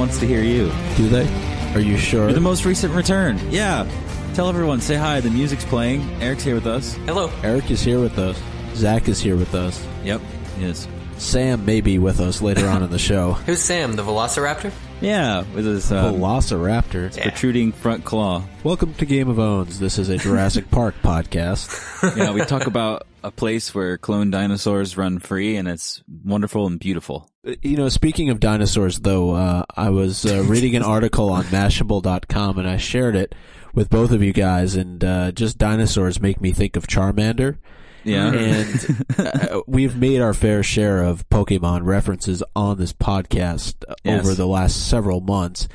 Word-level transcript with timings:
wants 0.00 0.18
to 0.18 0.26
hear 0.26 0.42
you. 0.42 0.72
Do 0.96 1.10
they? 1.10 1.28
Are 1.74 1.80
you 1.80 1.98
sure? 1.98 2.22
You're 2.24 2.32
the 2.32 2.40
most 2.40 2.64
recent 2.64 2.94
return. 2.94 3.38
Yeah. 3.50 3.86
Tell 4.32 4.48
everyone, 4.48 4.80
say 4.80 4.94
hi. 4.96 5.20
The 5.20 5.28
music's 5.30 5.64
playing. 5.66 6.00
Eric's 6.22 6.42
here 6.42 6.54
with 6.54 6.66
us. 6.66 6.94
Hello. 7.04 7.30
Eric 7.42 7.70
is 7.70 7.82
here 7.82 8.00
with 8.00 8.18
us. 8.18 8.40
Zach 8.74 9.08
is 9.10 9.20
here 9.20 9.36
with 9.36 9.54
us. 9.54 9.86
Yep, 10.02 10.22
Yes. 10.58 10.88
Sam 11.18 11.66
may 11.66 11.82
be 11.82 11.98
with 11.98 12.18
us 12.18 12.40
later 12.40 12.66
on 12.66 12.82
in 12.82 12.88
the 12.90 12.98
show. 12.98 13.32
Who's 13.46 13.60
Sam, 13.62 13.94
the 13.94 14.02
Velociraptor? 14.02 14.72
Yeah, 15.00 15.44
with 15.54 15.64
his 15.64 15.90
um, 15.90 16.16
Velociraptor. 16.16 17.18
protruding 17.22 17.72
front 17.72 18.04
claw. 18.04 18.42
Welcome 18.62 18.92
to 18.94 19.06
Game 19.06 19.30
of 19.30 19.38
Owns. 19.38 19.78
This 19.80 19.98
is 19.98 20.10
a 20.10 20.18
Jurassic 20.18 20.70
Park 20.70 20.94
podcast. 21.02 22.16
Yeah, 22.16 22.32
we 22.32 22.44
talk 22.44 22.66
about 22.66 23.06
a 23.24 23.30
place 23.30 23.74
where 23.74 23.96
clone 23.96 24.30
dinosaurs 24.30 24.98
run 24.98 25.18
free, 25.18 25.56
and 25.56 25.66
it's 25.68 26.02
wonderful 26.22 26.66
and 26.66 26.78
beautiful. 26.78 27.30
Uh, 27.46 27.54
You 27.62 27.78
know, 27.78 27.88
speaking 27.88 28.28
of 28.28 28.40
dinosaurs, 28.40 29.00
though, 29.00 29.30
uh, 29.30 29.64
I 29.74 29.88
was 29.88 30.26
uh, 30.26 30.42
reading 30.46 30.76
an 30.76 30.82
article 30.82 31.30
on 31.30 31.44
Mashable.com 31.50 32.58
and 32.58 32.68
I 32.68 32.76
shared 32.76 33.16
it 33.16 33.34
with 33.72 33.88
both 33.88 34.10
of 34.10 34.22
you 34.22 34.34
guys, 34.34 34.74
and 34.74 35.02
uh, 35.02 35.32
just 35.32 35.56
dinosaurs 35.56 36.20
make 36.20 36.42
me 36.42 36.52
think 36.52 36.76
of 36.76 36.86
Charmander. 36.86 37.56
Yeah. 38.04 38.32
And 38.32 39.04
uh, 39.18 39.60
we've 39.66 39.96
made 39.96 40.20
our 40.20 40.34
fair 40.34 40.62
share 40.62 41.02
of 41.02 41.28
Pokemon 41.28 41.84
references 41.84 42.42
on 42.56 42.78
this 42.78 42.92
podcast 42.92 43.74
Yes. 44.04 44.24
over 44.24 44.34
the 44.34 44.46
last 44.46 44.88
several 44.88 45.20
months. 45.20 45.68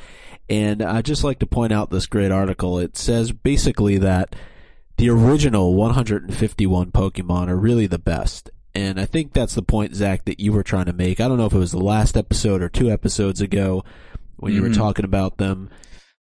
And 0.49 0.81
I'd 0.81 1.05
just 1.05 1.23
like 1.23 1.39
to 1.39 1.45
point 1.45 1.73
out 1.73 1.89
this 1.89 2.05
great 2.05 2.31
article. 2.31 2.77
It 2.79 2.97
says 2.97 3.31
basically 3.31 3.97
that 3.99 4.35
the 4.97 5.09
original 5.09 5.73
151 5.75 6.91
Pokemon 6.91 7.47
are 7.49 7.55
really 7.55 7.87
the 7.87 7.99
best. 7.99 8.49
And 8.73 8.99
I 8.99 9.05
think 9.05 9.33
that's 9.33 9.55
the 9.55 9.61
point, 9.61 9.95
Zach, 9.95 10.25
that 10.25 10.39
you 10.39 10.51
were 10.51 10.63
trying 10.63 10.85
to 10.85 10.93
make. 10.93 11.19
I 11.19 11.27
don't 11.27 11.37
know 11.37 11.45
if 11.45 11.53
it 11.53 11.57
was 11.57 11.71
the 11.71 11.79
last 11.83 12.17
episode 12.17 12.61
or 12.61 12.69
two 12.69 12.91
episodes 12.91 13.41
ago 13.41 13.83
when 14.37 14.53
you 14.53 14.61
were 14.61 14.69
Mhm. 14.69 14.75
talking 14.75 15.05
about 15.05 15.37
them. 15.37 15.69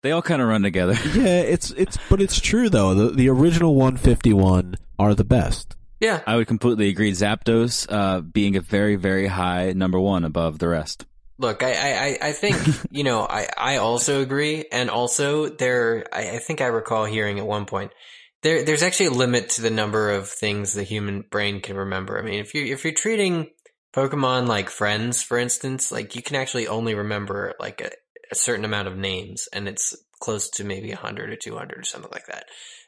They 0.03 0.11
all 0.11 0.21
kind 0.21 0.41
of 0.41 0.47
run 0.49 0.61
together. 0.63 0.93
Yeah, 1.15 1.39
it's 1.41 1.71
it's 1.71 1.97
but 2.09 2.21
it's 2.21 2.39
true 2.41 2.69
though. 2.69 2.93
The 2.93 3.09
the 3.11 3.29
original 3.29 3.73
151 3.75 4.75
are 4.99 5.15
the 5.15 5.23
best. 5.23 5.75
Yeah. 6.03 6.19
I 6.27 6.35
would 6.35 6.47
completely 6.47 6.89
agree. 6.89 7.13
Zapdos 7.13 7.87
uh, 7.89 8.19
being 8.19 8.57
a 8.57 8.61
very, 8.61 8.97
very 8.97 9.25
high 9.25 9.71
number 9.71 9.97
one 9.97 10.25
above 10.25 10.59
the 10.59 10.67
rest. 10.67 11.05
Look, 11.37 11.63
I, 11.63 11.71
I, 11.71 12.27
I- 12.27 12.31
think, 12.33 12.57
you 12.91 13.05
know, 13.05 13.21
I, 13.21 13.47
I 13.57 13.77
also 13.77 14.21
agree. 14.21 14.65
And 14.69 14.89
also 14.89 15.47
there, 15.47 16.05
I, 16.11 16.31
I 16.31 16.37
think 16.39 16.59
I 16.59 16.65
recall 16.65 17.05
hearing 17.05 17.39
at 17.39 17.47
one 17.47 17.65
point, 17.65 17.93
there, 18.41 18.65
there's 18.65 18.83
actually 18.83 19.05
a 19.05 19.11
limit 19.11 19.51
to 19.51 19.61
the 19.61 19.69
number 19.69 20.11
of 20.11 20.27
things 20.27 20.73
the 20.73 20.83
human 20.83 21.21
brain 21.21 21.61
can 21.61 21.77
remember. 21.77 22.19
I 22.19 22.21
mean, 22.21 22.41
if 22.41 22.53
you, 22.53 22.65
if 22.65 22.83
you're 22.83 22.93
treating 22.93 23.51
Pokemon 23.95 24.47
like 24.47 24.69
friends, 24.69 25.23
for 25.23 25.37
instance, 25.37 25.89
like 25.89 26.17
you 26.17 26.21
can 26.21 26.35
actually 26.35 26.67
only 26.67 26.95
remember 26.95 27.53
like 27.61 27.79
a, 27.79 27.91
a 28.29 28.35
certain 28.35 28.65
amount 28.65 28.89
of 28.89 28.97
names 28.97 29.47
and 29.53 29.69
it's 29.69 29.95
close 30.19 30.49
to 30.49 30.65
maybe 30.65 30.89
100 30.89 31.29
or 31.29 31.37
200 31.37 31.79
or 31.79 31.83
something 31.83 32.11
like 32.11 32.25
that. 32.25 32.43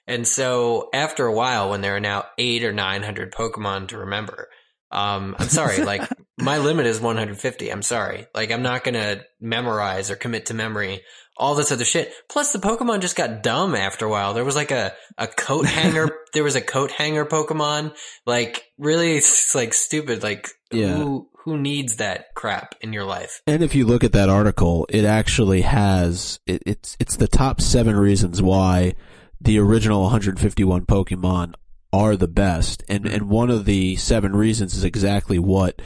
And 0.08 0.28
so 0.28 0.90
after 0.94 1.26
a 1.26 1.34
while, 1.34 1.70
when 1.70 1.82
there 1.82 1.96
are 1.96 2.00
now 2.02 2.26
eight 2.38 2.64
or 2.64 2.72
900 2.72 3.34
Pokemon 3.34 3.88
to 3.90 3.98
remember, 4.00 4.50
um, 4.92 5.36
I'm 5.40 5.48
sorry, 5.48 5.84
like 5.84 6.08
my 6.38 6.58
limit 6.60 6.86
is 6.86 7.02
150. 7.02 7.70
I'm 7.72 7.82
sorry. 7.82 8.28
Like 8.34 8.52
I'm 8.52 8.62
not 8.62 8.84
going 8.84 8.94
to 8.94 9.24
memorize 9.42 10.12
or 10.12 10.16
commit 10.16 10.48
to 10.48 10.54
memory 10.54 11.02
all 11.38 11.56
this 11.56 11.72
other 11.72 11.84
shit. 11.84 12.14
Plus 12.30 12.54
the 12.54 12.60
Pokemon 12.60 13.02
just 13.02 13.16
got 13.18 13.44
dumb 13.44 13.76
after 13.76 14.06
a 14.06 14.10
while. 14.10 14.34
There 14.34 14.46
was 14.46 14.56
like 14.56 14.72
a, 14.72 14.94
a 15.18 15.28
coat 15.28 15.66
hanger. 15.66 16.10
there 16.34 16.44
was 16.44 16.56
a 16.56 16.62
coat 16.62 16.92
hanger 16.92 17.26
Pokemon. 17.26 17.94
Like 18.26 18.64
really, 18.78 19.18
it's 19.18 19.54
like 19.56 19.74
stupid. 19.74 20.24
Like 20.24 20.48
Yeah. 20.72 20.94
who, 20.96 21.30
who 21.44 21.58
needs 21.58 21.98
that 21.98 22.34
crap 22.36 22.76
in 22.82 22.94
your 22.94 23.04
life? 23.06 23.42
And 23.48 23.64
if 23.64 23.76
you 23.76 23.86
look 23.86 24.04
at 24.04 24.14
that 24.14 24.30
article, 24.30 24.86
it 24.90 25.04
actually 25.04 25.62
has 25.62 26.40
it, 26.46 26.64
it's 26.66 26.96
it's 27.00 27.18
the 27.18 27.28
top 27.28 27.60
seven 27.60 27.96
reasons 27.96 28.42
why 28.42 28.94
the 29.42 29.60
original 29.60 30.04
151 30.04 30.86
Pokemon 30.86 31.54
are 31.92 32.16
the 32.16 32.28
best, 32.28 32.84
and 32.90 33.06
and 33.06 33.30
one 33.30 33.50
of 33.50 33.66
the 33.66 33.96
seven 33.96 34.36
reasons 34.36 34.76
is 34.76 34.84
exactly 34.84 35.40
what 35.40 35.82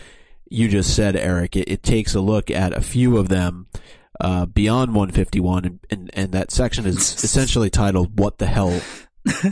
you 0.49 0.67
just 0.67 0.95
said, 0.95 1.15
Eric. 1.15 1.55
It, 1.55 1.69
it 1.69 1.83
takes 1.83 2.15
a 2.15 2.21
look 2.21 2.49
at 2.49 2.75
a 2.75 2.81
few 2.81 3.17
of 3.17 3.29
them 3.29 3.67
uh, 4.19 4.45
beyond 4.45 4.95
151, 4.95 5.65
and, 5.65 5.79
and 5.89 6.09
and 6.13 6.31
that 6.31 6.51
section 6.51 6.85
is 6.85 6.97
essentially 7.23 7.69
titled 7.69 8.19
"What 8.19 8.39
the 8.39 8.47
hell 8.47 8.81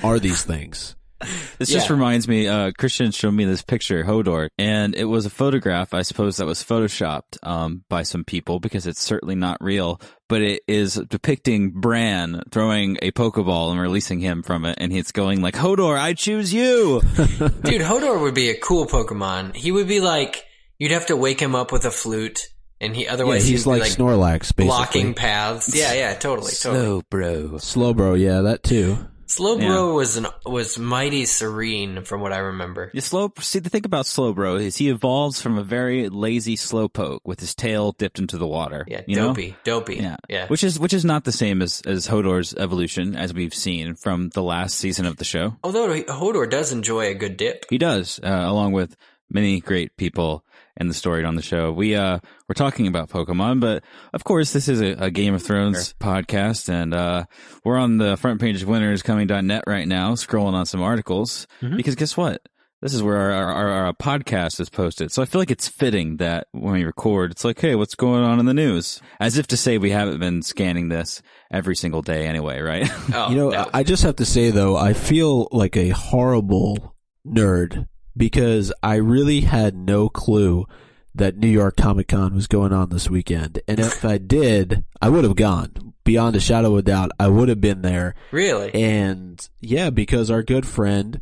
are 0.03 0.19
these 0.19 0.44
things?" 0.44 0.97
This 1.58 1.70
just 1.70 1.90
reminds 1.90 2.28
me, 2.28 2.48
uh, 2.48 2.72
Christian 2.78 3.10
showed 3.10 3.32
me 3.32 3.44
this 3.44 3.64
picture, 3.64 4.04
Hodor, 4.04 4.50
and 4.60 4.94
it 4.94 5.06
was 5.06 5.26
a 5.26 5.30
photograph, 5.32 5.92
I 5.92 6.04
suppose 6.04 6.38
that 6.38 6.46
was 6.46 6.64
photoshopped, 6.64 7.38
um, 7.42 7.84
by 7.90 8.04
some 8.04 8.24
people 8.24 8.60
because 8.60 8.86
it's 8.86 9.02
certainly 9.02 9.34
not 9.34 9.58
real, 9.60 10.00
but 10.30 10.44
it 10.44 10.62
is 10.68 10.96
depicting 11.10 11.72
Bran 11.72 12.44
throwing 12.52 12.98
a 13.02 13.10
Pokeball 13.12 13.72
and 13.72 13.80
releasing 13.80 14.20
him 14.20 14.44
from 14.44 14.66
it, 14.66 14.78
and 14.80 14.94
it's 14.94 15.12
going 15.12 15.42
like, 15.42 15.56
Hodor, 15.56 15.98
I 15.98 16.14
choose 16.14 16.54
you! 16.54 17.02
Dude, 17.16 17.82
Hodor 17.82 18.22
would 18.22 18.36
be 18.36 18.52
a 18.52 18.60
cool 18.60 18.86
Pokemon. 18.86 19.56
He 19.56 19.72
would 19.72 19.88
be 19.88 20.00
like, 20.00 20.46
you'd 20.78 20.92
have 20.92 21.08
to 21.08 21.18
wake 21.18 21.40
him 21.40 21.56
up 21.56 21.72
with 21.72 21.86
a 21.86 21.92
flute 21.92 22.50
and 22.80 22.96
he, 22.96 23.06
Yeah, 23.06 23.14
otherwise 23.14 23.48
he's 23.48 23.64
he'd 23.64 23.70
like, 23.70 23.82
Snorlax, 23.84 24.56
basically. 24.56 24.66
blocking 24.66 25.14
paths. 25.16 25.76
Yeah, 25.76 25.94
yeah, 25.94 26.14
totally, 26.14 26.52
totally. 26.52 27.04
bro. 27.10 27.58
slow 27.58 27.94
bro. 27.94 28.14
yeah, 28.14 28.42
that 28.42 28.64
too. 28.64 28.98
Slowbro 29.28 29.94
was 29.96 30.16
an 30.16 30.28
was 30.46 30.80
mighty 30.80 31.26
serene 31.26 32.04
from 32.04 32.22
what 32.22 32.32
I 32.32 32.38
remember. 32.38 32.90
Yeah, 32.94 33.02
slow. 33.02 33.32
See, 33.40 33.60
the 33.60 33.70
thing 33.70 33.86
about 33.86 34.06
Slowbro 34.06 34.62
is 34.62 34.78
he 34.78 34.90
evolves 34.90 35.42
from 35.42 35.58
a 35.58 35.64
very 35.64 36.08
lazy 36.08 36.56
slowpoke 36.56 37.20
with 37.26 37.42
his 37.42 37.54
tail 37.54 37.92
dipped 37.92 38.20
into 38.20 38.38
the 38.38 38.48
water. 38.48 38.86
Yeah, 38.88 39.02
you 39.06 39.18
know? 39.18 39.28
dopey, 39.28 39.56
dopey. 39.66 39.96
Yeah, 39.98 40.16
yeah. 40.30 40.48
Which 40.48 40.64
is 40.64 40.80
which 40.80 40.94
is 40.94 41.04
not 41.04 41.26
the 41.26 41.34
same 41.34 41.62
as 41.62 41.82
as 41.86 42.08
Hodor's 42.08 42.54
evolution 42.54 43.16
as 43.16 43.34
we've 43.34 43.54
seen 43.54 43.96
from 43.96 44.30
the 44.30 44.44
last 44.44 44.78
season 44.78 45.06
of 45.06 45.18
the 45.18 45.26
show. 45.26 45.58
Although 45.64 45.90
Hodor 46.04 46.50
does 46.50 46.72
enjoy 46.72 47.08
a 47.08 47.14
good 47.14 47.36
dip. 47.36 47.66
He 47.70 47.78
does, 47.78 48.20
uh, 48.24 48.28
along 48.28 48.72
with 48.72 48.96
many 49.30 49.60
great 49.60 49.98
people 49.98 50.46
in 50.80 50.88
the 50.88 50.94
story 50.94 51.24
on 51.26 51.36
the 51.36 51.42
show. 51.42 51.72
We 51.72 51.96
uh 51.96 52.20
we're 52.48 52.54
talking 52.56 52.88
about 52.88 53.10
Pokemon, 53.10 53.60
but 53.60 53.84
of 54.14 54.24
course 54.24 54.54
this 54.54 54.68
is 54.68 54.82
a, 54.82 54.92
a 55.06 55.12
Game 55.12 55.34
of 55.34 55.42
Thrones 55.44 55.94
podcast, 56.00 56.70
and 56.70 56.94
uh 56.94 57.26
we're 57.64 57.78
on 57.78 57.98
the 57.98 58.16
front 58.18 58.40
page 58.42 58.62
of 58.62 58.70
winterscoming.net 58.70 59.64
right 59.68 59.88
now, 59.88 60.14
scrolling 60.14 60.54
on 60.54 60.66
some 60.66 60.82
articles 60.82 61.48
because 61.78 61.96
guess 61.96 62.16
what? 62.16 62.42
This 62.80 62.94
is 62.94 63.02
where 63.02 63.18
our, 63.18 63.32
our, 63.32 63.54
our, 63.54 63.86
our 63.88 63.94
podcast 63.94 64.60
is 64.60 64.70
posted. 64.70 65.12
So 65.12 65.24
I 65.24 65.26
feel 65.26 65.42
like 65.42 65.50
it's 65.50 65.68
fitting 65.68 66.18
that 66.18 66.46
when 66.52 66.74
we 66.74 66.84
record, 66.84 67.32
it's 67.32 67.44
like, 67.44 67.60
hey, 67.60 67.74
what's 67.74 67.96
going 67.96 68.24
on 68.24 68.40
in 68.40 68.46
the 68.46 68.54
news? 68.54 69.02
As 69.20 69.36
if 69.40 69.48
to 69.48 69.58
say 69.58 69.80
we 69.80 69.90
haven't 69.90 70.20
been 70.20 70.44
scanning 70.44 70.90
this 70.90 71.24
every 71.52 71.76
single 71.76 72.04
day 72.04 72.28
anyway, 72.28 72.60
right? 72.62 72.88
Oh, 73.16 73.32
You 73.32 73.36
know, 73.36 73.50
no. 73.50 73.68
I 73.74 73.82
just 73.82 74.04
have 74.04 74.18
to 74.18 74.26
say 74.26 74.52
though, 74.52 74.76
I 74.78 74.94
feel 74.94 75.48
like 75.52 75.76
a 75.76 75.90
horrible 75.90 76.96
nerd 77.26 77.88
because 78.18 78.74
I 78.84 78.96
really 78.96 79.42
had 79.42 79.76
no 79.76 80.10
clue 80.10 80.66
that 81.16 81.38
New 81.38 81.48
York 81.48 81.76
Comic 81.78 82.08
Con 82.10 82.36
was 82.36 82.48
going 82.48 82.74
on 82.74 82.90
this 82.90 83.10
weekend. 83.10 83.60
And 83.68 83.80
if 83.80 84.04
I 84.06 84.18
did, 84.18 84.84
I 85.02 85.10
would 85.10 85.24
have 85.24 85.36
gone. 85.36 85.94
Beyond 86.04 86.36
a 86.36 86.40
shadow 86.40 86.72
of 86.74 86.78
a 86.80 86.82
doubt, 86.84 87.12
I 87.20 87.28
would 87.28 87.50
have 87.50 87.60
been 87.60 87.82
there. 87.82 88.16
really? 88.32 88.74
And 88.74 89.46
yeah, 89.60 89.90
because 89.90 90.32
our 90.32 90.42
good 90.44 90.66
friend 90.66 91.20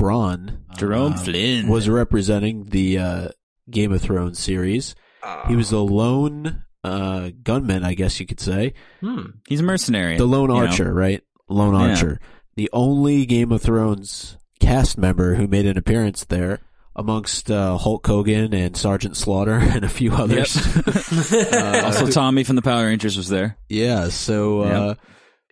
Bronn 0.00 0.58
Jerome 0.76 1.12
uh, 1.14 1.16
Flynn 1.18 1.68
was 1.68 1.88
representing 1.88 2.64
the 2.66 2.98
uh, 2.98 3.28
Game 3.70 3.92
of 3.92 4.02
Thrones 4.02 4.38
series. 4.38 4.94
Uh, 5.22 5.46
He 5.48 5.56
was 5.56 5.72
a 5.72 5.78
lone 5.78 6.64
uh, 6.84 7.30
gunman, 7.42 7.84
I 7.84 7.94
guess 7.94 8.18
you 8.20 8.26
could 8.26 8.40
say. 8.40 8.74
hmm. 9.00 9.22
He's 9.48 9.60
a 9.60 9.64
mercenary. 9.64 10.16
The 10.18 10.24
lone 10.26 10.50
you 10.50 10.56
know? 10.56 10.66
archer, 10.66 10.92
right? 10.92 11.22
Lone 11.48 11.74
Yeah. 11.74 11.90
archer. 11.90 12.20
The 12.56 12.70
only 12.72 13.26
Game 13.26 13.52
of 13.52 13.62
Thrones 13.62 14.38
cast 14.60 14.98
member 14.98 15.34
who 15.34 15.46
made 15.46 15.66
an 15.66 15.76
appearance 15.76 16.24
there 16.24 16.60
amongst 16.94 17.50
uh, 17.50 17.76
Hulk 17.76 18.06
Hogan 18.06 18.54
and 18.54 18.76
Sergeant 18.76 19.16
Slaughter 19.16 19.54
and 19.60 19.84
a 19.84 19.88
few 19.88 20.12
others. 20.12 20.56
Uh, 21.52 21.82
also, 21.84 22.06
Tommy 22.08 22.44
from 22.44 22.56
the 22.56 22.62
Power 22.62 22.86
Rangers 22.86 23.16
was 23.16 23.28
there. 23.28 23.56
yeah, 23.68 24.08
so 24.08 24.60
uh, 24.60 24.94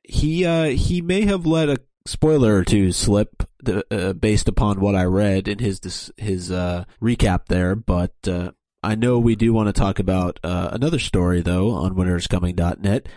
he 0.02 0.44
uh, 0.44 0.64
he 0.66 1.00
may 1.00 1.22
have 1.22 1.46
let 1.46 1.68
a 1.68 1.78
spoiler 2.06 2.56
or 2.56 2.64
two 2.64 2.92
slip 2.92 3.42
the, 3.62 3.84
uh, 3.90 4.12
based 4.12 4.48
upon 4.48 4.80
what 4.80 4.94
I 4.94 5.04
read 5.04 5.48
in 5.48 5.58
his 5.58 5.80
dis- 5.80 6.10
his 6.16 6.50
uh, 6.50 6.84
recap 7.02 7.46
there, 7.46 7.74
but 7.74 8.14
uh, 8.26 8.52
I 8.82 8.94
know 8.94 9.18
we 9.18 9.36
do 9.36 9.52
want 9.52 9.68
to 9.68 9.72
talk 9.72 9.98
about 9.98 10.38
uh, 10.44 10.70
another 10.72 10.98
story 10.98 11.40
though 11.40 11.70
on 11.70 11.94
winterscoming.net. 11.94 13.08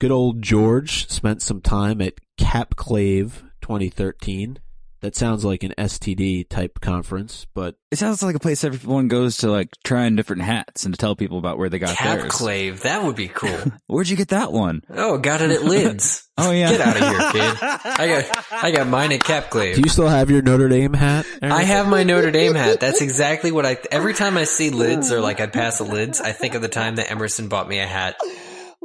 Good 0.00 0.10
old 0.10 0.42
George 0.42 1.08
spent 1.08 1.40
some 1.42 1.60
time 1.60 2.00
at 2.00 2.14
Capclave 2.38 3.42
2013. 3.62 4.58
That 5.04 5.14
sounds 5.14 5.44
like 5.44 5.62
an 5.64 5.74
STD 5.76 6.48
type 6.48 6.80
conference, 6.80 7.46
but 7.52 7.76
It 7.90 7.98
sounds 7.98 8.22
like 8.22 8.36
a 8.36 8.38
place 8.38 8.64
everyone 8.64 9.08
goes 9.08 9.36
to, 9.38 9.50
like 9.50 9.68
trying 9.84 10.16
different 10.16 10.40
hats 10.40 10.86
and 10.86 10.94
to 10.94 10.98
tell 10.98 11.14
people 11.14 11.36
about 11.36 11.58
where 11.58 11.68
they 11.68 11.78
got 11.78 11.98
theirs. 12.02 12.22
Capclave. 12.32 12.80
That 12.80 13.02
would 13.04 13.14
be 13.14 13.28
cool. 13.28 13.54
Where'd 13.86 14.08
you 14.08 14.16
get 14.16 14.28
that 14.28 14.50
one? 14.50 14.80
oh, 14.88 15.18
got 15.18 15.42
it 15.42 15.50
at 15.50 15.62
Lids. 15.64 16.26
Oh 16.38 16.52
yeah, 16.52 16.70
Get 16.70 16.80
out 16.80 16.96
of 16.96 17.02
here, 17.02 17.32
kid. 17.32 17.58
I 17.62 18.06
got 18.08 18.64
I 18.64 18.70
got 18.70 18.86
mine 18.86 19.12
at 19.12 19.20
Capclave. 19.20 19.74
do 19.74 19.82
you 19.82 19.90
still 19.90 20.08
have 20.08 20.30
your 20.30 20.40
Notre 20.40 20.70
Dame 20.70 20.94
hat? 20.94 21.26
Aaron? 21.42 21.54
I 21.54 21.64
have 21.64 21.86
my 21.86 22.02
Notre 22.02 22.30
Dame 22.30 22.54
hat. 22.54 22.80
That's 22.80 23.02
exactly 23.02 23.52
what 23.52 23.66
I. 23.66 23.76
Every 23.92 24.14
time 24.14 24.38
I 24.38 24.44
see 24.44 24.70
lids 24.70 25.12
or 25.12 25.20
like 25.20 25.38
I 25.38 25.48
pass 25.48 25.80
a 25.80 25.84
lids, 25.84 26.22
I 26.22 26.32
think 26.32 26.54
of 26.54 26.62
the 26.62 26.68
time 26.68 26.96
that 26.96 27.10
Emerson 27.10 27.48
bought 27.48 27.68
me 27.68 27.78
a 27.78 27.86
hat. 27.86 28.16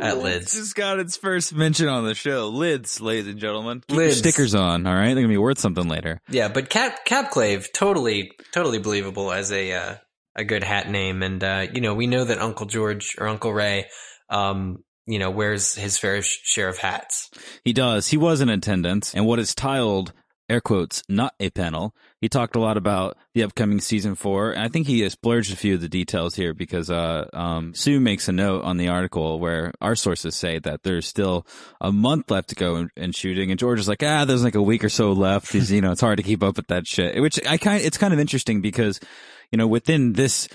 At 0.01 0.17
Lids 0.17 0.53
just 0.53 0.75
got 0.75 0.99
its 0.99 1.17
first 1.17 1.53
mention 1.53 1.87
on 1.87 2.05
the 2.05 2.15
show. 2.15 2.47
Lids, 2.49 3.01
ladies 3.01 3.27
and 3.27 3.39
gentlemen. 3.39 3.81
Keep 3.87 3.95
your 3.97 4.05
Lids. 4.07 4.17
stickers 4.19 4.55
on, 4.55 4.85
all 4.87 4.93
right? 4.93 5.13
They're 5.13 5.23
gonna 5.23 5.27
be 5.27 5.37
worth 5.37 5.59
something 5.59 5.87
later. 5.87 6.21
Yeah, 6.29 6.47
but 6.47 6.69
Cap 6.69 7.05
Capclave 7.05 7.67
totally 7.73 8.31
totally 8.53 8.79
believable 8.79 9.31
as 9.31 9.51
a 9.51 9.71
uh, 9.73 9.95
a 10.35 10.43
good 10.43 10.63
hat 10.63 10.89
name, 10.89 11.23
and 11.23 11.43
uh, 11.43 11.67
you 11.73 11.81
know 11.81 11.93
we 11.95 12.07
know 12.07 12.25
that 12.25 12.39
Uncle 12.39 12.65
George 12.65 13.15
or 13.17 13.27
Uncle 13.27 13.53
Ray, 13.53 13.87
um, 14.29 14.83
you 15.05 15.19
know 15.19 15.31
wears 15.31 15.75
his 15.75 15.97
fair 15.97 16.21
sh- 16.21 16.39
share 16.43 16.69
of 16.69 16.77
hats. 16.77 17.29
He 17.63 17.73
does. 17.73 18.07
He 18.07 18.17
was 18.17 18.41
in 18.41 18.49
attendance, 18.49 19.13
and 19.13 19.25
what 19.25 19.39
is 19.39 19.53
tiled 19.55 20.13
air 20.49 20.61
quotes 20.61 21.03
not 21.07 21.33
a 21.39 21.49
panel. 21.49 21.93
He 22.21 22.27
talked 22.27 22.55
a 22.55 22.59
lot 22.59 22.75
about 22.75 23.17
the 23.33 23.43
upcoming 23.43 23.79
season 23.79 24.15
four, 24.15 24.51
and 24.51 24.61
I 24.61 24.67
think 24.67 24.87
he 24.87 24.99
has 25.01 25.13
splurged 25.13 25.53
a 25.53 25.55
few 25.55 25.75
of 25.75 25.81
the 25.81 25.87
details 25.87 26.35
here 26.35 26.53
because 26.53 26.91
uh, 26.91 27.27
um, 27.31 27.73
Sue 27.73 28.01
makes 28.01 28.27
a 28.27 28.33
note 28.33 28.63
on 28.65 28.75
the 28.75 28.89
article 28.89 29.39
where 29.39 29.73
our 29.79 29.95
sources 29.95 30.35
say 30.35 30.59
that 30.59 30.83
there's 30.83 31.07
still 31.07 31.47
a 31.79 31.93
month 31.93 32.29
left 32.29 32.49
to 32.49 32.55
go 32.55 32.75
in, 32.75 32.89
in 32.97 33.11
shooting, 33.13 33.51
and 33.51 33.59
George 33.59 33.79
is 33.79 33.87
like, 33.87 34.03
ah, 34.03 34.25
there's 34.25 34.43
like 34.43 34.55
a 34.55 34.61
week 34.61 34.83
or 34.83 34.89
so 34.89 35.13
left. 35.13 35.51
He's, 35.53 35.71
you 35.71 35.79
know, 35.79 35.91
it's 35.91 36.01
hard 36.01 36.17
to 36.17 36.23
keep 36.23 36.43
up 36.43 36.57
with 36.57 36.67
that 36.67 36.85
shit. 36.87 37.21
Which 37.21 37.39
I 37.47 37.57
kind, 37.57 37.81
it's 37.81 37.97
kind 37.97 38.13
of 38.13 38.19
interesting 38.19 38.59
because, 38.59 38.99
you 39.51 39.57
know, 39.57 39.67
within 39.67 40.11
this 40.13 40.49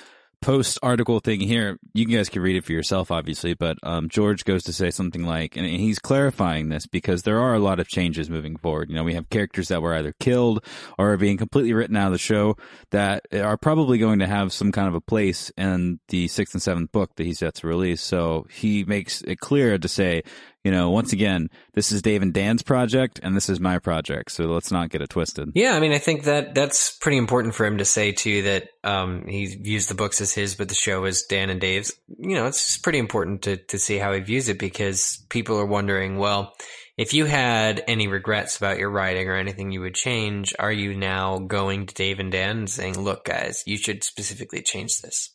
post 0.45 0.79
article 0.83 1.21
thing 1.21 1.41
here, 1.41 1.79
you 1.95 2.05
guys 2.05 2.29
can 2.29 2.43
read 2.43 2.55
it 2.55 2.65
for 2.65 2.73
yourself, 2.73 3.11
obviously, 3.11 3.55
but 3.55 3.79
um, 3.83 4.11
George 4.11 4.45
goes 4.45 4.63
to 4.65 4.75
say 4.75 4.91
something 4.91 5.25
like, 5.25 5.57
and 5.57 5.65
he's 5.65 5.99
clarifying 5.99 6.69
this 6.69 6.87
because 6.87 7.23
there 7.23 7.41
are 7.41 7.55
a 7.55 7.59
lot 7.59 7.81
of 7.81 7.89
changes 7.89 8.29
moving 8.29 8.57
forward. 8.57 8.91
You 8.91 8.95
know, 8.95 9.05
we 9.05 9.15
have 9.15 9.31
characters 9.31 9.69
that 9.69 9.81
were 9.81 9.95
either 9.95 10.13
killed 10.21 10.63
or 10.99 11.15
are 11.15 11.17
being 11.17 11.39
completely 11.39 11.73
written 11.73 11.97
out 11.97 12.09
of 12.09 12.13
the 12.13 12.19
show 12.19 12.59
that 12.91 13.25
are 13.33 13.57
probably 13.57 13.97
going 13.97 14.19
to 14.19 14.27
have 14.27 14.53
some 14.53 14.71
kind 14.71 14.87
of 14.87 14.95
a 14.95 15.01
place 15.01 15.51
in 15.57 15.99
the 16.09 16.29
sixth 16.29 16.55
and 16.55 16.63
seventh 16.63 16.93
book 16.93 17.17
that 17.17 17.25
he's 17.25 17.39
set 17.39 17.55
to 17.55 17.67
release. 17.67 18.03
So 18.03 18.47
he 18.51 18.85
makes 18.85 19.23
it 19.23 19.41
clear 19.41 19.79
to 19.79 19.89
say, 19.89 20.25
you 20.65 20.71
know, 20.71 20.89
once 20.89 21.13
again, 21.13 21.51
this 21.75 21.93
is 21.93 22.01
Dave 22.01 22.23
and 22.23 22.33
Dan's 22.33 22.63
project 22.63 23.21
and 23.23 23.37
this 23.37 23.51
is 23.51 23.61
my 23.61 23.79
project. 23.79 24.33
So 24.33 24.45
let's 24.45 24.73
not 24.73 24.89
get 24.89 25.03
it 25.03 25.11
twisted. 25.11 25.53
Yeah, 25.55 25.75
I 25.75 25.81
mean 25.81 25.93
I 25.93 25.99
think 25.99 26.25
that 26.25 26.55
that's 26.55 26.97
pretty 26.97 27.19
important 27.19 27.55
for 27.55 27.67
him 27.67 27.79
to 27.79 27.85
say 27.85 28.13
too 28.13 28.43
that 28.43 28.69
um, 28.83 29.27
he 29.29 29.47
views 29.57 29.87
the 29.89 29.95
books 29.95 30.23
as 30.23 30.33
his, 30.33 30.55
but 30.55 30.71
the 30.71 30.75
show 30.75 31.05
is 31.05 31.25
Dan 31.29 31.51
and 31.51 31.61
Dave's. 31.61 31.93
You 32.19 32.35
know, 32.35 32.47
it's 32.47 32.79
pretty 32.79 32.99
important 32.99 33.43
to 33.43 33.59
to 33.59 33.79
see 33.79 33.99
how 33.99 34.13
he 34.15 34.21
views 34.21 34.49
it 34.49 34.59
because 34.59 35.25
people 35.29 35.59
are 35.59 35.67
wondering, 35.67 36.19
well. 36.19 36.55
If 36.97 37.13
you 37.13 37.25
had 37.25 37.83
any 37.89 38.07
regrets 38.07 38.57
about 38.57 38.79
your 38.79 38.89
writing 38.89 39.29
or 39.29 39.35
anything 39.35 39.73
you 39.73 39.81
would 39.81 39.97
change, 39.97 40.55
are 40.61 40.71
you 40.71 40.95
now 40.95 41.39
going 41.39 41.87
to 41.87 41.95
Dave 41.95 42.21
and 42.21 42.31
Dan 42.31 42.59
and 42.59 42.71
saying, 42.71 42.97
look, 43.01 43.25
guys, 43.25 43.65
you 43.67 43.77
should 43.77 44.05
specifically 44.05 44.63
change 44.63 45.01
this? 45.01 45.34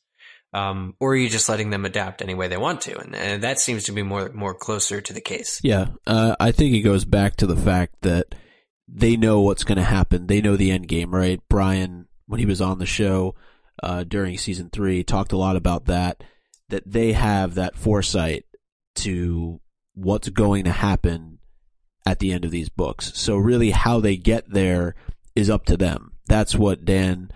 Um, 0.54 0.96
or 1.00 1.12
are 1.14 1.16
you 1.16 1.30
just 1.30 1.48
letting 1.48 1.70
them 1.70 1.86
adapt 1.86 2.22
any 2.22 2.34
way 2.34 2.48
they 2.48 2.58
want 2.58 2.82
to? 2.82 2.98
And, 2.98 3.16
and 3.16 3.44
that 3.44 3.60
seems 3.60 3.84
to 3.86 3.92
be 3.92 4.02
more 4.02 4.30
more 4.30 4.56
closer 4.56 5.00
to 5.00 5.14
the 5.14 5.22
case. 5.22 5.60
Yeah, 5.64 5.90
uh, 6.08 6.36
I 6.40 6.52
think 6.52 6.74
it 6.74 6.82
goes 6.82 7.06
back 7.06 7.36
to 7.38 7.48
the 7.48 7.56
fact 7.56 8.02
that 8.02 8.34
they 8.88 9.16
know 9.16 9.42
what's 9.42 9.64
going 9.64 9.78
to 9.78 9.84
happen. 9.84 10.28
They 10.28 10.42
know 10.42 10.58
the 10.58 10.72
end 10.72 10.88
game, 10.88 11.14
right? 11.14 11.40
Brian, 11.50 12.08
when 12.26 12.40
he 12.40 12.46
was 12.46 12.62
on 12.62 12.80
the 12.80 12.86
show 12.86 13.36
uh, 13.84 14.04
during 14.04 14.38
season 14.38 14.70
three, 14.72 15.04
talked 15.04 15.32
a 15.32 15.38
lot 15.38 15.56
about 15.56 15.86
that. 15.86 16.24
That 16.70 16.84
they 16.86 17.14
have 17.14 17.56
that 17.56 17.76
foresight 17.76 18.46
to 18.96 19.60
what's 19.94 20.30
going 20.30 20.64
to 20.66 20.72
happen 20.72 21.40
at 22.06 22.20
the 22.20 22.32
end 22.32 22.46
of 22.46 22.52
these 22.52 22.70
books. 22.70 23.12
So 23.16 23.38
really, 23.38 23.72
how 23.72 24.00
they 24.00 24.18
get 24.18 24.50
there 24.52 24.96
is 25.36 25.50
up 25.50 25.66
to 25.66 25.78
them. 25.78 26.14
That's 26.28 26.56
what 26.56 26.86
Dan 26.86 27.32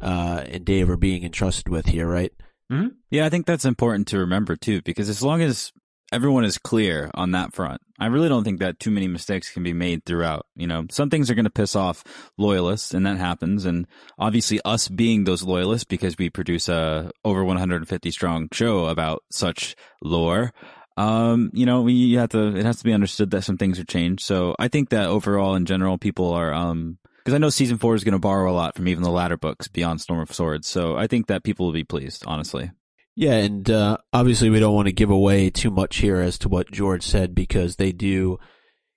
uh, 0.00 0.44
and 0.46 0.64
Dave 0.64 0.90
are 0.90 0.96
being 0.96 1.24
entrusted 1.24 1.68
with 1.68 1.86
here, 1.86 2.06
right? 2.06 2.32
Mm-hmm. 2.72 2.88
Yeah, 3.10 3.26
I 3.26 3.28
think 3.28 3.46
that's 3.46 3.66
important 3.66 4.08
to 4.08 4.18
remember 4.18 4.56
too, 4.56 4.80
because 4.82 5.10
as 5.10 5.22
long 5.22 5.42
as 5.42 5.72
everyone 6.10 6.44
is 6.44 6.56
clear 6.56 7.10
on 7.14 7.32
that 7.32 7.52
front, 7.52 7.82
I 8.00 8.06
really 8.06 8.30
don't 8.30 8.44
think 8.44 8.60
that 8.60 8.80
too 8.80 8.90
many 8.90 9.08
mistakes 9.08 9.50
can 9.50 9.62
be 9.62 9.74
made 9.74 10.06
throughout. 10.06 10.46
You 10.56 10.66
know, 10.66 10.86
some 10.90 11.10
things 11.10 11.30
are 11.30 11.34
going 11.34 11.44
to 11.44 11.50
piss 11.50 11.76
off 11.76 12.02
loyalists, 12.38 12.94
and 12.94 13.04
that 13.04 13.18
happens. 13.18 13.66
And 13.66 13.86
obviously, 14.18 14.58
us 14.64 14.88
being 14.88 15.24
those 15.24 15.42
loyalists 15.42 15.84
because 15.84 16.16
we 16.16 16.30
produce 16.30 16.68
a 16.68 17.10
over 17.24 17.44
150 17.44 18.10
strong 18.10 18.48
show 18.52 18.86
about 18.86 19.22
such 19.30 19.76
lore. 20.02 20.54
Um, 20.96 21.50
you 21.52 21.66
know, 21.66 21.82
we 21.82 21.92
you 21.92 22.18
have 22.18 22.30
to. 22.30 22.56
It 22.56 22.64
has 22.64 22.78
to 22.78 22.84
be 22.84 22.92
understood 22.94 23.30
that 23.32 23.44
some 23.44 23.58
things 23.58 23.78
are 23.78 23.84
changed. 23.84 24.24
So 24.24 24.56
I 24.58 24.68
think 24.68 24.90
that 24.90 25.08
overall, 25.08 25.54
in 25.54 25.66
general, 25.66 25.98
people 25.98 26.32
are 26.32 26.52
um 26.54 26.98
because 27.22 27.34
I 27.34 27.38
know 27.38 27.50
season 27.50 27.78
four 27.78 27.94
is 27.94 28.04
going 28.04 28.12
to 28.12 28.18
borrow 28.18 28.50
a 28.50 28.54
lot 28.54 28.74
from 28.74 28.88
even 28.88 29.02
the 29.02 29.10
latter 29.10 29.36
books 29.36 29.68
beyond 29.68 30.00
Storm 30.00 30.20
of 30.20 30.32
Swords. 30.32 30.66
So 30.66 30.96
I 30.96 31.06
think 31.06 31.28
that 31.28 31.44
people 31.44 31.66
will 31.66 31.72
be 31.72 31.84
pleased, 31.84 32.24
honestly. 32.26 32.70
Yeah, 33.14 33.34
and 33.34 33.70
uh, 33.70 33.98
obviously 34.12 34.50
we 34.50 34.58
don't 34.58 34.74
want 34.74 34.86
to 34.86 34.92
give 34.92 35.10
away 35.10 35.50
too 35.50 35.70
much 35.70 35.98
here 35.98 36.20
as 36.20 36.38
to 36.38 36.48
what 36.48 36.72
George 36.72 37.04
said 37.04 37.34
because 37.34 37.76
they 37.76 37.92
do 37.92 38.38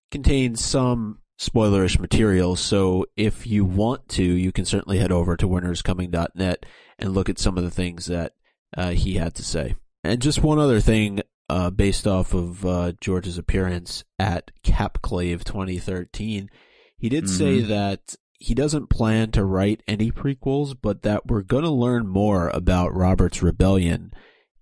contain 0.09 0.55
some 0.55 1.19
spoilerish 1.39 1.99
material. 1.99 2.55
So 2.55 3.05
if 3.17 3.45
you 3.45 3.65
want 3.65 4.07
to, 4.09 4.23
you 4.23 4.51
can 4.51 4.65
certainly 4.65 4.99
head 4.99 5.11
over 5.11 5.35
to 5.37 5.47
winterscoming.net 5.47 6.65
and 6.97 7.13
look 7.13 7.29
at 7.29 7.39
some 7.39 7.57
of 7.57 7.63
the 7.63 7.71
things 7.71 8.05
that 8.05 8.33
uh, 8.75 8.91
he 8.91 9.15
had 9.15 9.35
to 9.35 9.43
say. 9.43 9.75
And 10.03 10.21
just 10.21 10.41
one 10.41 10.59
other 10.59 10.79
thing, 10.79 11.21
uh, 11.49 11.69
based 11.69 12.07
off 12.07 12.33
of 12.33 12.65
uh, 12.65 12.93
George's 13.01 13.37
appearance 13.37 14.03
at 14.17 14.51
Capclave 14.63 15.43
2013, 15.43 16.49
he 16.97 17.09
did 17.09 17.25
mm-hmm. 17.25 17.35
say 17.35 17.61
that 17.61 18.15
he 18.39 18.53
doesn't 18.53 18.89
plan 18.89 19.31
to 19.31 19.43
write 19.43 19.83
any 19.87 20.11
prequels, 20.11 20.75
but 20.79 21.01
that 21.03 21.27
we're 21.27 21.41
going 21.41 21.63
to 21.63 21.69
learn 21.69 22.07
more 22.07 22.49
about 22.49 22.95
Robert's 22.95 23.41
rebellion 23.41 24.13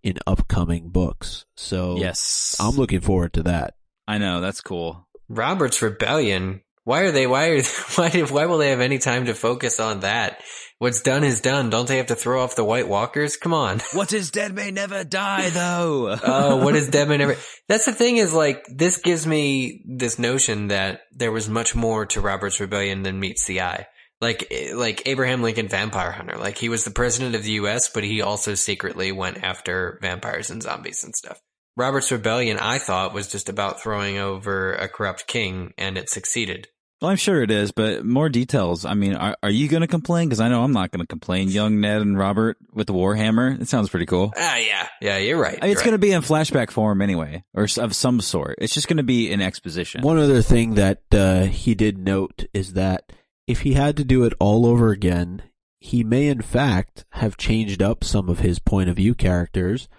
in 0.04 0.18
upcoming 0.28 0.90
books. 0.90 1.46
So 1.56 1.98
yes, 1.98 2.56
I'm 2.60 2.76
looking 2.76 3.02
forward 3.02 3.34
to 3.34 3.44
that. 3.44 3.76
I 4.08 4.18
know 4.18 4.42
that's 4.42 4.62
cool. 4.62 5.08
Robert's 5.30 5.82
rebellion. 5.82 6.62
Why 6.86 7.02
are 7.02 7.12
they? 7.12 7.28
Why 7.28 7.50
are? 7.50 7.62
Why? 7.96 8.10
Why 8.10 8.46
will 8.46 8.58
they 8.58 8.72
have 8.72 8.82
any 8.82 8.98
time 8.98 9.26
to 9.26 9.34
focus 9.34 9.80
on 9.80 10.02
that? 10.02 10.42
What's 10.80 11.02
done 11.02 11.24
is 11.24 11.40
done. 11.40 11.70
Don't 11.70 11.88
they 11.88 11.96
have 11.96 12.08
to 12.08 12.16
throw 12.16 12.44
off 12.44 12.58
the 12.58 12.64
White 12.66 12.90
Walkers? 12.90 13.38
Come 13.38 13.54
on. 13.54 13.80
What 13.94 14.12
is 14.12 14.32
dead 14.32 14.54
may 14.54 14.70
never 14.70 15.06
die, 15.06 15.50
though. 15.50 16.18
oh, 16.24 16.58
what 16.58 16.76
is 16.76 16.90
dead 16.90 17.08
may 17.08 17.18
never? 17.18 17.38
That's 17.70 17.86
the 17.86 17.94
thing. 17.94 18.18
Is 18.18 18.34
like 18.34 18.66
this 18.68 18.98
gives 18.98 19.26
me 19.26 19.82
this 19.88 20.20
notion 20.20 20.68
that 20.70 21.02
there 21.12 21.32
was 21.32 21.48
much 21.48 21.74
more 21.74 22.06
to 22.08 22.22
Robert's 22.22 22.60
rebellion 22.60 23.04
than 23.04 23.20
meets 23.20 23.46
the 23.46 23.62
eye. 23.62 23.88
Like 24.20 24.48
eh, 24.52 24.74
like 24.76 25.04
Abraham 25.06 25.42
Lincoln, 25.42 25.70
vampire 25.70 26.12
hunter. 26.12 26.38
Like 26.38 26.58
he 26.58 26.68
was 26.68 26.84
the 26.84 26.92
president 26.92 27.36
of 27.36 27.44
the 27.44 27.52
U.S., 27.52 27.90
but 27.90 28.04
he 28.04 28.22
also 28.22 28.56
secretly 28.56 29.14
went 29.14 29.42
after 29.42 30.00
vampires 30.02 30.50
and 30.50 30.62
zombies 30.62 31.04
and 31.04 31.16
stuff. 31.16 31.40
Robert's 31.76 32.12
rebellion, 32.12 32.58
I 32.58 32.78
thought, 32.78 33.14
was 33.14 33.28
just 33.28 33.50
about 33.50 33.82
throwing 33.82 34.18
over 34.18 34.74
a 34.74 34.88
corrupt 34.88 35.28
king, 35.28 35.74
and 35.78 35.98
it 35.98 36.10
succeeded. 36.10 36.68
Well, 37.02 37.12
I'm 37.12 37.18
sure 37.18 37.44
it 37.44 37.52
is, 37.52 37.74
but 37.74 38.06
more 38.06 38.30
details. 38.30 38.86
I 38.86 38.94
mean, 38.94 39.16
are, 39.16 39.36
are 39.44 39.50
you 39.50 39.68
going 39.68 39.82
to 39.82 39.88
complain? 39.88 40.30
Because 40.30 40.40
I 40.40 40.48
know 40.48 40.64
I'm 40.64 40.72
not 40.72 40.92
going 40.92 41.02
to 41.02 41.08
complain. 41.08 41.50
Young 41.50 41.82
Ned 41.82 42.02
and 42.02 42.18
Robert 42.18 42.58
with 42.72 42.88
the 42.88 42.94
Warhammer. 42.94 43.60
It 43.60 43.68
sounds 43.68 43.90
pretty 43.90 44.06
cool. 44.06 44.32
Ah, 44.38 44.56
yeah. 44.56 44.88
Yeah, 45.02 45.18
you're 45.18 45.38
right. 45.38 45.60
I 45.62 45.66
mean, 45.66 45.72
it's 45.72 45.80
right. 45.80 45.88
going 45.88 45.96
to 45.96 45.98
be 45.98 46.14
in 46.14 46.22
flashback 46.22 46.72
form 46.72 47.02
anyway, 47.02 47.44
or 47.54 47.68
of 47.78 47.94
some 47.94 48.22
sort. 48.22 48.56
It's 48.62 48.74
just 48.74 48.88
going 48.88 48.98
to 48.98 49.04
be 49.04 49.34
an 49.34 49.42
exposition. 49.42 50.02
One 50.02 50.18
other 50.18 50.42
thing 50.42 50.76
that 50.76 51.02
uh, 51.12 51.44
he 51.44 51.76
did 51.76 51.98
note 51.98 52.46
is 52.54 52.72
that 52.74 53.12
if 53.48 53.62
he 53.62 53.74
had 53.74 53.98
to 53.98 54.06
do 54.06 54.24
it 54.24 54.32
all 54.40 54.66
over 54.66 54.92
again, 54.92 55.42
he 55.82 56.06
may 56.06 56.28
in 56.28 56.42
fact 56.42 57.04
have 57.10 57.36
changed 57.36 57.82
up 57.82 58.06
some 58.06 58.30
of 58.30 58.40
his 58.40 58.60
point 58.60 58.90
of 58.90 58.96
view 58.96 59.14
characters, 59.14 59.90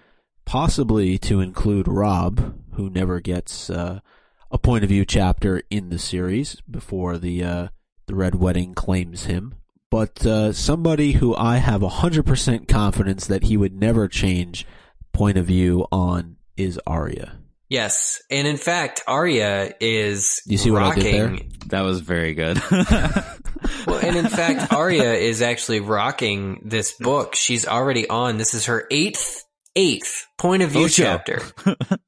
possibly 0.44 1.18
to 1.18 1.40
include 1.40 1.88
Robb, 1.88 2.58
who 2.74 2.90
never 2.90 3.20
gets. 3.20 3.70
Uh, 3.70 4.00
a 4.54 4.58
point 4.58 4.84
of 4.84 4.88
view 4.88 5.04
chapter 5.04 5.64
in 5.68 5.90
the 5.90 5.98
series 5.98 6.60
before 6.70 7.18
the 7.18 7.42
uh, 7.42 7.68
the 8.06 8.14
Red 8.14 8.36
Wedding 8.36 8.72
claims 8.72 9.24
him. 9.24 9.56
But 9.90 10.24
uh, 10.24 10.52
somebody 10.52 11.12
who 11.12 11.34
I 11.34 11.56
have 11.56 11.82
hundred 11.82 12.24
percent 12.24 12.68
confidence 12.68 13.26
that 13.26 13.42
he 13.42 13.56
would 13.56 13.74
never 13.74 14.06
change 14.06 14.64
point 15.12 15.36
of 15.36 15.46
view 15.46 15.86
on 15.90 16.36
is 16.56 16.80
Arya. 16.86 17.40
Yes, 17.68 18.22
and 18.30 18.46
in 18.46 18.56
fact, 18.56 19.02
Arya 19.08 19.74
is 19.80 20.40
you 20.46 20.56
see 20.56 20.70
rocking. 20.70 21.02
what 21.02 21.06
I 21.06 21.10
did 21.10 21.38
there? 21.38 21.46
That 21.68 21.80
was 21.80 22.00
very 22.00 22.34
good. 22.34 22.62
well, 22.70 23.98
and 24.04 24.16
in 24.16 24.28
fact, 24.28 24.72
Arya 24.72 25.14
is 25.14 25.42
actually 25.42 25.80
rocking 25.80 26.62
this 26.64 26.92
book. 26.92 27.34
She's 27.34 27.66
already 27.66 28.08
on. 28.08 28.36
This 28.36 28.54
is 28.54 28.66
her 28.66 28.86
eighth 28.92 29.44
eighth 29.76 30.26
point 30.38 30.62
of 30.62 30.70
view 30.70 30.86
Ocho. 30.86 31.02
chapter. 31.02 31.42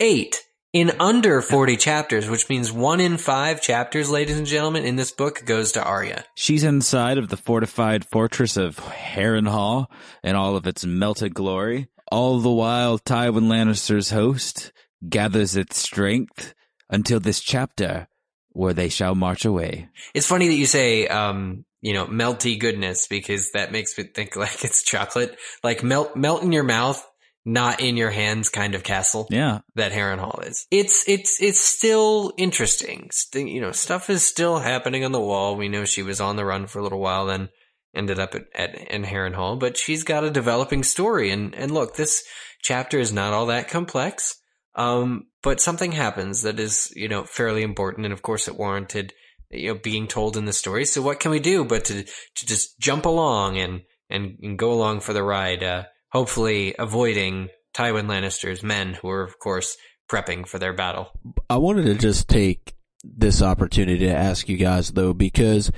Eight 0.00 0.42
in 0.76 0.92
under 1.00 1.40
40 1.40 1.78
chapters, 1.78 2.28
which 2.28 2.50
means 2.50 2.70
one 2.70 3.00
in 3.00 3.16
five 3.16 3.62
chapters, 3.62 4.11
ladies 4.11 4.37
and 4.37 4.46
gentlemen, 4.46 4.85
in 4.85 4.96
this 4.96 5.11
book 5.11 5.42
goes 5.46 5.73
to 5.73 5.82
Arya. 5.82 6.26
She's 6.35 6.64
inside 6.64 7.16
of 7.16 7.28
the 7.28 7.38
fortified 7.38 8.04
fortress 8.04 8.58
of 8.58 8.76
Harrenhal 8.76 9.87
in 10.23 10.37
all 10.37 10.54
of 10.54 10.66
its 10.66 10.85
melted 10.85 11.32
glory. 11.32 11.88
All 12.12 12.40
the 12.40 12.50
while, 12.50 12.99
Tywin 12.99 13.49
Lannister's 13.49 14.11
host 14.11 14.70
gathers 15.08 15.56
its 15.56 15.78
strength 15.78 16.54
until 16.90 17.20
this 17.20 17.40
chapter 17.40 18.06
where 18.50 18.75
they 18.75 18.90
shall 18.90 19.14
march 19.14 19.46
away. 19.46 19.88
It's 20.12 20.26
funny 20.26 20.49
that 20.49 20.54
you 20.54 20.66
say, 20.66 21.08
um, 21.08 21.64
you 21.80 21.94
know, 21.94 22.06
melty 22.06 22.61
goodness 22.61 23.06
because 23.08 23.52
that 23.52 23.73
makes 23.73 23.96
me 23.96 24.04
think 24.04 24.37
like 24.37 24.62
it's 24.62 24.82
chocolate. 24.82 25.38
Like 25.64 25.82
melt, 25.82 26.16
melt 26.16 26.42
in 26.42 26.52
your 26.52 26.64
mouth 26.64 27.02
not 27.48 27.80
in 27.80 27.96
your 27.96 28.10
hands 28.10 28.48
kind 28.48 28.74
of 28.74 28.82
castle 28.82 29.28
Yeah. 29.30 29.60
that 29.76 29.92
Harrenhal 29.92 30.44
is. 30.46 30.66
It's 30.72 31.08
it's 31.08 31.40
it's 31.40 31.60
still 31.60 32.32
interesting. 32.36 33.08
St- 33.12 33.48
you 33.48 33.60
know, 33.60 33.70
stuff 33.72 34.10
is 34.10 34.26
still 34.26 34.58
happening 34.58 35.04
on 35.04 35.12
the 35.12 35.20
wall. 35.20 35.56
We 35.56 35.68
know 35.68 35.84
she 35.84 36.02
was 36.02 36.20
on 36.20 36.34
the 36.34 36.44
run 36.44 36.66
for 36.66 36.80
a 36.80 36.82
little 36.82 36.98
while, 37.00 37.26
then 37.26 37.48
ended 37.94 38.18
up 38.18 38.34
at, 38.34 38.46
at 38.54 38.74
in 38.90 39.04
Harrenhal, 39.04 39.58
but 39.60 39.76
she's 39.78 40.02
got 40.02 40.24
a 40.24 40.30
developing 40.30 40.82
story. 40.82 41.30
And 41.30 41.54
and 41.54 41.70
look, 41.70 41.94
this 41.94 42.24
chapter 42.62 42.98
is 42.98 43.12
not 43.12 43.32
all 43.32 43.46
that 43.46 43.68
complex. 43.68 44.34
Um, 44.74 45.28
but 45.42 45.60
something 45.60 45.92
happens 45.92 46.42
that 46.42 46.58
is 46.58 46.92
you 46.96 47.08
know 47.08 47.24
fairly 47.24 47.62
important, 47.62 48.06
and 48.06 48.12
of 48.12 48.22
course 48.22 48.48
it 48.48 48.58
warranted 48.58 49.12
you 49.52 49.72
know 49.72 49.78
being 49.80 50.08
told 50.08 50.36
in 50.36 50.46
the 50.46 50.52
story. 50.52 50.84
So 50.84 51.00
what 51.00 51.20
can 51.20 51.30
we 51.30 51.38
do 51.38 51.64
but 51.64 51.84
to 51.86 52.02
to 52.02 52.46
just 52.46 52.78
jump 52.80 53.06
along 53.06 53.56
and 53.56 53.82
and, 54.10 54.36
and 54.42 54.58
go 54.58 54.72
along 54.72 55.00
for 55.00 55.12
the 55.12 55.22
ride? 55.22 55.62
Uh, 55.62 55.84
hopefully 56.10 56.75
avoiding 56.78 57.48
Tywin 57.75 58.06
Lannister's 58.06 58.62
men, 58.62 58.94
who 58.94 59.08
are 59.08 59.22
of 59.22 59.38
course 59.38 59.76
prepping 60.10 60.46
for 60.46 60.58
their 60.58 60.72
battle. 60.72 61.10
I 61.50 61.56
wanted 61.56 61.84
to 61.84 61.94
just 61.94 62.28
take 62.28 62.75
this 63.02 63.42
opportunity 63.42 64.06
to 64.06 64.14
ask 64.14 64.48
you 64.48 64.56
guys 64.56 64.92
though, 64.92 65.12
because 65.12 65.70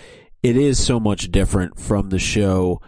it 0.42 0.56
is 0.56 0.85
so 0.85 1.00
much 1.00 1.30
different 1.30 1.78
from 1.78 2.11
the 2.11 2.18
show. 2.18 2.80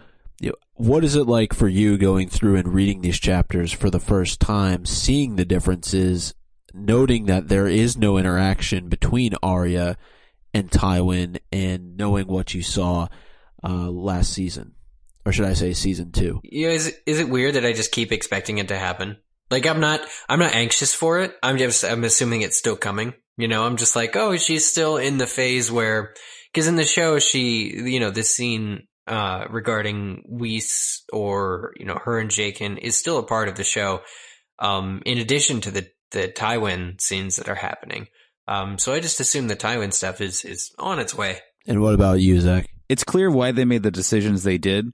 What 0.75 1.03
is 1.03 1.15
it 1.15 1.27
like 1.27 1.53
for 1.53 1.67
you 1.67 1.97
going 1.97 2.27
through 2.27 2.55
and 2.55 2.73
reading 2.73 3.01
these 3.01 3.19
chapters 3.19 3.71
for 3.71 3.91
the 3.91 3.99
first 3.99 4.39
time, 4.39 4.85
seeing 4.85 5.35
the 5.35 5.45
differences, 5.45 6.33
noting 6.73 7.25
that 7.25 7.49
there 7.49 7.67
is 7.67 7.97
no 7.97 8.17
interaction 8.17 8.89
between 8.89 9.35
Arya 9.43 9.97
and 10.55 10.71
Tywin, 10.71 11.37
and 11.51 11.97
knowing 11.97 12.25
what 12.25 12.55
you 12.55 12.63
saw 12.63 13.07
uh, 13.63 13.91
last 13.91 14.33
season, 14.33 14.73
or 15.25 15.31
should 15.31 15.45
I 15.45 15.53
say 15.53 15.73
season 15.73 16.11
two? 16.11 16.41
You 16.43 16.67
know, 16.67 16.73
is 16.73 16.87
it, 16.87 16.95
is 17.05 17.19
it 17.19 17.29
weird 17.29 17.55
that 17.55 17.65
I 17.65 17.73
just 17.73 17.91
keep 17.91 18.11
expecting 18.11 18.57
it 18.57 18.69
to 18.69 18.77
happen? 18.77 19.17
Like 19.51 19.67
I'm 19.67 19.81
not 19.81 20.01
I'm 20.29 20.39
not 20.39 20.55
anxious 20.55 20.93
for 20.93 21.19
it. 21.19 21.35
I'm 21.43 21.57
just 21.57 21.83
I'm 21.83 22.03
assuming 22.05 22.41
it's 22.41 22.57
still 22.57 22.77
coming. 22.77 23.13
You 23.37 23.47
know, 23.47 23.65
I'm 23.65 23.77
just 23.77 23.95
like, 23.95 24.15
oh, 24.15 24.37
she's 24.37 24.67
still 24.67 24.97
in 24.97 25.17
the 25.17 25.27
phase 25.27 25.71
where 25.71 26.13
because 26.51 26.67
in 26.67 26.77
the 26.77 26.85
show 26.85 27.19
she, 27.19 27.73
you 27.75 27.99
know, 27.99 28.09
this 28.09 28.31
scene 28.31 28.87
uh 29.07 29.45
regarding 29.49 30.23
Weese 30.31 31.01
or 31.11 31.73
you 31.77 31.85
know 31.85 31.99
her 32.03 32.17
and 32.17 32.29
Jaqen 32.29 32.77
is 32.77 32.97
still 32.97 33.17
a 33.17 33.23
part 33.23 33.49
of 33.49 33.55
the 33.55 33.63
show. 33.63 34.01
Um, 34.57 35.01
in 35.05 35.17
addition 35.17 35.59
to 35.61 35.71
the 35.71 35.87
the 36.11 36.27
Tywin 36.29 36.99
scenes 37.01 37.35
that 37.37 37.49
are 37.49 37.55
happening. 37.55 38.07
Um, 38.47 38.77
so 38.77 38.93
I 38.93 38.99
just 38.99 39.19
assume 39.19 39.47
the 39.47 39.55
Tywin 39.55 39.93
stuff 39.93 40.21
is 40.21 40.45
is 40.45 40.73
on 40.79 40.99
its 40.99 41.13
way. 41.13 41.39
And 41.67 41.81
what 41.81 41.93
about 41.93 42.21
you, 42.21 42.39
Zach? 42.39 42.67
It's 42.87 43.03
clear 43.03 43.29
why 43.29 43.51
they 43.51 43.65
made 43.65 43.83
the 43.83 43.91
decisions 43.91 44.43
they 44.43 44.57
did 44.57 44.91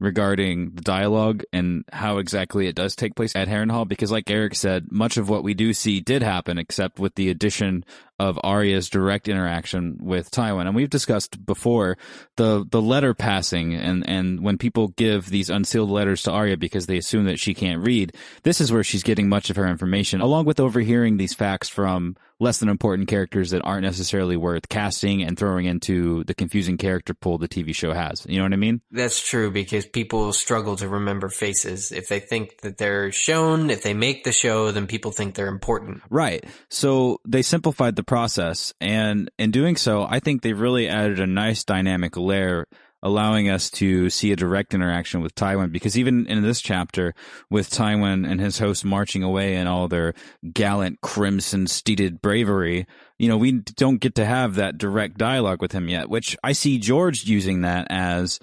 regarding 0.00 0.70
the 0.74 0.82
dialogue 0.82 1.42
and 1.52 1.84
how 1.92 2.18
exactly 2.18 2.66
it 2.66 2.74
does 2.74 2.96
take 2.96 3.14
place 3.14 3.34
at 3.36 3.48
Harrenhal 3.48 3.86
because 3.86 4.10
like 4.10 4.30
Eric 4.30 4.54
said, 4.54 4.90
much 4.90 5.16
of 5.16 5.28
what 5.28 5.44
we 5.44 5.54
do 5.54 5.72
see 5.72 6.00
did 6.00 6.22
happen 6.22 6.58
except 6.58 6.98
with 6.98 7.14
the 7.14 7.30
addition 7.30 7.84
of 8.18 8.38
Arya's 8.44 8.88
direct 8.88 9.28
interaction 9.28 9.98
with 10.00 10.30
Tywin. 10.30 10.66
And 10.66 10.74
we've 10.74 10.90
discussed 10.90 11.44
before 11.44 11.98
the 12.36 12.64
the 12.68 12.82
letter 12.82 13.14
passing 13.14 13.74
and 13.74 14.08
and 14.08 14.40
when 14.40 14.58
people 14.58 14.88
give 14.88 15.28
these 15.28 15.50
unsealed 15.50 15.90
letters 15.90 16.22
to 16.24 16.30
Arya 16.30 16.56
because 16.56 16.86
they 16.86 16.96
assume 16.96 17.24
that 17.24 17.40
she 17.40 17.54
can't 17.54 17.84
read, 17.84 18.14
this 18.42 18.60
is 18.60 18.72
where 18.72 18.84
she's 18.84 19.02
getting 19.02 19.28
much 19.28 19.50
of 19.50 19.56
her 19.56 19.66
information 19.66 20.20
along 20.20 20.44
with 20.44 20.60
overhearing 20.60 21.16
these 21.16 21.34
facts 21.34 21.68
from 21.68 22.16
less 22.40 22.58
than 22.58 22.68
important 22.68 23.08
characters 23.08 23.50
that 23.50 23.62
aren't 23.62 23.84
necessarily 23.84 24.36
worth 24.36 24.68
casting 24.68 25.22
and 25.22 25.38
throwing 25.38 25.66
into 25.66 26.24
the 26.24 26.34
confusing 26.34 26.76
character 26.76 27.14
pool 27.14 27.38
the 27.38 27.48
TV 27.48 27.74
show 27.74 27.92
has. 27.92 28.26
You 28.28 28.38
know 28.38 28.44
what 28.44 28.52
I 28.52 28.56
mean? 28.56 28.80
That's 28.90 29.26
true 29.26 29.50
because 29.50 29.86
people 29.86 30.32
struggle 30.32 30.76
to 30.76 30.88
remember 30.88 31.28
faces. 31.28 31.92
If 31.92 32.08
they 32.08 32.20
think 32.20 32.60
that 32.62 32.78
they're 32.78 33.12
shown, 33.12 33.70
if 33.70 33.82
they 33.82 33.94
make 33.94 34.24
the 34.24 34.32
show, 34.32 34.70
then 34.72 34.86
people 34.86 35.12
think 35.12 35.34
they're 35.34 35.48
important. 35.48 36.02
Right. 36.10 36.44
So 36.68 37.20
they 37.26 37.42
simplified 37.42 37.96
the 37.96 38.03
process. 38.06 38.72
And 38.80 39.30
in 39.38 39.50
doing 39.50 39.76
so, 39.76 40.06
I 40.08 40.20
think 40.20 40.42
they've 40.42 40.58
really 40.58 40.88
added 40.88 41.20
a 41.20 41.26
nice 41.26 41.64
dynamic 41.64 42.16
layer, 42.16 42.66
allowing 43.02 43.50
us 43.50 43.70
to 43.70 44.08
see 44.08 44.32
a 44.32 44.36
direct 44.36 44.72
interaction 44.72 45.20
with 45.20 45.34
Tywin. 45.34 45.72
Because 45.72 45.98
even 45.98 46.26
in 46.26 46.42
this 46.42 46.60
chapter, 46.60 47.14
with 47.50 47.70
Tywin 47.70 48.28
and 48.28 48.40
his 48.40 48.58
host 48.58 48.84
marching 48.84 49.22
away 49.22 49.56
in 49.56 49.66
all 49.66 49.88
their 49.88 50.14
gallant, 50.52 51.00
crimson 51.00 51.66
steeded 51.66 52.22
bravery, 52.22 52.86
you 53.18 53.28
know, 53.28 53.36
we 53.36 53.52
don't 53.52 54.00
get 54.00 54.14
to 54.16 54.24
have 54.24 54.54
that 54.54 54.78
direct 54.78 55.18
dialogue 55.18 55.60
with 55.60 55.72
him 55.72 55.88
yet, 55.88 56.08
which 56.08 56.36
I 56.42 56.52
see 56.52 56.78
George 56.78 57.24
using 57.24 57.60
that 57.60 57.86
as 57.90 58.40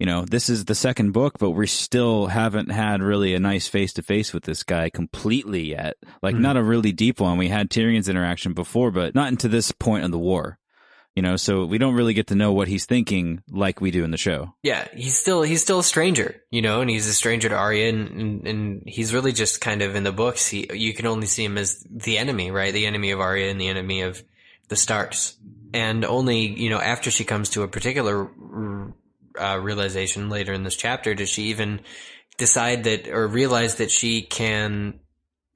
you 0.00 0.06
know, 0.06 0.24
this 0.24 0.48
is 0.48 0.64
the 0.64 0.74
second 0.74 1.12
book, 1.12 1.38
but 1.38 1.50
we 1.50 1.66
still 1.68 2.26
haven't 2.26 2.70
had 2.72 3.02
really 3.02 3.34
a 3.34 3.38
nice 3.38 3.68
face 3.68 3.92
to 3.92 4.02
face 4.02 4.32
with 4.32 4.44
this 4.44 4.62
guy 4.64 4.88
completely 4.90 5.62
yet. 5.70 5.96
Like, 6.22 6.34
Mhm. 6.34 6.40
not 6.40 6.56
a 6.56 6.62
really 6.62 6.90
deep 6.90 7.20
one. 7.20 7.36
We 7.38 7.48
had 7.48 7.70
Tyrion's 7.70 8.08
interaction 8.08 8.54
before, 8.54 8.90
but 8.90 9.14
not 9.14 9.28
into 9.28 9.46
this 9.46 9.70
point 9.72 10.04
of 10.04 10.10
the 10.10 10.18
war. 10.18 10.56
You 11.16 11.22
know, 11.22 11.36
so 11.36 11.66
we 11.66 11.76
don't 11.76 11.94
really 11.96 12.14
get 12.14 12.28
to 12.28 12.36
know 12.36 12.52
what 12.52 12.68
he's 12.68 12.86
thinking 12.86 13.42
like 13.50 13.80
we 13.80 13.90
do 13.90 14.04
in 14.04 14.10
the 14.12 14.16
show. 14.16 14.54
Yeah, 14.62 14.86
he's 14.94 15.18
still 15.18 15.42
he's 15.42 15.60
still 15.60 15.80
a 15.80 15.84
stranger, 15.84 16.40
you 16.52 16.62
know, 16.62 16.80
and 16.80 16.88
he's 16.88 17.08
a 17.08 17.12
stranger 17.12 17.48
to 17.48 17.56
Arya, 17.56 17.88
and, 17.88 18.08
and, 18.20 18.46
and 18.46 18.82
he's 18.86 19.12
really 19.12 19.32
just 19.32 19.60
kind 19.60 19.82
of 19.82 19.96
in 19.96 20.04
the 20.04 20.12
books. 20.12 20.46
He 20.46 20.68
you 20.72 20.94
can 20.94 21.06
only 21.06 21.26
see 21.26 21.44
him 21.44 21.58
as 21.58 21.84
the 21.90 22.16
enemy, 22.16 22.52
right? 22.52 22.72
The 22.72 22.86
enemy 22.86 23.10
of 23.10 23.20
Arya 23.20 23.50
and 23.50 23.60
the 23.60 23.66
enemy 23.68 24.02
of 24.02 24.22
the 24.68 24.76
Starks, 24.76 25.36
and 25.74 26.04
only 26.04 26.46
you 26.46 26.70
know 26.70 26.78
after 26.80 27.10
she 27.10 27.24
comes 27.24 27.50
to 27.50 27.64
a 27.64 27.68
particular 27.68 28.30
uh, 29.40 29.58
realization 29.58 30.28
later 30.28 30.52
in 30.52 30.62
this 30.62 30.76
chapter 30.76 31.14
does 31.14 31.28
she 31.28 31.44
even 31.44 31.80
decide 32.36 32.84
that 32.84 33.08
or 33.08 33.26
realize 33.26 33.76
that 33.76 33.90
she 33.90 34.22
can 34.22 35.00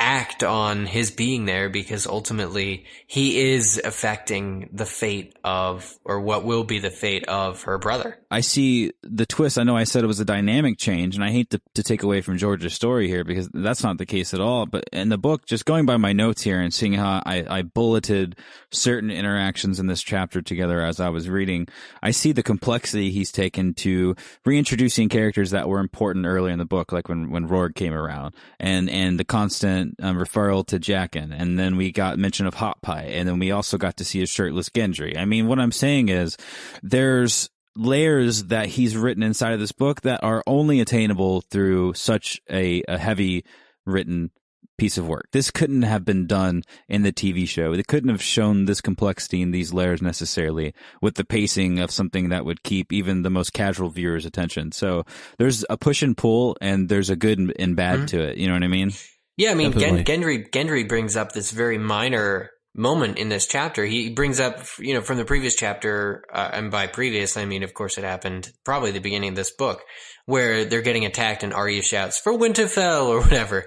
act 0.04 0.42
on 0.44 0.84
his 0.84 1.10
being 1.10 1.46
there 1.46 1.70
because 1.70 2.06
ultimately 2.06 2.84
he 3.06 3.40
is 3.40 3.80
affecting 3.82 4.68
the 4.70 4.84
fate 4.84 5.34
of 5.42 5.98
or 6.04 6.20
what 6.20 6.44
will 6.44 6.62
be 6.62 6.78
the 6.78 6.90
fate 6.90 7.24
of 7.26 7.62
her 7.62 7.78
brother. 7.78 8.18
I 8.30 8.42
see 8.42 8.92
the 9.02 9.24
twist. 9.24 9.58
I 9.58 9.62
know 9.62 9.76
I 9.76 9.84
said 9.84 10.04
it 10.04 10.08
was 10.08 10.20
a 10.20 10.24
dynamic 10.26 10.76
change, 10.76 11.14
and 11.14 11.24
I 11.24 11.30
hate 11.30 11.48
to, 11.50 11.60
to 11.74 11.82
take 11.82 12.02
away 12.02 12.20
from 12.20 12.36
George's 12.36 12.74
story 12.74 13.08
here 13.08 13.24
because 13.24 13.48
that's 13.54 13.82
not 13.82 13.96
the 13.96 14.04
case 14.04 14.34
at 14.34 14.40
all. 14.40 14.66
But 14.66 14.84
in 14.92 15.08
the 15.08 15.16
book, 15.16 15.46
just 15.46 15.64
going 15.64 15.86
by 15.86 15.96
my 15.96 16.12
notes 16.12 16.42
here 16.42 16.60
and 16.60 16.74
seeing 16.74 16.92
how 16.92 17.22
I, 17.24 17.46
I 17.48 17.62
bulleted 17.62 18.36
certain 18.70 19.10
interactions 19.10 19.80
in 19.80 19.86
this 19.86 20.02
chapter 20.02 20.42
together 20.42 20.82
as 20.82 21.00
I 21.00 21.08
was 21.08 21.30
reading, 21.30 21.66
I 22.02 22.10
see 22.10 22.32
the 22.32 22.42
complexity 22.42 23.10
he's 23.10 23.32
taken 23.32 23.72
to 23.74 24.16
reintroducing 24.44 25.08
characters 25.08 25.52
that 25.52 25.66
were 25.66 25.80
important 25.80 26.26
earlier 26.26 26.52
in 26.52 26.58
the 26.58 26.66
book, 26.66 26.92
like 26.92 27.08
when, 27.08 27.30
when 27.30 27.48
Rorg 27.48 27.74
came 27.74 27.94
around, 27.94 28.34
and, 28.60 28.90
and 28.90 29.18
the 29.18 29.24
constant 29.24 29.93
um, 30.00 30.16
referral 30.16 30.66
to 30.68 30.78
Jaqen. 30.78 31.34
And 31.36 31.58
then 31.58 31.76
we 31.76 31.92
got 31.92 32.18
mention 32.18 32.46
of 32.46 32.54
Hot 32.54 32.80
Pie, 32.82 33.04
and 33.12 33.28
then 33.28 33.38
we 33.38 33.50
also 33.50 33.78
got 33.78 33.96
to 33.98 34.04
see 34.04 34.22
a 34.22 34.26
shirtless 34.26 34.68
Gendry. 34.68 35.16
I 35.16 35.24
mean, 35.24 35.46
what 35.46 35.58
I'm 35.58 35.72
saying 35.72 36.08
is 36.08 36.36
there's 36.82 37.48
layers 37.76 38.44
that 38.44 38.66
he's 38.68 38.96
written 38.96 39.22
inside 39.22 39.52
of 39.52 39.60
this 39.60 39.72
book 39.72 40.02
that 40.02 40.22
are 40.22 40.42
only 40.46 40.80
attainable 40.80 41.40
through 41.42 41.94
such 41.94 42.40
a, 42.50 42.82
a 42.88 42.98
heavy 42.98 43.44
written 43.84 44.30
piece 44.76 44.98
of 44.98 45.06
work. 45.06 45.28
This 45.32 45.52
couldn't 45.52 45.82
have 45.82 46.04
been 46.04 46.26
done 46.26 46.62
in 46.88 47.02
the 47.02 47.12
TV 47.12 47.48
show. 47.48 47.72
It 47.72 47.86
couldn't 47.86 48.10
have 48.10 48.22
shown 48.22 48.64
this 48.64 48.80
complexity 48.80 49.40
in 49.40 49.52
these 49.52 49.72
layers 49.72 50.02
necessarily 50.02 50.74
with 51.00 51.14
the 51.14 51.24
pacing 51.24 51.78
of 51.78 51.92
something 51.92 52.30
that 52.30 52.44
would 52.44 52.64
keep 52.64 52.92
even 52.92 53.22
the 53.22 53.30
most 53.30 53.52
casual 53.52 53.88
viewer's 53.90 54.26
attention. 54.26 54.72
So 54.72 55.04
there's 55.38 55.64
a 55.70 55.76
push 55.76 56.02
and 56.02 56.16
pull 56.16 56.56
and 56.60 56.88
there's 56.88 57.08
a 57.10 57.14
good 57.16 57.54
and 57.56 57.76
bad 57.76 58.00
Mhm. 58.00 58.06
to 58.08 58.20
it. 58.22 58.36
You 58.38 58.48
know 58.48 58.54
what 58.54 58.64
I 58.64 58.68
mean? 58.68 58.90
Yeah, 59.36 59.50
I 59.50 59.54
mean, 59.54 59.72
Gen- 59.72 60.04
Gendry 60.04 60.48
Gendry 60.50 60.88
brings 60.88 61.16
up 61.16 61.32
this 61.32 61.50
very 61.50 61.78
minor 61.78 62.50
moment 62.74 63.18
in 63.18 63.28
this 63.28 63.46
chapter. 63.46 63.84
He 63.84 64.10
brings 64.10 64.40
up, 64.40 64.60
you 64.78 64.94
know, 64.94 65.00
from 65.00 65.16
the 65.16 65.24
previous 65.24 65.54
chapter, 65.54 66.24
uh, 66.32 66.50
and 66.52 66.70
by 66.70 66.86
previous, 66.86 67.36
I 67.36 67.44
mean, 67.44 67.62
of 67.62 67.74
course, 67.74 67.98
it 67.98 68.04
happened 68.04 68.50
probably 68.64 68.90
the 68.90 69.00
beginning 69.00 69.30
of 69.30 69.36
this 69.36 69.52
book, 69.52 69.82
where 70.26 70.64
they're 70.64 70.82
getting 70.82 71.04
attacked 71.04 71.42
and 71.42 71.52
Arya 71.52 71.82
shouts 71.82 72.18
for 72.18 72.32
Winterfell 72.32 73.06
or 73.06 73.20
whatever. 73.20 73.66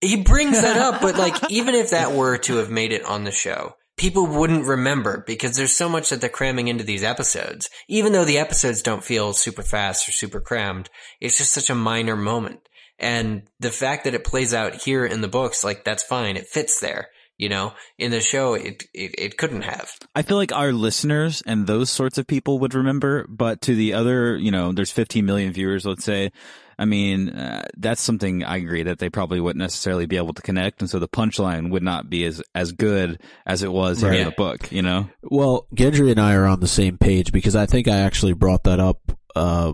He 0.00 0.22
brings 0.22 0.60
that 0.60 0.76
up, 0.76 1.00
but 1.00 1.16
like, 1.16 1.34
even 1.50 1.74
if 1.74 1.90
that 1.90 2.12
were 2.12 2.38
to 2.38 2.56
have 2.56 2.70
made 2.70 2.92
it 2.92 3.04
on 3.04 3.24
the 3.24 3.30
show, 3.30 3.74
people 3.96 4.26
wouldn't 4.26 4.66
remember 4.66 5.24
because 5.26 5.56
there's 5.56 5.74
so 5.74 5.88
much 5.88 6.10
that 6.10 6.20
they're 6.20 6.30
cramming 6.30 6.68
into 6.68 6.84
these 6.84 7.04
episodes. 7.04 7.70
Even 7.88 8.12
though 8.12 8.24
the 8.24 8.38
episodes 8.38 8.82
don't 8.82 9.04
feel 9.04 9.32
super 9.32 9.62
fast 9.62 10.08
or 10.08 10.12
super 10.12 10.40
crammed, 10.40 10.90
it's 11.20 11.38
just 11.38 11.52
such 11.52 11.70
a 11.70 11.74
minor 11.74 12.16
moment. 12.16 12.60
And 12.98 13.42
the 13.60 13.70
fact 13.70 14.04
that 14.04 14.14
it 14.14 14.24
plays 14.24 14.54
out 14.54 14.74
here 14.74 15.04
in 15.04 15.20
the 15.20 15.28
books, 15.28 15.64
like 15.64 15.84
that's 15.84 16.02
fine. 16.02 16.36
It 16.36 16.46
fits 16.46 16.80
there. 16.80 17.08
You 17.36 17.48
know, 17.48 17.72
in 17.98 18.12
the 18.12 18.20
show, 18.20 18.54
it, 18.54 18.84
it, 18.94 19.14
it 19.18 19.36
couldn't 19.36 19.62
have. 19.62 19.98
I 20.14 20.22
feel 20.22 20.36
like 20.36 20.52
our 20.52 20.72
listeners 20.72 21.42
and 21.44 21.66
those 21.66 21.90
sorts 21.90 22.16
of 22.16 22.28
people 22.28 22.60
would 22.60 22.74
remember, 22.74 23.26
but 23.28 23.60
to 23.62 23.74
the 23.74 23.94
other, 23.94 24.36
you 24.36 24.52
know, 24.52 24.70
there's 24.70 24.92
15 24.92 25.26
million 25.26 25.52
viewers, 25.52 25.84
let's 25.84 26.04
say. 26.04 26.30
I 26.78 26.84
mean, 26.84 27.30
uh, 27.30 27.64
that's 27.76 28.00
something 28.00 28.44
I 28.44 28.58
agree 28.58 28.84
that 28.84 28.98
they 28.98 29.10
probably 29.10 29.40
wouldn't 29.40 29.60
necessarily 29.60 30.06
be 30.06 30.16
able 30.16 30.34
to 30.34 30.42
connect, 30.42 30.80
and 30.80 30.90
so 30.90 30.98
the 30.98 31.08
punchline 31.08 31.70
would 31.70 31.82
not 31.82 32.10
be 32.10 32.24
as 32.24 32.42
as 32.54 32.72
good 32.72 33.20
as 33.46 33.62
it 33.62 33.72
was 33.72 34.00
here 34.00 34.12
in 34.12 34.24
the 34.26 34.32
book. 34.32 34.70
You 34.72 34.82
know, 34.82 35.08
Well, 35.22 35.66
Gendry 35.74 36.10
and 36.10 36.20
I 36.20 36.34
are 36.34 36.46
on 36.46 36.60
the 36.60 36.68
same 36.68 36.98
page 36.98 37.32
because 37.32 37.56
I 37.56 37.66
think 37.66 37.88
I 37.88 37.98
actually 37.98 38.32
brought 38.32 38.64
that 38.64 38.80
up 38.80 39.12
uh, 39.36 39.72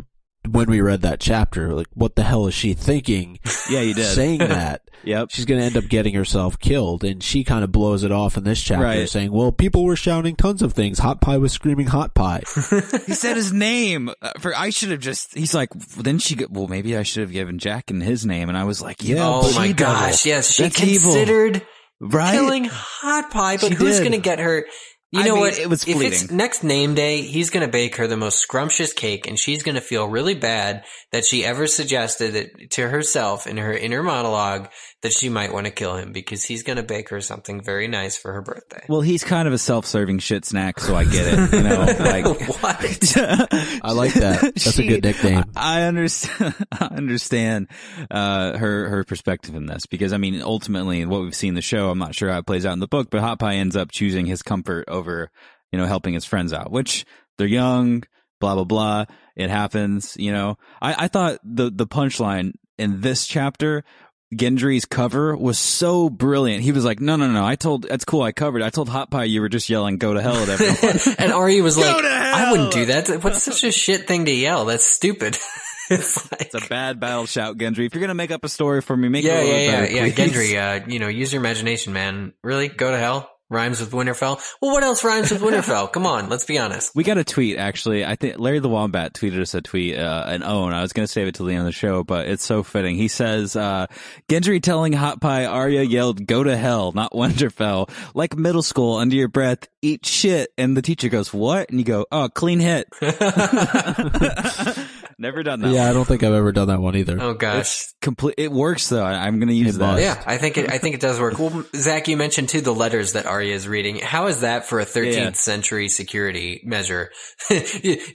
when 0.49 0.69
we 0.71 0.81
read 0.81 1.03
that 1.03 1.21
chapter, 1.21 1.75
like, 1.75 1.89
what 1.95 2.17
the 2.17 2.23
hell 2.23 2.47
is 2.47 2.55
she 2.55 2.75
thinking? 2.75 3.39
Yeah, 3.69 3.83
you 3.83 3.95
did. 3.95 4.05
saying 4.15 4.39
that. 4.39 4.83
Yep. 5.05 5.29
She's 5.31 5.45
going 5.45 5.61
to 5.61 5.65
end 5.67 5.77
up 5.77 5.85
getting 5.89 6.13
herself 6.15 6.59
killed, 6.59 7.05
and 7.05 7.23
she 7.23 7.45
kind 7.45 7.63
of 7.63 7.71
blows 7.71 8.03
it 8.03 8.11
off 8.11 8.37
in 8.37 8.43
this 8.43 8.61
chapter, 8.61 8.85
Right. 8.85 9.09
saying, 9.09 9.31
"Well, 9.31 9.53
people 9.53 9.85
were 9.85 9.95
shouting 9.97 10.35
tons 10.35 10.61
of 10.61 10.73
things. 10.73 10.99
Hot 10.99 11.21
Pie 11.21 11.39
was 11.39 11.53
screaming 11.53 11.87
hot 11.87 12.13
pie." 12.15 12.43
He 13.07 13.15
said 13.15 13.37
his 13.37 13.53
name. 13.53 14.11
Uh, 14.21 14.33
For 14.41 14.55
I 14.57 14.71
should 14.71 14.91
have 14.91 14.99
just. 15.01 15.35
He's 15.37 15.55
like. 15.55 15.71
Then 15.97 16.19
she. 16.19 16.35
go- 16.35 16.49
Well, 16.51 16.67
maybe 16.67 16.97
I 16.97 17.05
should 17.05 17.21
have 17.21 17.31
given 17.33 17.59
Jaqen 17.59 18.03
his 18.03 18.27
name. 18.27 18.49
And 18.49 18.59
I 18.59 18.65
was 18.65 18.83
like, 18.83 19.05
yeah. 19.05 19.25
oh 19.25 19.43
my 19.55 19.69
she 19.69 19.73
double. 19.73 19.93
gosh, 20.01 20.27
yes, 20.27 20.51
she 20.53 20.65
That's 20.65 20.83
evil. 20.83 21.13
considered 21.13 21.63
right. 22.01 22.33
killing 22.33 22.65
Hot 22.65 23.31
Pie, 23.31 23.59
but 23.59 23.69
She 23.69 23.75
who's 23.75 24.01
going 24.01 24.13
to 24.13 24.19
get 24.19 24.41
her? 24.41 24.67
You 25.13 25.23
I 25.23 25.25
know 25.25 25.35
mean, 25.35 25.41
what? 25.41 25.59
it 25.59 25.69
was 25.69 25.89
if 25.89 26.01
it's 26.01 26.31
next 26.31 26.63
name 26.63 26.95
day, 26.95 27.23
he's 27.23 27.51
going 27.51 27.67
to 27.67 27.73
bake 27.73 27.97
her 27.97 28.07
the 28.07 28.17
most 28.17 28.39
scrumptious 28.39 28.93
cake, 28.93 29.27
and 29.27 29.37
she's 29.37 29.65
going 29.65 29.75
to 29.75 29.81
feel 29.81 30.07
really 30.07 30.35
bad 30.35 30.85
that 31.11 31.25
she 31.25 31.45
ever 31.45 31.67
suggested 31.67 32.37
it 32.37 32.71
to 32.73 32.89
herself 32.89 33.49
in 33.49 33.57
her 33.57 33.73
inner 33.73 34.05
monologue 34.05 34.69
that 35.03 35.13
she 35.13 35.31
might 35.31 35.53
want 35.53 35.65
to 35.67 35.73
kill 35.73 35.97
him 35.97 36.13
because 36.13 36.45
he's 36.45 36.63
going 36.63 36.77
to 36.77 36.83
bake 36.83 37.09
her 37.09 37.21
something 37.21 37.63
very 37.63 37.89
nice 37.89 38.19
for 38.19 38.33
her 38.35 38.43
birthday. 38.43 38.85
Well, 38.89 39.01
he's 39.01 39.25
kind 39.25 39.49
of 39.49 39.55
a 39.55 39.59
self-serving 39.59 40.19
shit 40.19 40.45
snack, 40.45 40.79
so 40.79 40.95
I 40.95 41.05
get 41.05 41.27
it. 41.27 41.53
You 41.53 41.63
know, 41.63 41.81
like 42.01 42.27
what? 42.63 43.17
I 43.83 43.93
like 43.93 44.13
that. 44.15 44.41
That's 44.43 44.79
a 44.79 44.87
good 44.87 45.03
nickname. 45.03 45.45
I 45.57 45.83
understand. 45.83 46.55
I 46.73 46.87
understand 46.87 47.69
uh, 48.11 48.59
her 48.59 48.89
her 48.89 49.05
perspective 49.05 49.55
in 49.55 49.67
this 49.67 49.87
because 49.87 50.13
I 50.13 50.19
mean, 50.19 50.43
ultimately, 50.43 51.07
what 51.07 51.23
we've 51.23 51.35
seen 51.35 51.51
in 51.51 51.55
the 51.55 51.63
show, 51.63 51.91
I'm 51.91 51.99
not 51.99 52.15
sure 52.15 52.31
how 52.31 52.39
it 52.39 52.47
plays 52.47 52.67
out 52.67 52.75
in 52.75 52.81
the 52.81 52.89
book, 52.89 53.09
but 53.11 53.21
Hot 53.21 53.39
Pie 53.39 53.55
ends 53.55 53.77
up 53.77 53.91
choosing 53.91 54.27
his 54.27 54.43
comfort 54.43 54.85
over, 54.89 55.31
you 55.73 55.79
know, 55.79 55.87
helping 55.87 56.13
his 56.13 56.27
friends 56.27 56.53
out, 56.53 56.71
which 56.71 57.07
they're 57.39 57.47
young, 57.47 58.03
blah 58.39 58.55
blah 58.55 58.65
blah. 58.65 59.05
It 59.35 59.49
happens. 59.49 60.15
You 60.19 60.33
know, 60.33 60.59
I, 60.83 61.05
I 61.05 61.09
thought 61.09 61.39
the 61.43 61.71
the 61.71 61.87
punchline 61.87 62.53
in 62.79 63.01
this 63.01 63.27
chapter. 63.27 63.85
Gendry's 64.35 64.85
cover 64.85 65.37
was 65.37 65.59
so 65.59 66.09
brilliant. 66.09 66.63
He 66.63 66.71
was 66.71 66.85
like, 66.85 67.01
"No, 67.01 67.17
no, 67.17 67.31
no! 67.31 67.45
I 67.45 67.57
told 67.57 67.83
that's 67.83 68.05
cool. 68.05 68.23
I 68.23 68.31
covered. 68.31 68.63
I 68.63 68.71
told 68.71 68.89
Hot 68.89 69.11
Pie 69.11 69.25
you 69.25 69.41
were 69.41 69.49
just 69.49 69.69
yelling 69.69 69.97
go 69.97 70.15
to 70.15 70.23
hell 70.23 70.37
at 70.37 70.49
everyone." 70.49 71.17
and 71.19 71.33
Arya 71.33 71.63
was 71.63 71.77
like, 71.77 72.05
I 72.05 72.53
wouldn't 72.53 72.73
do 72.73 72.87
that. 72.87 73.25
What's 73.25 73.43
such 73.43 73.65
a 73.65 73.73
shit 73.73 74.07
thing 74.07 74.27
to 74.27 74.33
yell? 74.33 74.67
That's 74.67 74.85
stupid. 74.85 75.37
it's 75.91 76.31
like, 76.31 76.43
It's 76.43 76.55
a 76.55 76.69
bad 76.69 77.01
battle 77.01 77.27
shout, 77.27 77.59
Gendry. 77.59 77.87
If 77.87 77.95
you're 77.95 78.01
gonna 78.01 78.15
make 78.15 78.31
up 78.31 78.45
a 78.45 78.49
story 78.49 78.83
for 78.83 78.97
me, 78.97 79.09
make 79.09 79.25
yeah, 79.25 79.41
it 79.41 79.43
a 79.43 79.47
yeah, 79.47 79.53
little 79.53 79.65
yeah, 79.65 79.81
better, 79.81 79.93
yeah. 79.93 80.15
please. 80.15 80.33
Gendry, 80.33 80.83
uh, 80.83 80.87
you 80.89 80.99
know, 81.01 81.09
use 81.09 81.33
your 81.33 81.41
imagination, 81.41 81.93
man. 81.93 82.33
Really? 82.45 82.69
Go 82.69 82.91
to 82.91 82.99
hell? 82.99 83.29
Rhymes 83.51 83.81
with 83.81 83.91
Winterfell? 83.91 84.41
Well, 84.63 84.71
what 84.71 84.85
else 84.85 85.03
rhymes 85.03 85.33
with 85.33 85.43
Winterfell? 85.43 85.93
Come 85.93 86.07
on, 86.07 86.29
let's 86.29 86.45
be 86.45 86.57
honest. 86.57 86.95
We 86.95 87.03
got 87.03 87.19
a 87.19 87.25
tweet 87.25 87.59
actually. 87.59 88.05
I 88.05 88.15
think 88.15 88.39
Larry 88.39 88.61
the 88.61 88.69
Wombat 88.69 89.13
tweeted 89.13 89.41
us 89.41 89.55
a 89.55 89.61
tweet, 89.61 89.99
uh, 89.99 90.23
an 90.27 90.45
own. 90.45 90.73
I 90.73 90.83
was 90.83 90.93
gonna 90.93 91.09
save 91.09 91.27
it 91.27 91.35
till 91.35 91.47
the 91.47 91.55
end 91.55 91.61
of 91.61 91.67
the 91.67 91.73
show, 91.73 92.05
but 92.05 92.29
it's 92.29 92.45
so 92.45 92.63
fitting. 92.63 92.95
He 92.95 93.09
says, 93.09 93.57
uh, 93.57 93.89
Gendry 94.29 94.63
telling 94.63 94.93
Hot 94.93 95.21
Pie 95.21 95.47
Arya 95.47 95.83
yelled, 95.83 96.27
"Go 96.27 96.45
to 96.45 96.57
hell, 96.57 96.93
not 96.93 97.13
Winterfell." 97.13 97.91
Like 98.15 98.37
middle 98.37 98.63
school, 98.63 98.99
under 98.99 99.17
your 99.17 99.29
breath, 99.29 99.67
eat 99.83 100.07
shit, 100.07 100.51
and 100.57 100.77
the 100.77 100.83
teacher 100.83 101.09
goes, 101.09 101.35
"What?" 101.35 101.71
And 101.71 101.81
you 101.81 101.85
go, 101.85 102.07
"Oh, 102.13 102.29
clean 102.29 102.61
hit." 102.61 102.87
Never 105.21 105.43
done 105.43 105.61
that. 105.61 105.71
Yeah, 105.73 105.89
I 105.89 105.93
don't 105.93 106.07
think 106.09 106.23
I've 106.23 106.33
ever 106.33 106.51
done 106.51 106.69
that 106.69 106.81
one 106.81 106.97
either. 106.97 107.19
Oh 107.21 107.35
gosh. 107.35 107.61
It's 107.61 107.95
complete. 108.01 108.37
It 108.39 108.51
works 108.51 108.89
though. 108.89 109.05
I, 109.05 109.27
I'm 109.27 109.39
gonna 109.39 109.53
use 109.53 109.77
It 109.77 109.79
that. 109.79 109.87
must. 109.87 110.03
Yeah, 110.03 110.23
I 110.25 110.39
think 110.39 110.57
it. 110.57 110.71
I 110.73 110.79
think 110.79 110.95
it 110.95 111.01
does 111.03 111.21
work. 111.21 111.39
Well, 111.39 111.63
Zach, 111.77 112.09
you 112.09 112.17
mentioned 112.17 112.49
too 112.49 112.63
the 112.63 112.75
letters 112.75 113.13
that 113.13 113.27
Arya 113.27 113.55
is 113.55 113.69
reading. 113.69 113.99
How 114.01 114.29
is 114.29 114.41
that 114.41 114.65
for 114.65 114.81
a 114.81 114.87
13th 114.87 115.13
Yeah. 115.15 115.33
century 115.33 115.89
security 115.91 116.63
measure? 116.65 117.11
you, 117.51 117.59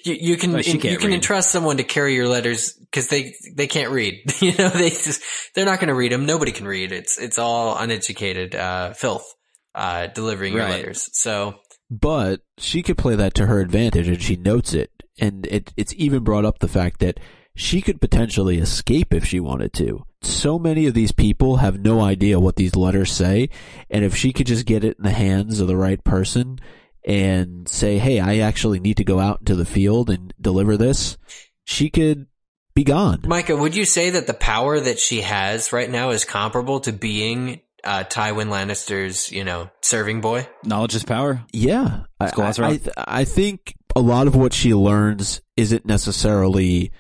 you, 0.03 0.13
you 0.19 0.37
can 0.37 0.53
Well, 0.53 0.63
she 0.63 0.71
you 0.71 0.79
can't 0.79 0.99
can 0.99 1.09
read. 1.09 1.15
entrust 1.15 1.51
someone 1.51 1.77
to 1.77 1.83
carry 1.83 2.15
your 2.15 2.27
letters 2.27 2.73
because 2.73 3.07
they 3.09 3.35
they 3.55 3.67
can't 3.67 3.91
read. 3.91 4.23
you 4.41 4.53
know, 4.57 4.69
they 4.69 4.89
just 4.89 5.21
they're 5.53 5.65
not 5.65 5.79
going 5.79 5.89
to 5.89 5.95
read 5.95 6.11
them. 6.11 6.25
Nobody 6.25 6.51
can 6.53 6.67
read. 6.67 6.91
It's 6.91 7.19
it's 7.19 7.37
all 7.37 7.77
uneducated 7.77 8.55
uh, 8.55 8.93
filth 8.93 9.31
uh, 9.75 10.07
delivering 10.07 10.53
your 10.53 10.63
letters. 10.67 11.07
So 11.13 11.53
But 11.91 12.41
she 12.57 12.81
could 12.81 12.97
play 12.97 13.13
that 13.15 13.35
to 13.35 13.45
her 13.45 13.59
advantage, 13.59 14.07
and 14.07 14.19
she 14.19 14.37
notes 14.37 14.73
it. 14.73 14.89
And 15.19 15.45
it, 15.47 15.73
it's 15.77 15.93
even 15.95 16.23
brought 16.23 16.45
up 16.45 16.59
the 16.59 16.67
fact 16.67 16.99
that 16.99 17.19
she 17.55 17.81
could 17.81 18.01
potentially 18.01 18.59
escape 18.59 19.13
if 19.13 19.25
she 19.25 19.39
wanted 19.39 19.73
to. 19.73 20.05
So 20.21 20.59
many 20.59 20.87
of 20.87 20.93
these 20.93 21.11
people 21.11 21.57
have 21.57 21.79
no 21.79 22.01
idea 22.01 22.39
what 22.39 22.57
these 22.57 22.75
letters 22.75 23.11
say, 23.11 23.49
and 23.89 24.03
if 24.03 24.15
she 24.15 24.33
could 24.33 24.47
just 24.47 24.65
get 24.65 24.83
it 24.83 24.97
in 24.97 25.03
the 25.03 25.11
hands 25.11 25.59
of 25.59 25.67
the 25.67 25.77
right 25.77 26.03
person 26.03 26.59
and 27.05 27.69
say, 27.69 27.97
"Hey, 27.97 28.19
I 28.19 28.39
actually 28.39 28.79
need 28.79 28.97
to 28.97 29.03
go 29.03 29.19
out 29.19 29.39
into 29.39 29.55
the 29.55 29.65
field 29.65 30.09
and 30.09 30.33
deliver 30.41 30.75
this," 30.75 31.17
she 31.63 31.89
could 31.89 32.27
be 32.73 32.83
gone. 32.83 33.21
Micah, 33.25 33.55
would 33.55 33.75
you 33.75 33.85
say 33.85 34.09
that 34.09 34.27
the 34.27 34.33
power 34.33 34.79
that 34.79 34.99
she 34.99 35.21
has 35.21 35.71
right 35.71 35.89
now 35.89 36.09
is 36.09 36.25
comparable 36.25 36.81
to 36.81 36.91
being 36.91 37.61
uh, 37.85 38.03
Tywin 38.03 38.49
Lannister's, 38.49 39.31
you 39.31 39.43
know, 39.43 39.69
serving 39.81 40.19
boy? 40.19 40.47
Knowledge 40.65 40.95
is 40.95 41.03
power. 41.03 41.43
Yeah, 41.53 42.01
I, 42.19 42.27
School 42.27 42.43
I, 42.43 42.49
I, 42.49 42.77
th- 42.77 42.95
I 42.97 43.23
think 43.23 43.75
a 43.95 44.01
lot 44.01 44.27
of 44.27 44.35
what 44.35 44.53
she 44.53 44.73
learns 44.73 45.41
isn't 45.55 45.85
necessarily 45.85 46.91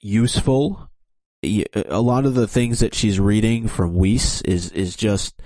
useful. 0.00 0.88
A 1.42 2.00
lot 2.00 2.24
of 2.24 2.34
the 2.34 2.46
things 2.46 2.80
that 2.80 2.94
she's 2.94 3.20
reading 3.20 3.68
from 3.68 3.96
Weese 3.96 4.42
is 4.46 4.70
is 4.72 4.96
just 4.96 5.42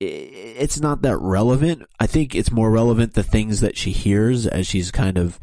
it's 0.00 0.80
not 0.80 1.02
that 1.02 1.18
relevant. 1.18 1.82
I 1.98 2.06
think 2.06 2.34
it's 2.34 2.50
more 2.50 2.70
relevant 2.70 3.14
the 3.14 3.22
things 3.22 3.60
that 3.60 3.76
she 3.76 3.92
hears 3.92 4.46
as 4.46 4.66
she's 4.66 4.90
kind 4.90 5.18
of 5.18 5.38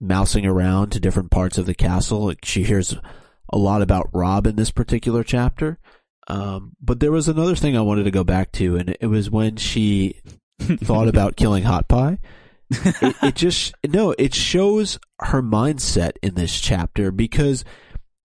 mousing 0.00 0.44
around 0.44 0.90
to 0.90 1.00
different 1.00 1.30
parts 1.30 1.58
of 1.58 1.66
the 1.66 1.74
castle. 1.74 2.26
Like 2.26 2.44
she 2.44 2.64
hears 2.64 2.96
a 3.52 3.58
lot 3.58 3.82
about 3.82 4.10
Robb 4.12 4.46
in 4.46 4.56
this 4.56 4.70
particular 4.70 5.22
chapter. 5.22 5.78
Um, 6.26 6.72
but 6.80 7.00
there 7.00 7.12
was 7.12 7.28
another 7.28 7.54
thing 7.54 7.76
I 7.76 7.82
wanted 7.82 8.04
to 8.04 8.10
go 8.10 8.24
back 8.24 8.50
to, 8.52 8.76
and 8.76 8.96
it 9.00 9.06
was 9.06 9.30
when 9.30 9.56
she 9.56 10.20
thought 10.60 11.08
about 11.08 11.36
killing 11.36 11.64
Hot 11.64 11.86
Pie. 11.86 12.18
It, 12.70 13.14
it 13.22 13.34
just 13.34 13.74
no, 13.86 14.14
it 14.18 14.34
shows 14.34 14.98
her 15.20 15.42
mindset 15.42 16.12
in 16.22 16.34
this 16.34 16.60
chapter 16.60 17.10
because 17.10 17.64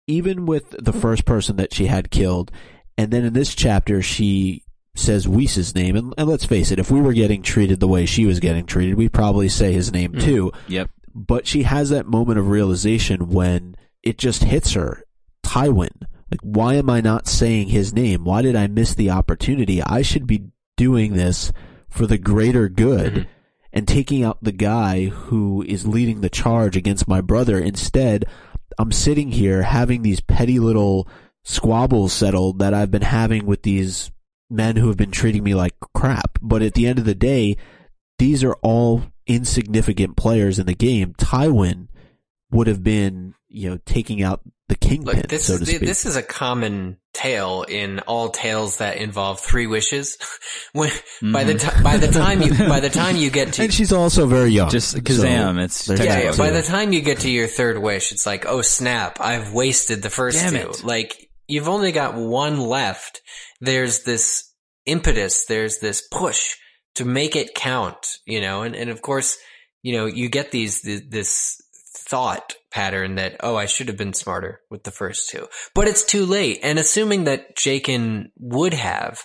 even 0.07 0.45
with 0.45 0.69
the 0.71 0.93
first 0.93 1.25
person 1.25 1.55
that 1.57 1.73
she 1.73 1.87
had 1.87 2.11
killed, 2.11 2.51
and 2.97 3.11
then 3.11 3.25
in 3.25 3.33
this 3.33 3.55
chapter 3.55 4.01
she 4.01 4.63
says 4.95 5.27
Weese's 5.27 5.73
name, 5.75 5.95
and, 5.95 6.13
and 6.17 6.27
let's 6.27 6.45
face 6.45 6.71
it, 6.71 6.79
if 6.79 6.89
we 6.91 7.01
were 7.01 7.13
getting 7.13 7.41
treated 7.41 7.79
the 7.79 7.87
way 7.87 8.05
she 8.05 8.25
was 8.25 8.39
getting 8.39 8.65
treated, 8.65 8.95
we'd 8.95 9.11
probably 9.13 9.49
say 9.49 9.73
his 9.73 9.91
name 9.91 10.13
Mm. 10.13 10.21
too. 10.21 10.51
Yep. 10.67 10.89
But 11.13 11.47
she 11.47 11.63
has 11.63 11.89
that 11.89 12.05
moment 12.07 12.39
of 12.39 12.47
realization 12.49 13.29
when 13.29 13.75
it 14.03 14.17
just 14.17 14.43
hits 14.43 14.73
her, 14.73 15.03
Tywin. 15.43 16.03
Like, 16.31 16.41
why 16.41 16.75
am 16.75 16.89
I 16.89 17.01
not 17.01 17.27
saying 17.27 17.69
his 17.69 17.93
name? 17.93 18.23
Why 18.25 18.41
did 18.41 18.55
I 18.55 18.67
miss 18.67 18.93
the 18.93 19.09
opportunity? 19.11 19.81
I 19.81 20.01
should 20.01 20.27
be 20.27 20.45
doing 20.77 21.13
this 21.13 21.51
for 21.89 22.05
the 22.07 22.17
greater 22.17 22.67
good 22.69 23.13
Mhm. 23.13 23.25
And 23.75 23.87
taking 23.87 24.23
out 24.23 24.37
the 24.41 24.53
guy 24.53 25.05
who 25.05 25.61
is 25.67 25.85
leading 25.85 26.21
the 26.21 26.29
charge 26.29 26.77
against 26.77 27.09
my 27.09 27.19
brother. 27.19 27.59
Instead, 27.59 28.25
I'm 28.79 28.93
sitting 28.93 29.31
here 29.31 29.63
having 29.63 30.01
these 30.01 30.21
petty 30.21 30.59
little 30.59 31.07
squabbles 31.43 32.13
settled 32.13 32.59
that 32.59 32.73
I've 32.73 32.89
been 32.89 33.01
having 33.01 33.45
with 33.45 33.63
these 33.63 34.11
men 34.49 34.77
who 34.77 34.87
have 34.87 34.97
been 34.97 35.11
treating 35.11 35.43
me 35.43 35.53
like 35.53 35.75
crap. 35.93 36.39
But 36.41 36.61
at 36.61 36.73
the 36.73 36.87
end 36.87 36.99
of 36.99 37.05
the 37.05 37.13
day, 37.13 37.57
these 38.17 38.43
are 38.45 38.55
all 38.61 39.03
insignificant 39.27 40.15
players 40.15 40.57
in 40.57 40.67
the 40.67 40.73
game. 40.73 41.13
Tywin 41.17 41.87
would 42.51 42.67
have 42.67 42.83
been, 42.83 43.35
you 43.55 43.69
know, 43.69 43.79
taking 43.85 44.21
out 44.21 44.41
the 44.67 44.75
kingpin, 44.75 45.17
Look, 45.17 45.27
this 45.27 45.45
so 45.45 45.53
is 45.53 45.59
to 45.59 45.65
speak. 45.67 45.81
this 45.81 46.05
is 46.07 46.15
a 46.15 46.23
common 46.23 46.97
tale 47.13 47.63
in 47.67 47.99
all 47.99 48.29
tales 48.29 48.77
that 48.77 48.97
involve 48.97 49.39
three 49.39 49.67
wishes. 49.67 50.17
when 50.73 50.89
by 51.21 51.43
the 51.43 51.53
Mhm. 51.53 51.59
time 51.59 51.83
by 51.83 51.97
the 51.97 52.07
time 52.07 52.41
you 52.41 52.49
by 52.67 52.79
the 52.79 52.89
time 52.89 53.15
you 53.15 53.29
get 53.29 53.53
to 53.53 53.63
and 53.63 53.73
she's 53.73 53.91
also 53.93 54.25
very 54.25 54.49
young. 54.49 54.69
Just 54.71 54.91
so 54.91 54.99
Kazam. 54.99 55.59
it's 55.63 55.87
yeah, 55.87 56.19
yeah, 56.19 56.35
by 56.35 56.49
the 56.49 56.63
time 56.63 56.93
you 56.93 57.01
get 57.01 57.19
to 57.19 57.29
your 57.29 57.47
third 57.47 57.77
wish, 57.77 58.11
it's 58.11 58.25
like, 58.25 58.45
oh 58.47 58.61
snap, 58.63 59.19
I've 59.21 59.53
wasted 59.53 60.01
the 60.01 60.09
first 60.09 60.39
Damn 60.39 60.53
two. 60.53 60.69
it. 60.71 60.83
Like 60.83 61.29
you've 61.47 61.69
only 61.69 61.91
got 61.91 62.15
one 62.15 62.59
left. 62.59 63.21
There's 63.61 64.03
this 64.03 64.51
impetus, 64.87 65.45
there's 65.45 65.77
this 65.79 66.01
push 66.11 66.55
to 66.95 67.05
make 67.05 67.35
it 67.35 67.53
count, 67.55 68.17
you 68.25 68.41
know, 68.41 68.63
and, 68.63 68.75
and 68.75 68.89
of 68.89 69.01
course, 69.03 69.37
you 69.83 69.93
know, 69.93 70.05
you 70.07 70.27
get 70.29 70.49
these, 70.51 70.81
th- 70.81 71.03
this 71.09 71.61
thought 72.07 72.53
pattern 72.75 73.15
that, 73.15 73.37
oh, 73.39 73.55
I 73.55 73.67
should 73.67 73.87
have 73.87 73.95
been 73.97 74.13
smarter 74.13 74.59
with 74.69 74.83
the 74.83 74.91
first 74.91 75.29
two, 75.29 75.47
but 75.73 75.87
it's 75.87 76.03
too 76.03 76.25
late. 76.25 76.59
And 76.61 76.77
assuming 76.77 77.23
that 77.23 77.55
Jaqen 77.55 78.25
would 78.37 78.73
have 78.73 79.23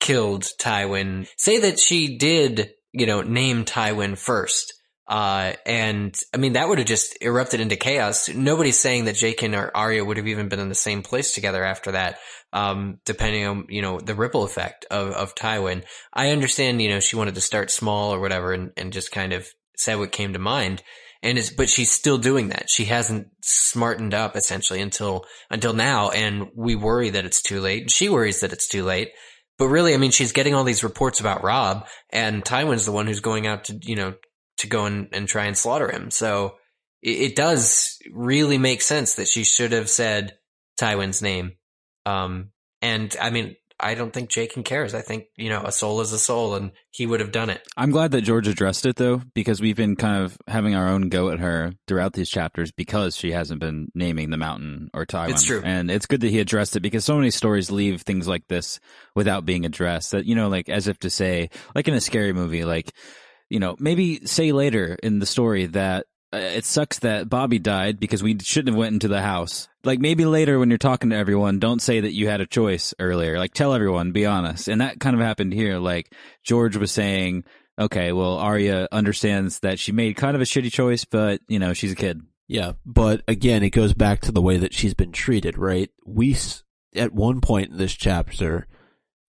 killed 0.00 0.42
Tywin, 0.60 1.28
say 1.36 1.60
that 1.60 1.78
she 1.78 2.18
did, 2.18 2.72
you 2.92 3.06
know, 3.06 3.22
name 3.22 3.64
Tywin 3.64 4.18
first. 4.18 4.74
Uh, 5.06 5.52
and 5.64 6.14
I 6.34 6.38
mean, 6.38 6.54
that 6.54 6.68
would 6.68 6.78
have 6.78 6.88
just 6.88 7.16
erupted 7.22 7.60
into 7.60 7.76
chaos. 7.76 8.28
Nobody's 8.28 8.80
saying 8.80 9.04
that 9.04 9.14
Jaqen 9.14 9.56
or 9.56 9.74
Arya 9.74 10.04
would 10.04 10.16
have 10.16 10.26
even 10.26 10.48
been 10.48 10.60
in 10.60 10.68
the 10.68 10.74
same 10.74 11.02
place 11.02 11.34
together 11.34 11.64
after 11.64 11.92
that. 11.92 12.18
Um, 12.52 12.98
depending 13.04 13.46
on, 13.46 13.66
you 13.68 13.82
know, 13.82 14.00
the 14.00 14.14
ripple 14.14 14.42
effect 14.42 14.86
of, 14.90 15.12
of 15.12 15.34
Tywin. 15.34 15.84
I 16.12 16.30
understand, 16.30 16.82
you 16.82 16.88
know, 16.88 16.98
she 16.98 17.14
wanted 17.14 17.36
to 17.36 17.42
start 17.42 17.70
small 17.70 18.12
or 18.12 18.20
whatever 18.20 18.52
and, 18.52 18.72
and 18.76 18.92
just 18.92 19.12
kind 19.12 19.34
of 19.34 19.46
said 19.76 19.98
what 19.98 20.12
came 20.12 20.32
to 20.32 20.38
mind. 20.38 20.82
And 21.22 21.36
is, 21.36 21.50
but 21.50 21.68
she's 21.68 21.90
still 21.90 22.18
doing 22.18 22.50
that. 22.50 22.70
She 22.70 22.84
hasn't 22.84 23.28
smartened 23.42 24.14
up 24.14 24.36
essentially 24.36 24.80
until, 24.80 25.24
until 25.50 25.72
now. 25.72 26.10
And 26.10 26.48
we 26.54 26.76
worry 26.76 27.10
that 27.10 27.24
it's 27.24 27.42
too 27.42 27.60
late. 27.60 27.90
She 27.90 28.08
worries 28.08 28.40
that 28.40 28.52
it's 28.52 28.68
too 28.68 28.84
late. 28.84 29.10
But 29.58 29.66
really, 29.66 29.92
I 29.92 29.96
mean, 29.96 30.12
she's 30.12 30.30
getting 30.30 30.54
all 30.54 30.62
these 30.62 30.84
reports 30.84 31.18
about 31.18 31.42
Robb, 31.42 31.88
and 32.10 32.44
Tywin's 32.44 32.86
the 32.86 32.92
one 32.92 33.08
who's 33.08 33.18
going 33.18 33.48
out 33.48 33.64
to, 33.64 33.78
you 33.82 33.96
know, 33.96 34.14
to 34.58 34.66
go 34.68 34.84
and, 34.84 35.08
and 35.12 35.26
try 35.26 35.46
and 35.46 35.58
slaughter 35.58 35.90
him. 35.90 36.12
So 36.12 36.54
it, 37.02 37.18
it 37.18 37.36
does 37.36 37.98
really 38.12 38.56
make 38.56 38.82
sense 38.82 39.16
that 39.16 39.26
she 39.26 39.42
should 39.42 39.72
have 39.72 39.90
said 39.90 40.38
Tywin's 40.80 41.22
name. 41.22 41.54
Um, 42.06 42.50
and 42.80 43.14
I 43.20 43.30
mean, 43.30 43.56
I 43.80 43.94
don't 43.94 44.12
think 44.12 44.30
Jaqen 44.30 44.64
cares. 44.64 44.94
I 44.94 45.02
think, 45.02 45.26
you 45.36 45.48
know, 45.48 45.62
a 45.62 45.70
soul 45.70 46.00
is 46.00 46.12
a 46.12 46.18
soul 46.18 46.54
and 46.56 46.72
he 46.90 47.06
would 47.06 47.20
have 47.20 47.30
done 47.30 47.48
it. 47.48 47.62
I'm 47.76 47.90
glad 47.90 48.10
that 48.10 48.22
George 48.22 48.48
addressed 48.48 48.86
it 48.86 48.96
though, 48.96 49.22
because 49.34 49.60
we've 49.60 49.76
been 49.76 49.94
kind 49.94 50.24
of 50.24 50.36
having 50.48 50.74
our 50.74 50.88
own 50.88 51.08
go 51.10 51.30
at 51.30 51.38
her 51.38 51.72
throughout 51.86 52.12
these 52.12 52.28
chapters 52.28 52.72
because 52.72 53.16
she 53.16 53.30
hasn't 53.30 53.60
been 53.60 53.88
naming 53.94 54.30
the 54.30 54.36
mountain 54.36 54.90
or 54.92 55.06
Tywin. 55.06 55.30
It's 55.30 55.44
true. 55.44 55.62
And 55.64 55.90
it's 55.90 56.06
good 56.06 56.22
that 56.22 56.30
he 56.30 56.40
addressed 56.40 56.74
it 56.74 56.80
because 56.80 57.04
so 57.04 57.16
many 57.16 57.30
stories 57.30 57.70
leave 57.70 58.02
things 58.02 58.26
like 58.26 58.48
this 58.48 58.80
without 59.14 59.44
being 59.44 59.64
addressed 59.64 60.10
that, 60.10 60.24
you 60.26 60.34
know, 60.34 60.48
like 60.48 60.68
as 60.68 60.88
if 60.88 60.98
to 61.00 61.10
say, 61.10 61.50
like 61.74 61.86
in 61.86 61.94
a 61.94 62.00
scary 62.00 62.32
movie, 62.32 62.64
like, 62.64 62.92
you 63.48 63.60
know, 63.60 63.76
maybe 63.78 64.26
say 64.26 64.52
later 64.52 64.96
in 65.02 65.20
the 65.20 65.26
story 65.26 65.66
that 65.66 66.06
Uh, 66.32 66.38
it 66.38 66.64
sucks 66.64 66.98
that 66.98 67.28
Bobby 67.28 67.58
died 67.58 67.98
because 67.98 68.22
we 68.22 68.38
shouldn't 68.38 68.74
have 68.74 68.78
went 68.78 68.92
into 68.92 69.08
the 69.08 69.22
house. 69.22 69.68
Like 69.84 69.98
maybe 69.98 70.26
later 70.26 70.58
when 70.58 70.68
you're 70.68 70.78
talking 70.78 71.10
to 71.10 71.16
everyone, 71.16 71.58
don't 71.58 71.80
say 71.80 72.00
that 72.00 72.12
you 72.12 72.28
had 72.28 72.42
a 72.42 72.46
choice 72.46 72.92
earlier. 72.98 73.38
Like 73.38 73.54
tell 73.54 73.72
everyone, 73.72 74.12
be 74.12 74.26
honest. 74.26 74.68
And 74.68 74.80
that 74.80 75.00
kind 75.00 75.14
of 75.14 75.22
happened 75.22 75.54
here. 75.54 75.78
Like 75.78 76.12
George 76.44 76.76
was 76.76 76.92
saying, 76.92 77.44
okay, 77.78 78.12
well, 78.12 78.36
Arya 78.38 78.88
understands 78.92 79.60
that 79.60 79.78
she 79.78 79.92
made 79.92 80.16
kind 80.16 80.34
of 80.34 80.42
a 80.42 80.44
shitty 80.44 80.70
choice, 80.70 81.04
but 81.04 81.40
you 81.48 81.58
know, 81.58 81.72
she's 81.72 81.92
a 81.92 81.96
kid. 81.96 82.20
Yeah, 82.46 82.72
but 82.84 83.22
again, 83.28 83.62
it 83.62 83.70
goes 83.70 83.94
back 83.94 84.22
to 84.22 84.32
the 84.32 84.42
way 84.42 84.56
that 84.58 84.72
she's 84.72 84.94
been 84.94 85.12
treated, 85.12 85.58
right? 85.58 85.90
We 86.06 86.36
at 86.94 87.12
one 87.12 87.40
point 87.40 87.70
in 87.70 87.76
this 87.76 87.92
chapter, 87.92 88.66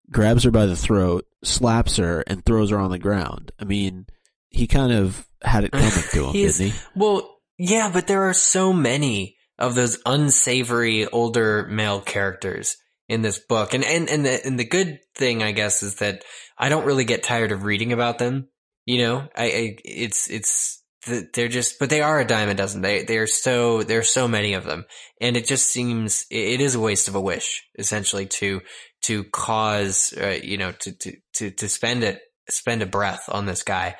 grabs 0.09 0.43
her 0.43 0.51
by 0.51 0.65
the 0.65 0.75
throat, 0.75 1.25
slaps 1.43 1.97
her, 1.97 2.23
and 2.27 2.43
throws 2.43 2.71
her 2.71 2.79
on 2.79 2.91
the 2.91 2.99
ground. 2.99 3.51
I 3.59 3.65
mean, 3.65 4.07
he 4.49 4.67
kind 4.67 4.91
of 4.91 5.27
had 5.41 5.63
it 5.63 5.71
coming 5.71 5.89
to 5.89 6.25
him, 6.25 6.31
didn't 6.33 6.71
he? 6.71 6.73
Well, 6.95 7.37
yeah, 7.57 7.89
but 7.91 8.07
there 8.07 8.23
are 8.29 8.33
so 8.33 8.73
many 8.73 9.37
of 9.57 9.75
those 9.75 9.99
unsavory 10.05 11.05
older 11.07 11.67
male 11.67 11.99
characters 11.99 12.77
in 13.09 13.21
this 13.21 13.39
book. 13.39 13.73
And, 13.73 13.83
and, 13.83 14.09
and 14.09 14.25
the, 14.25 14.45
and 14.45 14.57
the 14.57 14.65
good 14.65 14.99
thing, 15.15 15.43
I 15.43 15.51
guess, 15.51 15.83
is 15.83 15.95
that 15.95 16.23
I 16.57 16.69
don't 16.69 16.85
really 16.85 17.03
get 17.03 17.23
tired 17.23 17.51
of 17.51 17.63
reading 17.63 17.91
about 17.91 18.19
them. 18.19 18.47
You 18.85 18.99
know, 18.99 19.27
I, 19.35 19.43
I 19.43 19.77
it's, 19.83 20.29
it's, 20.29 20.81
th- 21.03 21.25
they're 21.33 21.47
just, 21.49 21.79
but 21.79 21.89
they 21.89 22.01
are 22.01 22.19
a 22.19 22.25
dime 22.25 22.49
a 22.49 22.53
dozen. 22.53 22.81
They, 22.81 23.03
they 23.03 23.17
are 23.17 23.27
so, 23.27 23.83
there 23.83 23.99
are 23.99 24.03
so 24.03 24.27
many 24.27 24.53
of 24.53 24.63
them. 24.63 24.85
And 25.19 25.35
it 25.35 25.45
just 25.45 25.69
seems, 25.69 26.25
it 26.31 26.35
it 26.35 26.61
is 26.61 26.75
a 26.75 26.79
waste 26.79 27.07
of 27.07 27.15
a 27.15 27.21
wish, 27.21 27.63
essentially, 27.77 28.27
to, 28.27 28.61
to 29.03 29.23
cause, 29.25 30.13
uh, 30.19 30.39
you 30.41 30.57
know, 30.57 30.71
to, 30.71 30.91
to, 30.91 31.17
to, 31.35 31.51
to 31.51 31.67
spend 31.69 32.03
it, 32.03 32.21
spend 32.49 32.81
a 32.81 32.87
breath 32.87 33.25
on 33.29 33.45
this 33.45 33.63
guy. 33.63 33.95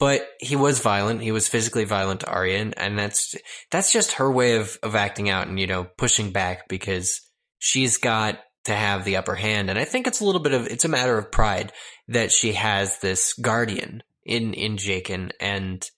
But 0.00 0.26
he 0.40 0.56
was 0.56 0.80
violent. 0.80 1.22
He 1.22 1.30
was 1.30 1.46
physically 1.46 1.84
violent 1.84 2.20
to 2.20 2.30
Arya, 2.30 2.58
and, 2.58 2.78
and 2.78 2.98
that's 2.98 3.36
that's 3.70 3.92
just 3.92 4.12
her 4.12 4.32
way 4.32 4.56
of 4.56 4.76
of 4.82 4.96
acting 4.96 5.28
out 5.28 5.46
and 5.46 5.60
you 5.60 5.68
know 5.68 5.84
pushing 5.84 6.32
back 6.32 6.68
because 6.68 7.20
she's 7.58 7.98
got 7.98 8.40
to 8.64 8.74
have 8.74 9.04
the 9.04 9.16
upper 9.16 9.34
hand. 9.34 9.70
And 9.70 9.78
I 9.78 9.84
think 9.84 10.06
it's 10.06 10.20
a 10.20 10.24
little 10.24 10.40
bit 10.40 10.54
of 10.54 10.66
it's 10.66 10.84
a 10.84 10.88
matter 10.88 11.16
of 11.16 11.30
pride 11.30 11.72
that 12.08 12.32
she 12.32 12.54
has 12.54 12.98
this 12.98 13.34
guardian 13.34 14.02
in 14.24 14.54
in 14.54 14.76
Jaqen 14.76 15.32
and 15.38 15.88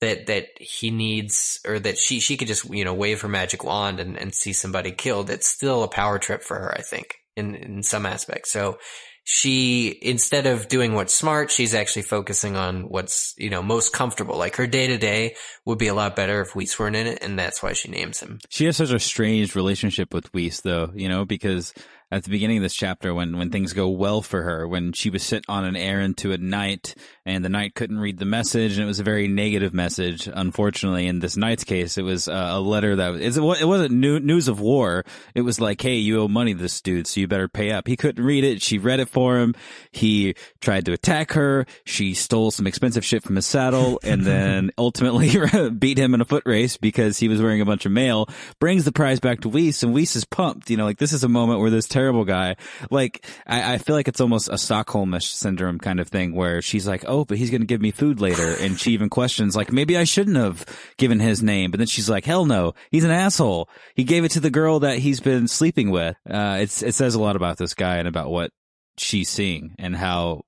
that 0.00 0.26
that 0.26 0.48
he 0.60 0.90
needs 0.90 1.58
or 1.66 1.78
that 1.78 1.98
she 1.98 2.20
she 2.20 2.36
could 2.36 2.48
just 2.48 2.68
you 2.68 2.84
know 2.84 2.94
wave 2.94 3.22
her 3.22 3.28
magic 3.28 3.64
wand 3.64 4.00
and, 4.00 4.18
and 4.18 4.34
see 4.34 4.52
somebody 4.52 4.92
killed. 4.92 5.30
It's 5.30 5.46
still 5.46 5.82
a 5.82 5.88
power 5.88 6.18
trip 6.18 6.42
for 6.42 6.58
her, 6.58 6.74
I 6.76 6.82
think, 6.82 7.16
in 7.36 7.54
in 7.54 7.82
some 7.82 8.04
aspects. 8.04 8.52
So 8.52 8.78
she 9.28 9.98
instead 10.02 10.46
of 10.46 10.68
doing 10.68 10.94
what's 10.94 11.12
smart, 11.12 11.50
she's 11.50 11.74
actually 11.74 12.02
focusing 12.02 12.54
on 12.54 12.88
what's 12.88 13.34
you 13.36 13.50
know 13.50 13.60
most 13.60 13.92
comfortable. 13.92 14.38
Like 14.38 14.54
her 14.54 14.68
day 14.68 14.86
to 14.86 14.98
day 14.98 15.34
would 15.64 15.78
be 15.78 15.88
a 15.88 15.94
lot 15.94 16.14
better 16.14 16.40
if 16.42 16.52
Weese 16.52 16.78
weren't 16.78 16.94
in 16.94 17.08
it, 17.08 17.18
and 17.22 17.36
that's 17.36 17.60
why 17.60 17.72
she 17.72 17.90
names 17.90 18.20
him. 18.20 18.38
She 18.50 18.66
has 18.66 18.76
such 18.76 18.92
a 18.92 19.00
strange 19.00 19.56
relationship 19.56 20.14
with 20.14 20.30
Weese, 20.30 20.62
though, 20.62 20.92
you 20.94 21.08
know, 21.08 21.24
because 21.24 21.74
at 22.10 22.22
the 22.22 22.30
beginning 22.30 22.58
of 22.58 22.62
this 22.62 22.74
chapter, 22.74 23.12
when, 23.12 23.36
when 23.36 23.50
things 23.50 23.72
go 23.72 23.88
well 23.88 24.22
for 24.22 24.42
her, 24.42 24.68
when 24.68 24.92
she 24.92 25.10
was 25.10 25.24
sent 25.24 25.44
on 25.48 25.64
an 25.64 25.74
errand 25.74 26.16
to 26.18 26.30
a 26.30 26.38
knight 26.38 26.94
and 27.24 27.44
the 27.44 27.48
knight 27.48 27.74
couldn't 27.74 27.98
read 27.98 28.18
the 28.18 28.24
message 28.24 28.74
and 28.74 28.84
it 28.84 28.86
was 28.86 29.00
a 29.00 29.04
very 29.04 29.26
negative 29.26 29.74
message, 29.74 30.28
unfortunately. 30.32 31.08
In 31.08 31.18
this 31.18 31.36
knight's 31.36 31.64
case, 31.64 31.98
it 31.98 32.02
was 32.02 32.28
uh, 32.28 32.50
a 32.52 32.60
letter 32.60 32.94
that 32.96 33.14
was, 33.14 33.36
it 33.60 33.66
wasn't 33.66 33.92
new, 33.92 34.20
news 34.20 34.46
of 34.46 34.60
war. 34.60 35.04
It 35.34 35.40
was 35.40 35.60
like, 35.60 35.80
hey, 35.80 35.96
you 35.96 36.20
owe 36.20 36.28
money 36.28 36.54
to 36.54 36.60
this 36.60 36.80
dude, 36.80 37.08
so 37.08 37.18
you 37.18 37.26
better 37.26 37.48
pay 37.48 37.72
up. 37.72 37.88
He 37.88 37.96
couldn't 37.96 38.24
read 38.24 38.44
it. 38.44 38.62
She 38.62 38.78
read 38.78 39.00
it 39.00 39.08
for 39.08 39.38
him. 39.38 39.56
He 39.90 40.36
tried 40.60 40.84
to 40.86 40.92
attack 40.92 41.32
her. 41.32 41.66
She 41.84 42.14
stole 42.14 42.52
some 42.52 42.68
expensive 42.68 43.04
shit 43.04 43.24
from 43.24 43.34
his 43.34 43.46
saddle 43.46 43.98
and 44.04 44.24
then 44.24 44.70
ultimately 44.78 45.34
beat 45.78 45.98
him 45.98 46.14
in 46.14 46.20
a 46.20 46.24
foot 46.24 46.44
race 46.46 46.76
because 46.76 47.18
he 47.18 47.26
was 47.26 47.42
wearing 47.42 47.60
a 47.60 47.66
bunch 47.66 47.84
of 47.84 47.90
mail, 47.90 48.28
brings 48.60 48.84
the 48.84 48.92
prize 48.92 49.18
back 49.18 49.40
to 49.40 49.50
Weese 49.50 49.82
and 49.82 49.92
Weese 49.92 50.14
is 50.14 50.24
pumped. 50.24 50.70
You 50.70 50.76
know, 50.76 50.84
like 50.84 50.98
this 50.98 51.12
is 51.12 51.24
a 51.24 51.28
moment 51.28 51.58
where 51.58 51.70
this 51.70 51.88
terrible 51.96 52.26
guy, 52.26 52.56
like, 52.90 53.24
I, 53.46 53.74
I 53.74 53.78
feel 53.78 53.96
like 53.96 54.06
it's 54.06 54.20
almost 54.20 54.48
a 54.48 54.58
Stockholmish 54.58 55.32
syndrome 55.32 55.78
kind 55.78 55.98
of 55.98 56.08
thing 56.08 56.34
where 56.34 56.60
she's 56.60 56.86
like, 56.86 57.04
oh, 57.06 57.24
but 57.24 57.38
he's 57.38 57.50
going 57.50 57.62
to 57.62 57.66
give 57.66 57.80
me 57.80 57.90
food 57.90 58.20
later. 58.20 58.54
And 58.60 58.78
she 58.78 58.92
even 58.92 59.08
questions, 59.08 59.56
like, 59.56 59.72
maybe 59.72 59.96
I 59.96 60.04
shouldn't 60.04 60.36
have 60.36 60.66
given 60.98 61.20
his 61.20 61.42
name. 61.42 61.70
But 61.70 61.78
then 61.78 61.86
she's 61.86 62.10
like, 62.10 62.26
hell 62.26 62.44
no, 62.44 62.74
he's 62.90 63.04
an 63.04 63.10
asshole. 63.10 63.70
He 63.94 64.04
gave 64.04 64.24
it 64.24 64.32
to 64.32 64.40
the 64.40 64.50
girl 64.50 64.80
that 64.80 64.98
he's 64.98 65.20
been 65.20 65.48
sleeping 65.48 65.90
with. 65.90 66.16
Uh, 66.28 66.58
it's, 66.60 66.82
it 66.82 66.94
says 66.94 67.14
a 67.14 67.20
lot 67.20 67.36
about 67.36 67.56
this 67.56 67.72
guy 67.72 67.96
and 67.96 68.08
about 68.08 68.30
what 68.30 68.50
she's 68.98 69.30
seeing 69.30 69.74
and 69.78 69.96
how 69.96 70.42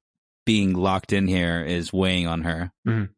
being 0.45 0.75
locked 0.75 1.13
in 1.15 1.27
here 1.27 1.63
is 1.63 1.93
weighing 1.93 2.27
on 2.27 2.43
her. 2.43 2.73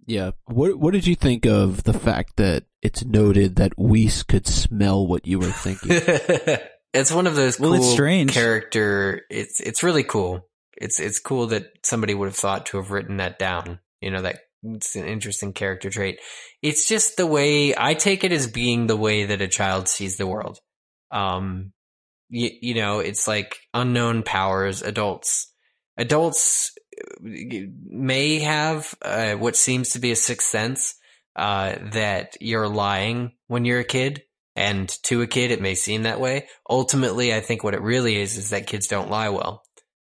Yeah. 0.07 0.33
What 0.47 0.79
What 0.79 0.93
did 0.93 1.07
you 1.07 1.14
think 1.14 1.47
of 1.47 1.85
the 1.85 1.93
fact 1.93 2.37
that 2.37 2.64
it's 2.83 3.05
noted 3.05 3.57
that 3.57 3.77
Weese 3.77 4.27
could 4.27 4.47
smell 4.47 5.07
what 5.07 5.27
you 5.27 5.38
were 5.38 5.53
thinking? 5.53 6.01
it's 6.92 7.12
one 7.12 7.26
of 7.26 7.35
those 7.37 7.57
cool 7.57 7.70
Well, 7.70 7.81
it's 7.81 7.92
strange. 7.92 8.33
character. 8.33 9.22
It's 9.31 9.61
it's 9.61 9.83
really 9.83 10.05
cool. 10.05 10.48
It's 10.76 10.98
it's 11.00 11.18
cool 11.20 11.48
that 11.48 11.66
somebody 11.85 12.14
would 12.14 12.26
have 12.26 12.37
thought 12.37 12.66
to 12.66 12.79
have 12.79 12.90
written 12.90 13.18
that 13.18 13.38
down. 13.38 13.79
You 14.00 14.11
know 14.11 14.22
that 14.22 14.40
it's 14.62 14.96
an 14.96 15.07
interesting 15.07 15.53
character 15.53 15.90
trait. 15.90 16.18
It's 16.62 16.87
just 16.87 17.16
the 17.16 17.26
way 17.26 17.74
I 17.76 17.94
take 17.94 18.24
it 18.24 18.33
as 18.33 18.46
being 18.46 18.87
the 18.87 18.96
way 18.96 19.24
that 19.26 19.40
a 19.40 19.48
child 19.48 19.88
sees 19.88 20.16
the 20.16 20.26
world. 20.26 20.59
Um, 21.11 21.72
you, 22.29 22.50
you 22.61 22.74
know, 22.74 23.00
it's 23.00 23.26
like 23.26 23.59
unknown 23.74 24.22
powers. 24.22 24.83
Adults, 24.83 25.53
adults 25.96 26.72
uh, 26.98 27.26
may 27.87 28.38
have 28.40 28.94
uh, 29.03 29.33
what 29.35 29.57
seems 29.57 29.90
to 29.90 29.98
be 29.98 30.12
a 30.12 30.16
sixth 30.16 30.48
sense 30.48 30.94
uh, 31.37 31.76
that 31.92 32.37
you're 32.40 32.68
lying 32.68 33.33
when 33.48 33.64
you're 33.64 33.81
a 33.81 33.85
kid. 33.85 34.22
And 34.57 34.89
to 35.05 35.23
a 35.23 35.27
kid, 35.27 35.51
it 35.51 35.61
may 35.61 35.75
seem 35.75 36.03
that 36.03 36.21
way. 36.21 36.49
Ultimately, 36.69 37.33
I 37.33 37.41
think 37.41 37.63
what 37.63 37.75
it 37.75 37.83
really 37.83 38.17
is 38.17 38.37
is 38.37 38.51
that 38.51 38.67
kids 38.67 38.89
don't 38.89 39.11
lie 39.11 39.29
well, 39.29 39.63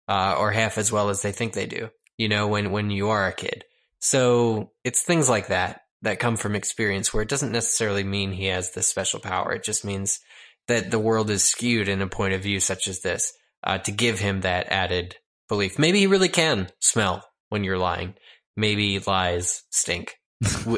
uh, 0.08 0.36
or 0.38 0.50
half 0.50 0.78
as 0.78 0.90
well 0.90 1.10
as 1.10 1.22
they 1.22 1.32
think 1.32 1.52
they 1.52 1.66
do. 1.66 1.90
You 2.18 2.28
know, 2.28 2.48
when 2.48 2.72
when 2.72 2.90
you 2.90 3.10
are 3.10 3.28
a 3.28 3.32
kid. 3.32 3.64
So 3.98 4.72
it's 4.84 5.02
things 5.02 5.28
like 5.28 5.48
that 5.48 5.82
that 6.02 6.18
come 6.18 6.36
from 6.36 6.56
experience, 6.56 7.14
where 7.14 7.22
it 7.22 7.28
doesn't 7.28 7.52
necessarily 7.52 8.02
mean 8.02 8.32
he 8.32 8.46
has 8.46 8.72
this 8.72 8.88
special 8.88 9.20
power. 9.20 9.52
It 9.52 9.64
just 9.64 9.84
means 9.84 10.20
that 10.66 10.90
the 10.90 10.98
world 10.98 11.30
is 11.30 11.44
skewed 11.44 11.88
in 11.88 12.02
a 12.02 12.08
point 12.08 12.34
of 12.34 12.42
view 12.42 12.60
such 12.60 12.88
as 12.88 13.00
this 13.00 13.32
uh, 13.64 13.78
to 13.78 13.92
give 13.92 14.18
him 14.18 14.40
that 14.40 14.66
added 14.70 15.16
belief. 15.48 15.78
Maybe 15.78 16.00
he 16.00 16.06
really 16.06 16.28
can 16.28 16.68
smell 16.80 17.24
when 17.48 17.64
you're 17.64 17.78
lying. 17.78 18.14
Maybe 18.56 18.98
lies 18.98 19.62
stink 19.70 20.16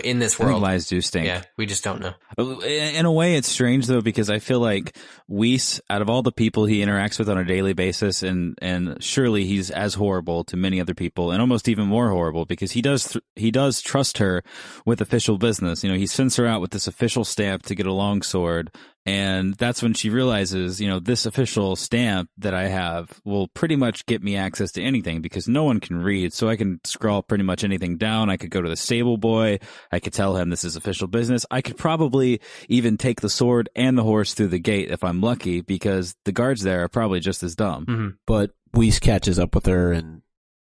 in 0.02 0.18
this 0.18 0.38
world. 0.38 0.62
lies 0.62 0.86
do 0.86 1.00
stink. 1.00 1.26
Yeah, 1.26 1.42
we 1.56 1.66
just 1.66 1.84
don't 1.84 2.00
know. 2.00 2.14
In 2.62 3.06
a 3.06 3.12
way, 3.12 3.36
it's 3.36 3.48
strange 3.48 3.86
though 3.86 4.00
because 4.00 4.30
I 4.30 4.38
feel 4.38 4.60
like 4.60 4.96
Weese, 5.30 5.80
out 5.88 6.02
of 6.02 6.10
all 6.10 6.22
the 6.22 6.32
people 6.32 6.66
he 6.66 6.80
interacts 6.80 7.18
with 7.18 7.28
on 7.28 7.38
a 7.38 7.44
daily 7.44 7.72
basis, 7.72 8.22
and 8.22 8.58
and 8.60 9.02
surely 9.02 9.44
he's 9.44 9.70
as 9.70 9.94
horrible 9.94 10.44
to 10.44 10.56
many 10.56 10.80
other 10.80 10.94
people, 10.94 11.30
and 11.30 11.40
almost 11.40 11.68
even 11.68 11.86
more 11.86 12.10
horrible 12.10 12.44
because 12.44 12.72
he 12.72 12.82
does 12.82 13.08
th- 13.08 13.24
he 13.36 13.50
does 13.50 13.80
trust 13.80 14.18
her 14.18 14.42
with 14.84 15.00
official 15.00 15.38
business. 15.38 15.82
You 15.82 15.90
know, 15.90 15.98
he 15.98 16.06
sends 16.06 16.36
her 16.36 16.46
out 16.46 16.60
with 16.60 16.70
this 16.70 16.86
official 16.86 17.24
stamp 17.24 17.62
to 17.64 17.74
get 17.74 17.86
a 17.86 17.92
longsword, 17.92 18.70
and 19.06 19.54
that's 19.54 19.82
when 19.82 19.92
she 19.92 20.08
realizes, 20.08 20.80
you 20.80 20.88
know, 20.88 20.98
this 20.98 21.26
official 21.26 21.76
stamp 21.76 22.30
that 22.38 22.54
I 22.54 22.68
have 22.68 23.20
will 23.24 23.48
pretty 23.48 23.76
much 23.76 24.06
get 24.06 24.22
me 24.22 24.36
access 24.36 24.72
to 24.72 24.82
anything 24.82 25.20
because 25.20 25.46
no 25.46 25.64
one 25.64 25.78
can 25.80 26.02
read, 26.02 26.32
so 26.32 26.48
I 26.48 26.56
can 26.56 26.80
scrawl 26.84 27.22
pretty 27.22 27.44
much 27.44 27.64
anything 27.64 27.98
down. 27.98 28.30
I 28.30 28.38
could 28.38 28.50
go 28.50 28.62
to 28.62 28.68
the 28.68 28.76
stable 28.76 29.18
boy, 29.18 29.58
I 29.92 30.00
could 30.00 30.14
tell 30.14 30.36
him 30.36 30.48
this 30.48 30.64
is 30.64 30.76
official 30.76 31.06
business. 31.06 31.44
I 31.50 31.60
could 31.60 31.76
probably 31.76 32.40
even 32.68 32.96
take 32.96 33.20
the 33.20 33.28
sword 33.28 33.68
and 33.76 33.98
the 33.98 34.04
horse 34.04 34.32
through 34.32 34.48
the 34.48 34.58
gate 34.58 34.90
if 34.90 35.04
I'm 35.04 35.20
lucky 35.20 35.60
because 35.60 36.16
the 36.24 36.32
guards 36.32 36.62
there 36.62 36.84
are 36.84 36.88
probably 36.88 37.20
just 37.20 37.42
as 37.42 37.54
dumb. 37.54 37.86
Mm-hmm. 37.86 38.08
but 38.26 38.52
Weese 38.74 39.00
catches 39.00 39.38
up 39.38 39.54
with 39.54 39.66
her 39.66 39.92
and 39.92 40.22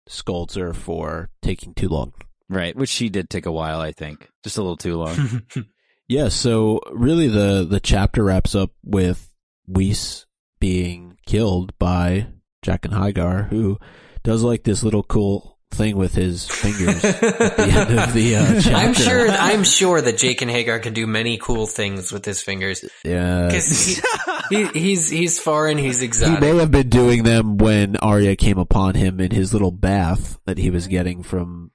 scolds 0.07 0.55
her 0.55 0.73
for 0.73 1.31
taking 1.43 1.75
too 1.75 1.89
long. 1.89 2.13
Right, 2.49 2.77
which 2.77 2.91
she 2.91 3.09
did 3.09 3.29
take 3.29 3.47
a 3.47 3.51
while, 3.51 3.81
I 3.81 3.91
think, 3.91 4.29
just 4.45 4.57
a 4.57 4.63
little 4.63 4.77
too 4.77 4.97
long. 4.97 5.43
Yeah, 6.09 6.29
so 6.29 6.81
really 6.93 7.29
the 7.29 7.67
the 7.69 7.81
chapter 7.81 8.23
wraps 8.25 8.55
up 8.55 8.71
with 8.85 9.29
Weese 9.71 10.25
being 10.61 11.17
killed 11.27 11.77
by 11.79 12.29
Jaqen 12.65 12.93
H'ghar, 12.93 13.49
who 13.49 13.79
does 14.23 14.43
like 14.43 14.63
this 14.65 14.83
little 14.83 15.03
cool 15.03 15.59
thing 15.73 15.97
with 15.97 16.15
his 16.15 16.47
fingers 16.47 17.05
at 17.05 17.21
the 17.57 17.63
end 17.65 17.99
of 17.99 18.13
the 18.15 18.37
uh, 18.37 18.61
chapter. 18.61 18.77
I'm 18.77 18.95
sure. 18.95 19.29
I'm 19.29 19.65
sure 19.65 20.01
that 20.01 20.15
Jaqen 20.15 20.49
H'ghar 20.51 20.81
can 20.81 20.93
do 20.95 21.07
many 21.09 21.39
cool 21.39 21.67
things 21.67 22.13
with 22.13 22.25
his 22.25 22.41
fingers 22.41 22.85
Yeah. 23.05 23.47
because 23.47 24.01
he, 24.49 24.65
he, 24.65 24.65
he's 24.79 25.11
he's 25.11 25.41
foreign. 25.41 25.77
He's 25.77 26.03
exotic. 26.03 26.37
He 26.37 26.53
may 26.53 26.57
have 26.59 26.71
been 26.71 26.89
doing 26.89 27.25
them 27.25 27.59
when 27.59 27.97
Arya 27.97 28.37
came 28.37 28.59
upon 28.59 28.95
him 28.95 29.19
in 29.21 29.33
his 29.33 29.53
little 29.53 29.73
bath 29.73 30.39
that 30.47 30.57
he 30.59 30.71
was 30.71 30.87
getting 30.87 31.25
from 31.25 31.73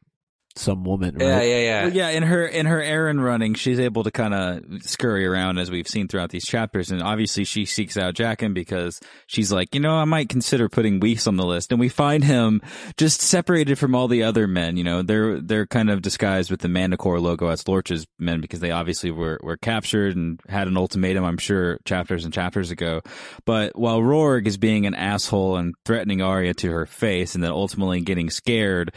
some 0.57 0.83
woman, 0.83 1.15
right? 1.15 1.25
yeah, 1.25 1.41
yeah, 1.41 1.57
yeah. 1.59 1.83
Well, 1.83 1.93
yeah, 1.93 2.09
in 2.09 2.23
her 2.23 2.45
in 2.45 2.65
her 2.65 2.81
errand 2.81 3.23
running, 3.23 3.53
she's 3.53 3.79
able 3.79 4.03
to 4.03 4.11
kind 4.11 4.33
of 4.33 4.83
scurry 4.83 5.25
around 5.25 5.57
as 5.57 5.71
we've 5.71 5.87
seen 5.87 6.07
throughout 6.07 6.29
these 6.29 6.45
chapters, 6.45 6.91
and 6.91 7.01
obviously 7.01 7.43
she 7.43 7.65
seeks 7.65 7.97
out 7.97 8.15
Jaqen 8.15 8.53
because 8.53 8.99
she's 9.27 9.51
like, 9.51 9.73
you 9.73 9.81
know, 9.81 9.95
I 9.95 10.05
might 10.05 10.29
consider 10.29 10.69
putting 10.69 10.99
Weese 10.99 11.27
on 11.27 11.37
the 11.37 11.45
list, 11.45 11.71
and 11.71 11.79
we 11.79 11.89
find 11.89 12.23
him 12.23 12.61
just 12.97 13.21
separated 13.21 13.77
from 13.77 13.95
all 13.95 14.07
the 14.07 14.23
other 14.23 14.47
men. 14.47 14.77
You 14.77 14.83
know, 14.83 15.01
they're 15.01 15.39
they're 15.39 15.67
kind 15.67 15.89
of 15.89 16.01
disguised 16.01 16.51
with 16.51 16.61
the 16.61 16.69
Manticore 16.69 17.19
logo 17.19 17.47
as 17.47 17.67
Lorch's 17.67 18.05
men 18.19 18.41
because 18.41 18.59
they 18.59 18.71
obviously 18.71 19.11
were 19.11 19.39
were 19.43 19.57
captured 19.57 20.15
and 20.15 20.39
had 20.47 20.67
an 20.67 20.77
ultimatum. 20.77 21.23
I'm 21.23 21.37
sure 21.37 21.79
chapters 21.85 22.25
and 22.25 22.33
chapters 22.33 22.71
ago, 22.71 23.01
but 23.45 23.77
while 23.77 24.01
Rorge 24.01 24.47
is 24.47 24.57
being 24.57 24.85
an 24.85 24.95
asshole 24.95 25.57
and 25.57 25.73
threatening 25.85 26.21
Arya 26.21 26.53
to 26.55 26.71
her 26.71 26.85
face, 26.85 27.35
and 27.35 27.43
then 27.43 27.51
ultimately 27.51 28.01
getting 28.01 28.29
scared 28.29 28.93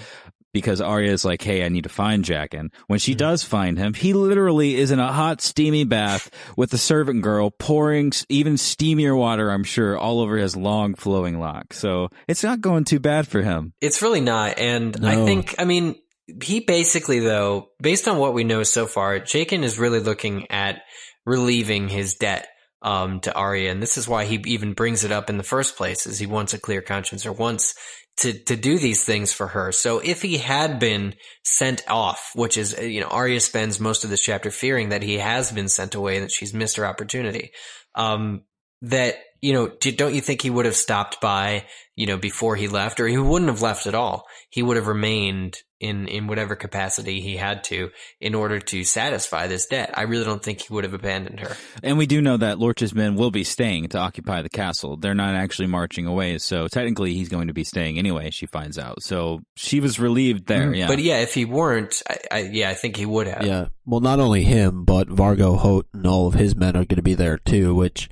because 0.55 0.81
Arya 0.81 1.12
is 1.12 1.27
like, 1.27 1.43
"Hey, 1.43 1.62
I 1.62 1.69
need 1.69 1.83
to 1.83 1.90
find 1.90 2.25
Jaqen." 2.25 2.69
When 2.87 2.99
she 2.99 3.14
does 3.14 3.43
find 3.43 3.77
him, 3.77 3.93
he 3.93 4.14
literally 4.14 4.77
is 4.77 4.90
in 4.90 5.01
a 5.01 5.12
hot, 5.12 5.43
steamy 5.43 5.85
bath 5.85 6.31
with 6.57 6.71
the 6.71 6.79
servant 6.79 7.23
girl 7.23 7.51
pouring 7.51 8.12
even 8.31 8.55
steamier 8.55 9.14
water. 9.14 9.51
I'm 9.51 9.64
sure 9.64 9.99
all 9.99 10.21
over 10.21 10.38
his 10.38 10.57
long, 10.57 10.95
flowing 10.95 11.38
locks. 11.38 11.79
So 11.79 12.09
it's 12.27 12.43
not 12.43 12.62
going 12.62 12.85
too 12.85 13.01
bad 13.01 13.29
for 13.29 13.43
him. 13.43 13.75
It's 13.83 14.01
really 14.01 14.21
not. 14.21 14.59
And 14.59 15.05
I 15.05 15.17
think, 15.25 15.57
I 15.59 15.64
mean, 15.64 15.97
he 16.43 16.61
basically, 16.61 17.19
though, 17.19 17.69
based 17.81 18.09
on 18.09 18.19
what 18.19 18.33
we 18.33 18.45
know 18.45 18.62
so 18.62 18.87
far, 18.87 19.19
Jaqen 19.21 19.62
is 19.62 19.79
really 19.79 20.01
looking 20.01 20.51
at 20.51 20.83
relieving 21.27 21.88
his 21.88 22.14
debt 22.14 22.47
um, 22.83 23.21
to 23.21 23.35
Arya. 23.35 23.71
And 23.73 23.83
this 23.83 23.97
is 23.97 24.07
why 24.07 24.25
he 24.25 24.40
even 24.47 24.75
brings 24.75 25.05
it 25.05 25.12
up 25.12 25.29
in 25.29 25.38
the 25.38 25.43
first 25.43 25.77
place, 25.77 26.07
is 26.07 26.19
he 26.19 26.27
wants 26.27 26.55
a 26.55 26.61
clear 26.61 26.83
conscience 26.83 27.27
or 27.27 27.33
wants 27.33 27.75
to, 28.18 28.33
to 28.33 28.57
do 28.57 28.79
these 28.79 29.05
things 29.05 29.33
for 29.33 29.48
her. 29.48 29.72
So 29.72 29.98
if 29.98 30.22
he 30.22 30.38
had 30.38 30.79
been 30.79 31.14
sent 31.44 31.83
off, 31.88 32.31
which 32.35 32.57
is, 32.57 32.79
you 32.81 33.00
know, 33.00 33.09
Arya 33.09 33.40
spends 33.40 33.81
most 33.81 34.05
of 34.05 34.11
this 34.11 34.22
chapter 34.22 34.50
fearing 34.50 34.90
that 34.90 35.03
he 35.03 35.18
has 35.18 35.50
been 35.50 35.68
sent 35.68 35.94
away, 35.94 36.20
that 36.20 36.31
she's 36.31 36.55
missed 36.55 36.77
her 36.77 36.87
opportunity. 36.87 37.50
Um, 37.94 38.42
that, 38.83 39.16
you 39.45 39.53
know, 39.53 39.69
do- 39.69 39.93
don't 39.93 40.15
you 40.15 40.23
think 40.23 40.41
he 40.41 40.49
would 40.49 40.65
have 40.65 40.75
stopped 40.75 41.21
by, 41.21 41.67
you 41.97 42.07
know, 42.07 42.17
before 42.17 42.57
he 42.57 42.67
left, 42.67 42.99
or 42.99 43.07
he 43.07 43.19
wouldn't 43.19 43.51
have 43.51 43.61
left 43.61 43.87
at 43.87 43.95
all? 43.95 44.25
He 44.49 44.63
would 44.63 44.79
have 44.79 44.87
remained 44.87 45.59
in, 45.79 46.09
in 46.09 46.29
whatever 46.29 46.57
capacity 46.57 47.21
he 47.21 47.37
had 47.37 47.63
to 47.65 47.91
in 48.23 48.35
order 48.35 48.59
to 48.59 48.85
satisfy 48.85 49.47
this 49.47 49.67
debt. 49.67 49.91
I 49.93 50.05
really 50.05 50.25
don't 50.25 50.43
think 50.43 50.63
he 50.63 50.73
would 50.73 50.85
have 50.85 50.95
abandoned 50.95 51.41
her. 51.41 51.59
And 51.83 51.99
we 51.99 52.07
do 52.07 52.23
know 52.23 52.39
that 52.39 52.59
Lorch's 52.59 52.95
men 52.95 53.17
will 53.17 53.31
be 53.31 53.45
staying 53.45 53.89
to 53.91 53.99
occupy 53.99 54.41
the 54.41 54.49
castle. 54.49 54.97
They're 54.97 55.13
not 55.13 55.35
actually 55.35 55.69
marching 55.69 56.07
away, 56.07 56.39
so 56.39 56.67
technically 56.67 57.13
he's 57.13 57.29
going 57.29 57.49
to 57.49 57.53
be 57.53 57.65
staying 57.65 57.99
anyway. 57.99 58.31
She 58.31 58.47
finds 58.47 58.79
out, 58.79 59.03
so 59.03 59.43
she 59.57 59.79
was 59.81 60.01
relieved 60.01 60.47
mm-hmm. 60.47 60.59
there. 60.71 60.75
Yeah, 60.75 60.87
But 60.87 61.01
yeah, 61.01 61.19
if 61.19 61.35
he 61.35 61.45
weren't, 61.45 62.03
I, 62.09 62.19
I, 62.31 62.39
yeah, 62.51 62.71
I 62.71 62.75
think 62.75 62.97
he 62.97 63.05
would 63.05 63.27
have. 63.27 63.45
Yeah. 63.45 63.67
Well, 63.85 64.01
not 64.01 64.21
only 64.21 64.43
him, 64.43 64.87
but 64.87 65.09
Vargo 65.09 65.59
Hoat 65.59 65.87
and 65.93 66.07
all 66.07 66.29
of 66.29 66.33
his 66.33 66.57
men 66.57 66.77
are 66.77 66.87
going 66.87 66.97
to 66.97 67.03
be 67.03 67.13
there 67.13 67.37
too, 67.37 67.75
which 67.75 68.09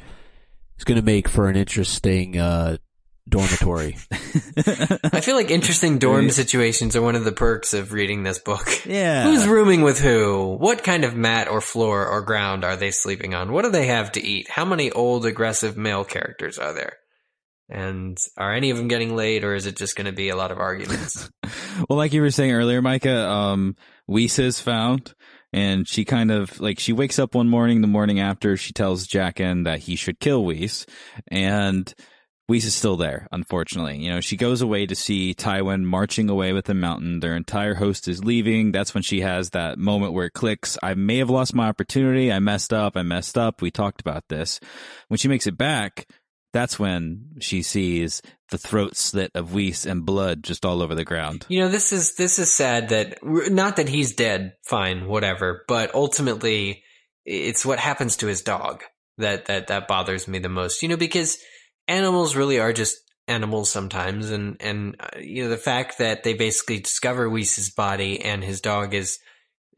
is 0.79 0.85
going 0.85 1.01
to 1.01 1.05
make 1.05 1.29
for 1.29 1.49
an 1.49 1.57
interesting 1.57 2.39
uh, 2.39 2.77
dormitory. 3.29 3.97
I 4.13 5.21
feel 5.21 5.37
like 5.37 5.51
interesting 5.51 5.99
dorm 5.99 6.31
situations 6.31 6.97
are 6.97 7.03
one 7.03 7.17
of 7.17 7.25
the 7.25 7.33
perks 7.33 7.75
of 7.75 7.93
reading 7.93 8.23
this 8.23 8.39
book. 8.39 8.85
yeah. 8.87 9.25
Who's 9.25 9.47
rooming 9.47 9.83
with 9.83 10.01
who? 10.01 10.57
What 10.59 10.83
kind 10.83 11.05
of 11.05 11.15
mat 11.15 11.49
or 11.49 11.61
floor 11.61 12.07
or 12.07 12.23
ground 12.23 12.65
are 12.65 12.77
they 12.77 12.91
sleeping 12.91 13.35
on? 13.35 13.53
What 13.53 13.63
do 13.63 13.71
they 13.71 13.87
have 13.87 14.13
to 14.13 14.25
eat? 14.25 14.49
How 14.49 14.65
many 14.65 14.91
old 14.91 15.27
aggressive 15.27 15.77
male 15.77 16.05
characters 16.05 16.59
are 16.59 16.73
there? 16.73 16.97
And 17.69 18.19
are 18.37 18.53
any 18.53 18.71
of 18.71 18.77
them 18.77 18.89
getting 18.89 19.17
laid 19.17 19.45
or 19.45 19.55
is 19.55 19.65
it 19.67 19.77
just 19.77 19.97
going 19.97 20.07
to 20.07 20.13
be 20.13 20.29
a 20.29 20.37
lot 20.37 20.51
of 20.51 20.59
arguments? 20.59 21.31
well, 21.89 21.97
like 21.97 22.13
you 22.13 22.21
were 22.21 22.31
saying 22.31 22.53
earlier, 22.53 22.83
Micah, 22.83 23.29
um, 23.29 23.77
Weese 24.11 24.39
is 24.39 24.61
found, 24.61 25.15
and 25.53 25.87
she 25.87 26.05
kind 26.05 26.31
of 26.31 26.61
like 26.61 26.79
she 26.79 26.93
wakes 26.93 27.19
up 27.19 27.35
one 27.35 27.49
morning, 27.49 27.81
the 27.81 27.87
morning 27.87 28.21
after, 28.21 28.57
she 28.57 28.73
tells 28.73 29.07
Jaqen 29.07 29.65
that 29.65 29.81
he 29.81 29.97
should 29.97 30.21
kill 30.21 30.45
Weese, 30.45 30.87
and 31.29 31.93
Weese 32.51 32.65
is 32.65 32.75
still 32.75 32.97
there, 32.97 33.29
unfortunately. 33.31 33.99
You 33.99 34.13
know, 34.13 34.21
she 34.21 34.37
goes 34.37 34.61
away 34.61 34.85
to 34.87 34.95
see 34.95 35.33
Tywin 35.33 35.85
marching 35.85 36.29
away 36.29 36.53
with 36.53 36.65
the 36.65 36.75
mountain. 36.75 37.21
Their 37.21 37.37
entire 37.37 37.75
host 37.75 38.09
is 38.09 38.25
leaving. 38.25 38.73
That's 38.73 38.95
when 38.95 39.03
she 39.03 39.21
has 39.21 39.51
that 39.51 39.79
moment 39.79 40.13
where 40.13 40.27
it 40.27 40.33
clicks. 40.33 40.77
I 40.83 40.95
may 40.95 41.19
have 41.19 41.31
lost 41.31 41.55
my 41.55 41.69
opportunity. 41.69 42.33
I 42.33 42.41
messed 42.41 42.73
up. 42.73 42.97
I 42.97 43.03
messed 43.03 43.39
up. 43.39 43.63
We 43.63 43.71
talked 43.71 44.01
about 44.01 44.25
this. 44.29 44.59
When 45.09 45.19
she 45.19 45.29
makes 45.29 45.47
it 45.47 45.57
back, 45.57 46.07
that's 46.53 46.79
when 46.79 47.37
she 47.41 47.63
sees 47.63 48.23
the 48.51 48.59
throat 48.59 48.97
slit 48.97 49.31
of 49.35 49.51
Weese 49.51 49.87
and 49.87 50.05
blood 50.05 50.43
just 50.43 50.65
all 50.65 50.83
over 50.83 50.95
the 50.95 51.05
ground. 51.05 51.47
you 51.49 51.61
know, 51.61 51.69
this 51.69 51.93
is, 51.93 52.15
this 52.17 52.39
is 52.39 52.53
sad 52.53 52.91
that, 52.91 53.19
not 53.23 53.77
that 53.77 53.89
he's 53.89 54.15
dead, 54.15 54.55
fine, 54.65 55.07
whatever, 55.07 55.65
but 55.69 55.95
ultimately 55.95 56.83
it's 57.25 57.65
what 57.65 57.79
happens 57.79 58.17
to 58.17 58.27
his 58.27 58.43
dog 58.43 58.83
that, 59.19 59.47
that, 59.47 59.69
that 59.69 59.89
bothers 59.89 60.29
me 60.29 60.39
the 60.39 60.49
most, 60.49 60.83
you 60.83 60.89
know, 60.89 60.97
because 60.97 61.39
animals 61.89 62.37
really 62.37 62.61
are 62.61 62.73
just 62.73 62.99
animals 63.29 63.71
sometimes 63.71 64.31
and 64.31 64.57
and 64.61 64.97
uh, 64.99 65.19
you 65.21 65.45
know 65.45 65.49
the 65.49 65.57
fact 65.57 65.99
that 65.99 66.25
they 66.25 66.35
basically 66.35 66.81
discover 66.81 67.31
Weese's 67.31 67.71
body 67.71 68.21
and 68.21 68.43
his 68.43 68.61
dog 68.61 68.95
is 68.95 69.19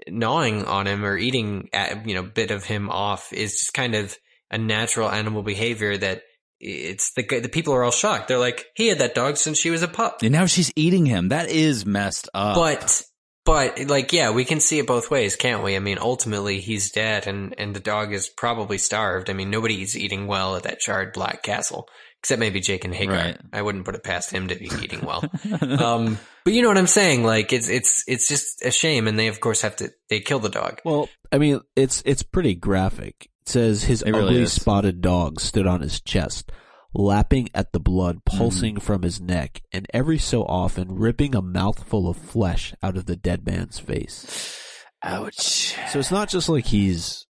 gnawing 0.09 0.65
on 0.65 0.87
him 0.87 1.05
or 1.05 1.17
eating 1.17 1.69
a 1.73 2.01
you 2.07 2.15
know 2.15 2.23
bit 2.23 2.51
of 2.51 2.65
him 2.65 2.89
off 2.89 3.33
is 3.33 3.59
just 3.59 3.75
kind 3.75 3.95
of 3.95 4.17
a 4.51 4.57
natural 4.57 5.11
animal 5.11 5.43
behavior 5.43 5.97
that 5.97 6.23
it's 6.65 7.13
the 7.13 7.23
the 7.41 7.49
people 7.49 7.75
are 7.75 7.85
all 7.85 7.91
shocked. 7.91 8.29
They're 8.29 8.39
like 8.39 8.67
he 8.75 8.89
had 8.89 8.99
that 8.99 9.15
dog 9.15 9.37
since 9.37 9.59
she 9.59 9.71
was 9.71 9.83
a 9.83 9.89
pup. 9.89 10.23
And 10.23 10.33
now 10.33 10.47
she's 10.47 10.73
eating 10.77 11.07
him. 11.07 11.29
That 11.29 11.49
is 11.51 11.85
messed 11.85 12.29
up. 12.35 12.57
but 12.57 13.03
but 13.45 13.79
like 13.89 14.13
yeah 14.13 14.31
we 14.31 14.45
can 14.47 14.61
see 14.61 14.79
it 14.79 14.87
both 14.87 15.11
ways 15.11 15.37
can't 15.37 15.63
we? 15.63 15.77
I 15.77 15.79
mean 15.79 15.99
ultimately 16.01 16.61
he's 16.61 16.91
dead 16.91 17.27
and 17.27 17.55
and 17.59 17.77
the 17.77 17.81
dog 17.81 18.13
is 18.13 18.29
probably 18.29 18.79
starved. 18.79 19.29
I 19.31 19.35
mean 19.35 19.51
nobody's 19.51 19.97
eating 19.97 20.27
well 20.27 20.57
at 20.57 20.63
that 20.63 20.81
charred 20.81 21.13
black 21.13 21.43
castle 21.43 21.89
except 22.21 22.41
maybe 22.41 22.63
Jaqen 22.63 22.95
H'ghar. 22.95 23.09
Right. 23.11 23.39
i 23.53 23.61
wouldn't 23.61 23.85
put 23.85 23.95
it 23.95 24.03
past 24.03 24.31
him 24.31 24.49
to 24.49 24.55
be 24.55 24.71
eating 24.83 25.03
well. 25.05 25.23
Um 25.61 26.19
but 26.45 26.55
you 26.55 26.63
know 26.63 26.69
what 26.69 26.79
i'm 26.79 26.87
saying? 26.87 27.25
Like 27.25 27.53
it's 27.53 27.69
it's 27.69 28.05
it's 28.07 28.27
just 28.29 28.65
a 28.65 28.71
shame. 28.71 29.07
And 29.07 29.19
they 29.19 29.29
of 29.29 29.41
course 29.41 29.61
have 29.61 29.77
to 29.77 29.91
they 30.09 30.21
kill 30.21 30.39
the 30.39 30.49
dog. 30.49 30.81
Well, 30.85 31.11
I 31.31 31.39
mean, 31.39 31.61
it's 31.77 32.03
it's 32.07 32.23
pretty 32.23 32.55
graphic. 32.55 33.29
It 33.47 33.51
says 33.51 33.85
his 33.85 34.03
really 34.07 34.21
ugly 34.21 34.43
is. 34.43 34.53
spotted 34.53 35.01
dog 35.01 35.41
stood 35.41 35.67
on 35.67 35.83
his 35.83 36.01
chest, 36.01 36.51
lapping 36.95 37.49
at 37.55 37.73
the 37.73 37.81
blood 37.81 38.25
pulsing 38.25 38.77
mm. 38.77 38.83
from 38.83 39.03
his 39.03 39.21
neck, 39.21 39.63
and 39.71 39.87
every 39.93 40.19
so 40.19 40.45
often 40.45 40.95
ripping 40.97 41.35
a 41.35 41.43
mouthful 41.43 42.09
of 42.09 42.17
flesh 42.17 42.75
out 42.83 42.97
of 42.97 43.07
the 43.07 43.17
dead 43.17 43.45
man's 43.45 43.79
face. 43.79 44.59
Ouch. 45.03 45.77
So 45.93 45.99
it's 45.99 46.11
not 46.11 46.31
just 46.31 46.49
like 46.49 46.67
he's, 46.67 47.27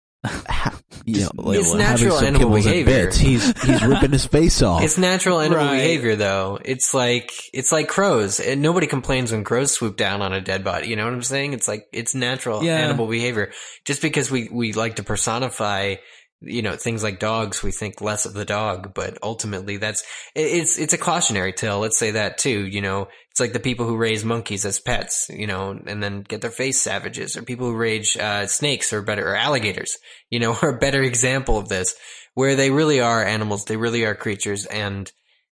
you 1.05 1.21
know, 1.23 1.31
like 1.37 1.59
It's 1.59 1.69
having 1.73 1.79
natural 1.79 2.17
some 2.19 2.27
animal 2.27 2.51
kibbles 2.51 2.65
behavior. 2.65 3.05
bits. 3.07 3.17
He's 3.17 3.63
he's 3.63 3.83
ripping 3.85 4.13
his 4.13 4.25
face 4.27 4.63
off. 4.63 4.83
It's 4.83 4.97
natural 4.99 5.41
animal 5.41 5.59
Right. 5.65 5.73
behavior, 5.77 6.15
though. 6.17 6.59
It's 6.65 6.95
like 6.95 7.33
it's 7.53 7.73
like 7.73 7.89
crows, 7.89 8.39
and 8.39 8.63
nobody 8.63 8.87
complains 8.87 9.33
when 9.33 9.43
crows 9.45 9.73
swoop 9.73 9.97
down 9.97 10.23
on 10.23 10.33
a 10.33 10.41
dead 10.41 10.63
body. 10.63 10.89
You 10.89 10.97
know 10.97 11.05
what 11.05 11.13
I'm 11.15 11.23
saying? 11.23 11.55
It's 11.55 11.67
like 11.67 11.87
it's 11.93 12.15
natural 12.15 12.63
Yeah. 12.63 12.77
animal 12.79 13.07
behavior. 13.09 13.51
Just 13.85 14.01
because 14.01 14.31
we 14.31 14.49
we 14.53 14.73
like 14.75 14.97
to 14.97 15.03
personify, 15.03 15.97
you 16.45 16.63
know, 16.63 16.77
things 16.77 17.03
like 17.03 17.19
dogs, 17.19 17.63
we 17.63 17.71
think 17.71 18.01
less 18.01 18.27
of 18.27 18.35
the 18.35 18.45
dog, 18.45 18.95
but 18.95 19.19
ultimately, 19.23 19.77
that's 19.77 20.03
it's 20.35 20.79
it's 20.79 20.93
a 20.93 20.99
cautionary 20.99 21.53
tale. 21.53 21.79
Let's 21.79 21.99
say 21.99 22.13
that 22.13 22.39
too. 22.39 22.67
You 22.67 22.81
know, 22.81 23.09
it's 23.31 23.41
like 23.41 23.53
the 23.53 23.61
people 23.61 23.87
who 23.87 23.97
raise 23.97 24.25
monkeys 24.25 24.65
as 24.65 24.81
pets, 24.81 25.31
you 25.31 25.47
know, 25.47 25.79
and 25.87 26.03
then 26.03 26.23
get 26.23 26.41
their 26.41 26.51
face 26.51 26.81
savages, 26.81 27.37
or 27.37 27.43
people 27.43 27.67
who 27.67 27.77
raise 27.77 28.17
uh, 28.17 28.47
snakes 28.47 28.93
or 28.93 29.03
better 29.03 29.31
or 29.31 29.37
alligators. 29.37 29.99
You 30.31 30.41
know, 30.41 30.57
are 30.63 30.77
a 30.77 30.79
better 30.79 31.03
example 31.03 31.59
of 31.59 31.69
this 31.69 31.95
where 32.35 32.57
they 32.57 32.71
really 32.71 33.01
are 33.01 33.25
animals, 33.25 33.65
they 33.65 33.77
really 33.77 34.05
are 34.05 34.15
creatures, 34.15 34.65
and 34.67 35.11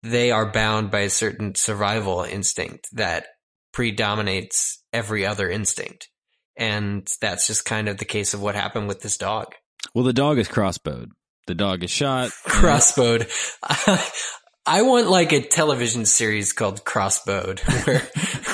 they 0.02 0.30
are 0.30 0.50
bound 0.50 0.90
by 0.90 1.00
a 1.00 1.10
certain 1.10 1.54
survival 1.54 2.22
instinct 2.22 2.88
that 2.92 3.26
predominates 3.72 4.82
every 4.92 5.24
other 5.24 5.48
instinct. 5.48 6.08
And 6.56 7.08
that's 7.20 7.46
just 7.46 7.64
kind 7.64 7.88
of 7.88 7.98
the 7.98 8.04
case 8.04 8.34
of 8.34 8.42
what 8.42 8.54
happened 8.54 8.86
with 8.86 9.00
this 9.00 9.16
dog. 9.16 9.54
Well, 9.94 10.04
the 10.04 10.12
dog 10.12 10.38
is 10.38 10.48
crossbowed. 10.48 11.08
The 11.46 11.54
dog 11.54 11.84
is 11.84 11.90
shot. 11.90 12.30
Crossbowed. 12.46 13.28
I 14.66 14.82
want 14.82 15.08
like 15.08 15.32
a 15.32 15.46
television 15.46 16.06
series 16.06 16.54
called 16.54 16.84
Crossbowed, 16.84 17.60
where 17.86 18.02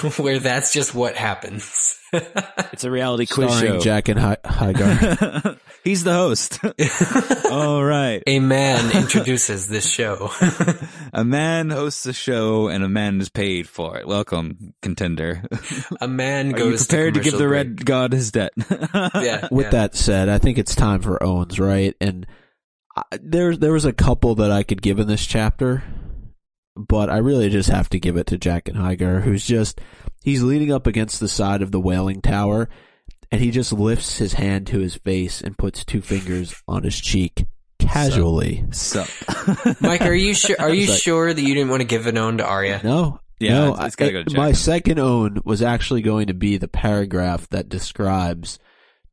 where 0.18 0.38
that's 0.38 0.72
just 0.72 0.94
what 0.94 1.16
happens. 1.16 1.96
It's 2.72 2.84
a 2.84 2.90
reality 2.90 3.26
quiz 3.26 3.54
Starring 3.54 3.80
show. 3.80 3.88
Jaqen 3.88 4.18
Hi- 4.18 4.36
H'ghar. 4.44 5.58
He's 5.84 6.02
the 6.02 6.12
host. 6.12 6.58
All 7.50 7.84
right. 7.84 8.22
a 8.26 8.40
man 8.40 8.96
introduces 8.96 9.68
this 9.68 9.88
show. 9.88 10.30
A 11.12 11.24
man 11.24 11.70
hosts 11.70 12.06
a 12.06 12.12
show 12.12 12.68
and 12.68 12.82
a 12.82 12.88
man 12.88 13.20
is 13.20 13.28
paid 13.28 13.68
for 13.68 13.98
it. 13.98 14.08
Welcome, 14.08 14.74
contender. 14.82 15.44
a 16.00 16.08
man 16.08 16.54
Are 16.54 16.58
goes 16.58 16.82
you 16.82 16.86
prepared 16.88 17.14
to, 17.14 17.20
give 17.20 17.32
the 17.32 17.38
commercial 17.38 17.52
red 17.52 17.84
god 17.84 18.12
his 18.12 18.32
debt? 18.32 18.52
Yeah. 18.58 19.48
With 19.50 19.66
yeah. 19.66 19.70
that 19.70 19.94
said, 19.94 20.28
I 20.28 20.38
think 20.38 20.58
it's 20.58 20.74
time 20.74 21.02
for 21.02 21.22
Owens, 21.22 21.60
right? 21.60 21.94
And 22.00 22.26
I, 22.96 23.02
there, 23.20 23.56
there 23.56 23.72
was 23.72 23.84
a 23.84 23.92
couple 23.92 24.36
that 24.36 24.50
I 24.50 24.62
could 24.62 24.82
give 24.82 24.98
in 24.98 25.06
this 25.06 25.26
chapter, 25.26 25.82
but 26.88 27.10
I 27.10 27.18
really 27.18 27.48
just 27.48 27.68
have 27.70 27.88
to 27.90 28.00
give 28.00 28.16
it 28.16 28.26
to 28.28 28.38
Jaqen 28.38 28.74
H'ghar, 28.74 29.22
who's 29.22 29.46
just 29.46 29.80
he's 30.22 30.42
leaning 30.42 30.72
up 30.72 30.86
against 30.86 31.20
the 31.20 31.28
side 31.28 31.62
of 31.62 31.72
the 31.72 31.80
Wailing 31.80 32.20
Tower, 32.20 32.68
and 33.30 33.40
he 33.40 33.50
just 33.50 33.72
lifts 33.72 34.18
his 34.18 34.34
hand 34.34 34.66
to 34.68 34.78
his 34.80 34.96
face 34.96 35.40
and 35.40 35.56
puts 35.58 35.84
two 35.84 36.00
fingers 36.02 36.54
on 36.68 36.82
his 36.82 36.98
cheek 37.00 37.44
casually. 37.78 38.64
So, 38.72 39.04
Mike, 39.80 40.02
are 40.02 40.14
you 40.14 40.34
sure? 40.34 40.56
Are 40.58 40.68
you 40.74 40.86
Sorry. 40.86 40.98
sure 40.98 41.34
that 41.34 41.42
you 41.42 41.54
didn't 41.54 41.70
want 41.70 41.80
to 41.80 41.86
give 41.88 42.06
an 42.06 42.18
own 42.18 42.38
to 42.38 42.44
Arya? 42.44 42.80
No. 42.84 43.20
Yeah, 43.38 43.52
no, 43.54 43.72
it's- 43.72 43.86
it's 43.86 43.96
gotta 43.96 44.12
go 44.12 44.22
to 44.22 44.36
my 44.36 44.52
second 44.52 44.98
own 44.98 45.40
was 45.46 45.62
actually 45.62 46.02
going 46.02 46.26
to 46.26 46.34
be 46.34 46.58
the 46.58 46.68
paragraph 46.68 47.48
that 47.48 47.70
describes 47.70 48.58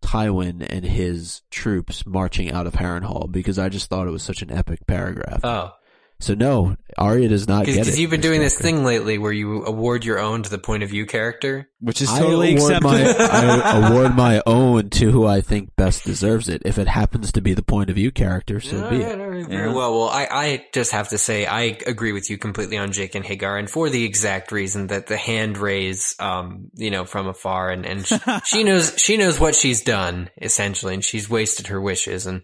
Tywin 0.03 0.65
and 0.69 0.83
his 0.83 1.43
troops 1.49 2.05
marching 2.05 2.51
out 2.51 2.67
of 2.67 2.73
Harrenhal 2.73 3.31
because 3.31 3.57
I 3.57 3.69
just 3.69 3.89
thought 3.89 4.05
it 4.05 4.11
was 4.11 4.23
such 4.23 4.41
an 4.41 4.51
epic 4.51 4.85
paragraph. 4.85 5.39
Oh, 5.45 5.71
so 6.19 6.33
no, 6.33 6.75
Arya 6.97 7.27
does 7.29 7.47
not 7.47 7.65
get 7.65 7.75
it. 7.75 7.79
because 7.79 7.99
you've 7.99 8.09
been 8.09 8.17
in 8.19 8.21
doing 8.21 8.39
this 8.41 8.57
thing 8.57 8.83
lately 8.83 9.17
where 9.17 9.31
you 9.31 9.63
award 9.65 10.03
your 10.03 10.19
own 10.19 10.41
to 10.43 10.49
the 10.49 10.57
point 10.57 10.81
of 10.83 10.89
view 10.89 11.05
character. 11.05 11.69
Which 11.79 12.01
is 12.01 12.09
I 12.09 12.19
totally 12.19 12.55
award 12.57 12.73
accepted. 12.73 13.17
my 13.17 13.27
I 13.29 13.87
award 13.91 14.15
my 14.15 14.41
own 14.47 14.89
to 14.91 15.11
who 15.11 15.27
I 15.27 15.41
think 15.41 15.75
best 15.75 16.03
deserves 16.05 16.49
it. 16.49 16.63
If 16.65 16.79
it 16.79 16.87
happens 16.87 17.31
to 17.33 17.41
be 17.41 17.53
the 17.53 17.61
point 17.61 17.89
of 17.91 17.95
view 17.97 18.09
character, 18.11 18.59
so 18.59 18.89
be 18.89 18.95
it. 18.97 19.15
Very 19.17 19.41
Yeah. 19.47 19.73
well. 19.73 19.93
Well, 19.99 20.09
I, 20.09 20.27
I 20.31 20.65
just 20.73 20.91
have 20.91 21.09
to 21.09 21.17
say 21.19 21.45
I 21.45 21.77
agree 21.85 22.13
with 22.13 22.29
you 22.31 22.37
completely 22.39 22.77
on 22.77 22.89
Jaqen 22.89 23.23
H'ghar, 23.23 23.59
and 23.59 23.69
for 23.69 23.89
the 23.91 24.03
exact 24.03 24.51
reason 24.51 24.87
that 24.87 25.05
the 25.07 25.17
hand 25.17 25.57
raise, 25.59 26.15
um, 26.19 26.71
you 26.73 26.89
know, 26.89 27.05
from 27.05 27.27
afar, 27.27 27.69
and 27.69 27.85
and 27.85 28.07
she, 28.07 28.17
she 28.45 28.63
knows 28.63 28.93
she 28.97 29.17
knows 29.17 29.39
what 29.39 29.55
she's 29.55 29.81
done 29.83 30.31
essentially, 30.41 30.95
and 30.95 31.03
she's 31.05 31.29
wasted 31.29 31.67
her 31.67 31.79
wishes, 31.79 32.25
and 32.25 32.41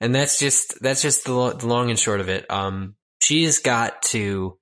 and 0.00 0.14
that's 0.14 0.38
just 0.38 0.80
that's 0.80 1.02
just 1.02 1.24
the, 1.26 1.32
lo- 1.34 1.52
the 1.52 1.66
long 1.66 1.90
and 1.90 1.98
short 1.98 2.20
of 2.20 2.30
it. 2.30 2.50
Um, 2.50 2.94
she's 3.20 3.58
got 3.58 4.02
to 4.02 4.58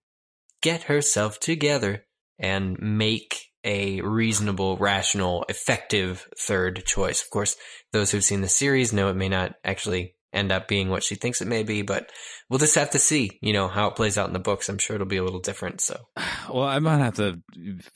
get 0.62 0.84
herself 0.84 1.40
together 1.40 2.04
and 2.38 2.78
make 2.80 3.46
a 3.64 4.00
reasonable, 4.00 4.76
rational, 4.76 5.44
effective 5.48 6.28
third 6.38 6.84
choice. 6.86 7.22
Of 7.22 7.30
course, 7.30 7.56
those 7.92 8.10
who've 8.10 8.24
seen 8.24 8.40
the 8.40 8.48
series 8.48 8.92
know 8.92 9.08
it 9.08 9.16
may 9.16 9.28
not 9.28 9.54
actually 9.64 10.14
end 10.32 10.52
up 10.52 10.68
being 10.68 10.88
what 10.88 11.02
she 11.02 11.14
thinks 11.14 11.40
it 11.40 11.48
may 11.48 11.62
be, 11.62 11.82
but 11.82 12.10
we'll 12.48 12.58
just 12.58 12.74
have 12.76 12.90
to 12.90 12.98
see, 12.98 13.38
you 13.42 13.52
know, 13.52 13.68
how 13.68 13.88
it 13.88 13.96
plays 13.96 14.16
out 14.18 14.26
in 14.26 14.32
the 14.32 14.38
books. 14.38 14.68
I'm 14.68 14.78
sure 14.78 14.94
it'll 14.96 15.06
be 15.06 15.16
a 15.16 15.24
little 15.24 15.40
different. 15.40 15.80
So 15.80 16.00
Well, 16.52 16.64
I 16.64 16.78
might 16.78 16.98
have 16.98 17.16
to 17.16 17.40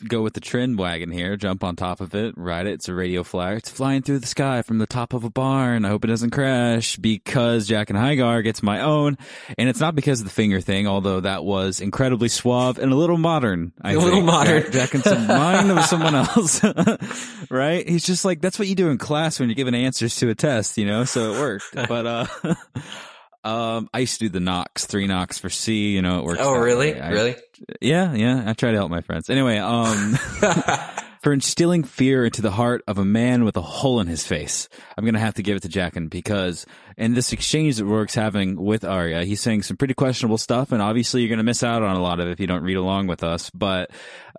go 0.07 0.23
with 0.23 0.35
the 0.35 0.41
trend 0.41 0.79
wagon 0.79 1.11
here, 1.11 1.37
jump 1.37 1.65
on 1.65 1.77
top 1.77 2.01
of 2.01 2.15
it, 2.15 2.35
ride 2.37 2.67
it. 2.67 2.75
It's 2.75 2.89
a 2.89 2.95
radio 2.95 3.23
flyer. 3.23 3.57
It's 3.57 3.71
flying 3.71 4.03
through 4.03 4.19
the 4.19 4.27
sky 4.27 4.63
from 4.63 4.79
the 4.79 4.87
top 4.87 5.13
of 5.13 5.25
a 5.25 5.31
barn. 5.31 5.85
I 5.85 5.89
hope 5.89 6.05
it 6.05 6.09
doesn't 6.09 6.31
crash 6.31 6.97
because 6.97 7.69
Jaqen 7.69 7.97
H'ghar 7.97 8.43
gets 8.43 8.63
my 8.63 8.81
own. 8.81 9.17
And 9.57 9.69
it's 9.69 9.81
not 9.81 9.95
because 9.95 10.21
of 10.21 10.27
the 10.27 10.33
finger 10.33 10.61
thing, 10.61 10.87
although 10.87 11.21
that 11.21 11.45
was 11.45 11.81
incredibly 11.81 12.29
suave 12.29 12.79
and 12.79 12.93
a 12.93 12.97
little 12.97 13.19
modern. 13.19 13.73
I 13.81 13.93
A 13.95 13.99
little 13.99 14.23
modern. 14.23 14.65
Jack, 14.65 14.73
Jack 14.73 14.95
in 14.95 15.03
some 15.03 15.27
mind 15.27 15.71
of 15.71 15.85
someone 15.85 16.15
else. 16.15 16.61
right? 17.51 17.89
He's 17.89 18.05
just 18.05 18.25
like, 18.25 18.41
that's 18.41 18.59
what 18.59 18.69
you 18.69 18.75
do 18.75 18.91
in 18.91 18.99
class 18.99 19.41
when 19.41 19.49
you're 19.49 19.57
giving 19.57 19.75
answers 19.75 20.17
to 20.17 20.29
a 20.29 20.35
test, 20.35 20.77
you 20.79 20.87
know? 20.87 21.05
So 21.05 21.33
it 21.33 21.41
worked. 21.41 21.63
But, 21.93 22.07
uh, 22.07 22.27
Um, 23.45 23.89
I 23.93 23.99
used 24.01 24.15
to 24.21 24.27
do 24.27 24.29
the 24.29 24.41
knocks, 24.41 24.87
three 24.87 25.07
knocks 25.07 25.39
for 25.39 25.51
C. 25.51 25.93
You 25.93 26.03
know, 26.03 26.21
it 26.21 26.25
works. 26.25 26.41
Oh, 26.43 26.55
really? 26.55 27.01
I- 27.01 27.11
Really? 27.11 27.37
yeah, 27.81 28.13
yeah. 28.15 28.45
I 28.47 28.53
try 28.55 28.71
to 28.71 28.77
help 28.77 28.91
my 28.91 29.01
friends. 29.01 29.29
Anyway, 29.31 29.59
um, 29.59 30.15
for 31.23 31.33
instilling 31.33 31.85
fear 31.85 32.25
into 32.25 32.43
the 32.43 32.51
heart 32.51 32.83
of 32.89 32.99
a 32.99 33.05
man 33.05 33.45
with 33.45 33.57
a 33.57 33.63
hole 33.63 34.01
in 34.01 34.07
his 34.09 34.27
face, 34.27 34.69
I'm 34.97 35.05
gonna 35.05 35.19
have 35.21 35.35
to 35.35 35.43
give 35.43 35.57
it 35.57 35.63
to 35.63 35.69
Jaqen 35.69 36.11
because 36.11 36.67
in 36.97 37.15
this 37.15 37.33
exchange 37.33 37.77
that 37.77 37.85
Rorge's 37.85 38.15
having 38.15 38.57
with 38.57 38.85
Arya, 38.85 39.25
he's 39.25 39.41
saying 39.41 39.63
some 39.63 39.77
pretty 39.77 39.95
questionable 39.95 40.39
stuff, 40.39 40.73
and 40.73 40.83
obviously 40.83 41.21
you're 41.23 41.31
gonna 41.31 41.43
miss 41.45 41.63
out 41.63 41.83
on 41.83 41.97
a 41.97 42.01
lot 42.03 42.21
of 42.21 42.29
it 42.29 42.33
if 42.33 42.41
you 42.41 42.47
don't 42.47 42.63
read 42.65 42.77
along 42.77 43.07
with 43.07 43.23
us. 43.23 43.51
But 43.51 43.91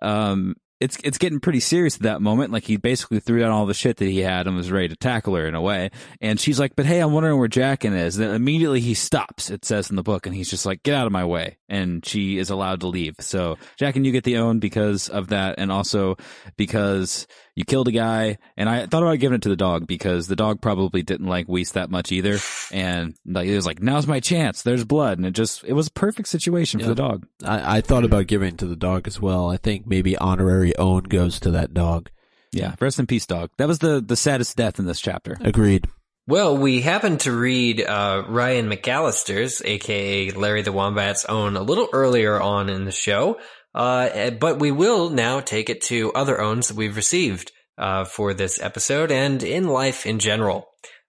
um, 0.02 0.54
it's 0.84 0.98
it's 1.02 1.16
getting 1.16 1.40
pretty 1.40 1.60
serious 1.60 1.96
at 1.96 2.02
that 2.02 2.20
moment. 2.20 2.52
Like 2.52 2.64
he 2.64 2.76
basically 2.76 3.18
threw 3.18 3.40
down 3.40 3.50
all 3.50 3.64
the 3.64 3.72
shit 3.72 3.96
that 3.96 4.04
he 4.04 4.20
had 4.20 4.46
and 4.46 4.54
was 4.54 4.70
ready 4.70 4.88
to 4.88 4.96
tackle 4.96 5.34
her 5.34 5.46
in 5.46 5.54
a 5.54 5.62
way. 5.62 5.90
And 6.20 6.38
she's 6.38 6.60
like, 6.60 6.76
"But 6.76 6.84
hey, 6.84 7.00
I'm 7.00 7.12
wondering 7.12 7.38
where 7.38 7.48
Jaqen 7.48 7.96
is." 7.96 8.16
Then 8.16 8.34
immediately 8.34 8.80
he 8.80 8.92
stops. 8.92 9.48
It 9.48 9.64
says 9.64 9.88
in 9.88 9.96
the 9.96 10.02
book, 10.02 10.26
and 10.26 10.36
he's 10.36 10.50
just 10.50 10.66
like, 10.66 10.82
"Get 10.82 10.94
out 10.94 11.06
of 11.06 11.12
my 11.12 11.24
way!" 11.24 11.56
And 11.70 12.04
she 12.04 12.36
is 12.36 12.50
allowed 12.50 12.80
to 12.80 12.88
leave. 12.88 13.16
So 13.20 13.56
Jaqen, 13.80 14.04
you 14.04 14.12
get 14.12 14.24
the 14.24 14.36
own 14.36 14.58
because 14.58 15.08
of 15.08 15.28
that, 15.28 15.54
and 15.56 15.72
also 15.72 16.16
because 16.58 17.26
you 17.54 17.64
killed 17.64 17.88
a 17.88 17.92
guy. 17.92 18.38
And 18.56 18.68
I 18.68 18.86
thought 18.86 19.02
about 19.02 19.18
giving 19.18 19.36
it 19.36 19.42
to 19.42 19.48
the 19.48 19.56
dog 19.56 19.86
because 19.86 20.26
the 20.26 20.36
dog 20.36 20.60
probably 20.60 21.02
didn't 21.02 21.26
like 21.26 21.46
Weese 21.46 21.72
that 21.72 21.90
much 21.90 22.12
either. 22.12 22.38
And 22.72 23.14
like 23.24 23.48
it 23.48 23.54
was 23.54 23.66
like, 23.66 23.80
"Now's 23.80 24.06
my 24.06 24.20
chance. 24.20 24.62
There's 24.62 24.84
blood," 24.84 25.18
and 25.18 25.26
it 25.26 25.32
just 25.32 25.64
it 25.64 25.72
was 25.72 25.88
a 25.88 25.92
perfect 25.92 26.28
situation 26.28 26.80
for 26.80 26.86
the 26.86 26.94
dog. 26.94 27.26
I, 27.44 27.78
I 27.78 27.80
thought 27.80 28.04
about 28.04 28.26
giving 28.26 28.48
it 28.54 28.58
to 28.58 28.66
the 28.66 28.76
dog 28.76 29.06
as 29.06 29.20
well. 29.20 29.50
I 29.50 29.56
think 29.56 29.86
maybe 29.86 30.16
honorary 30.16 30.76
own 30.76 31.04
goes 31.04 31.40
to 31.40 31.50
that 31.52 31.74
dog. 31.74 32.10
Yeah, 32.52 32.74
rest 32.80 32.98
in 32.98 33.06
peace, 33.06 33.26
dog. 33.26 33.50
That 33.58 33.68
was 33.68 33.78
the 33.80 34.00
the 34.00 34.16
saddest 34.16 34.56
death 34.56 34.78
in 34.78 34.86
this 34.86 35.00
chapter. 35.00 35.36
Agreed. 35.40 35.86
Well, 36.26 36.56
we 36.56 36.80
happened 36.80 37.20
to 37.20 37.32
read 37.32 37.82
uh, 37.82 38.24
Ryan 38.26 38.70
McAllister's, 38.70 39.60
aka 39.62 40.30
Larry 40.30 40.62
the 40.62 40.72
Wombat's 40.72 41.26
own, 41.26 41.56
a 41.56 41.62
little 41.62 41.88
earlier 41.92 42.40
on 42.40 42.70
in 42.70 42.86
the 42.86 42.92
show, 42.92 43.38
uh, 43.74 44.30
but 44.30 44.58
we 44.58 44.70
will 44.70 45.10
now 45.10 45.40
take 45.40 45.68
it 45.70 45.82
to 45.82 46.12
other 46.12 46.40
owns 46.40 46.68
that 46.68 46.76
we've 46.76 46.96
received 46.96 47.52
uh, 47.78 48.04
for 48.04 48.32
this 48.34 48.60
episode 48.60 49.10
and 49.10 49.42
in 49.42 49.66
life 49.68 50.06
in 50.06 50.18
general. 50.18 50.68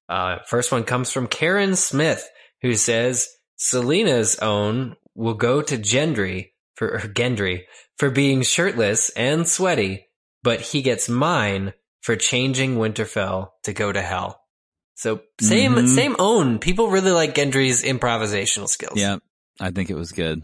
Uh, 0.09 0.37
first 0.47 0.71
one 0.71 0.83
comes 0.83 1.11
from 1.11 1.27
Karen 1.27 1.75
Smith, 1.75 2.27
who 2.61 2.73
says 2.75 3.27
Selena's 3.57 4.37
own 4.39 4.95
will 5.15 5.33
go 5.35 5.61
to 5.61 5.77
Gendry 5.77 6.51
for 6.75 6.97
Gendry 7.15 7.61
for 7.97 8.09
being 8.09 8.41
shirtless 8.41 9.09
and 9.11 9.47
sweaty, 9.47 10.07
but 10.43 10.59
he 10.61 10.81
gets 10.81 11.07
mine 11.07 11.73
for 12.01 12.15
changing 12.15 12.75
Winterfell 12.75 13.49
to 13.63 13.73
go 13.73 13.91
to 13.91 14.01
hell. 14.01 14.41
So 14.95 15.21
same 15.41 15.73
Mhm. 15.75 15.87
same 15.93 16.15
own. 16.19 16.59
People 16.59 16.89
really 16.89 17.11
like 17.11 17.33
Gendry's 17.35 17.83
improvisational 17.83 18.67
skills. 18.67 18.93
Yeah, 18.99 19.17
I 19.59 19.71
think 19.71 19.89
it 19.89 19.95
was 19.95 20.11
good. 20.11 20.43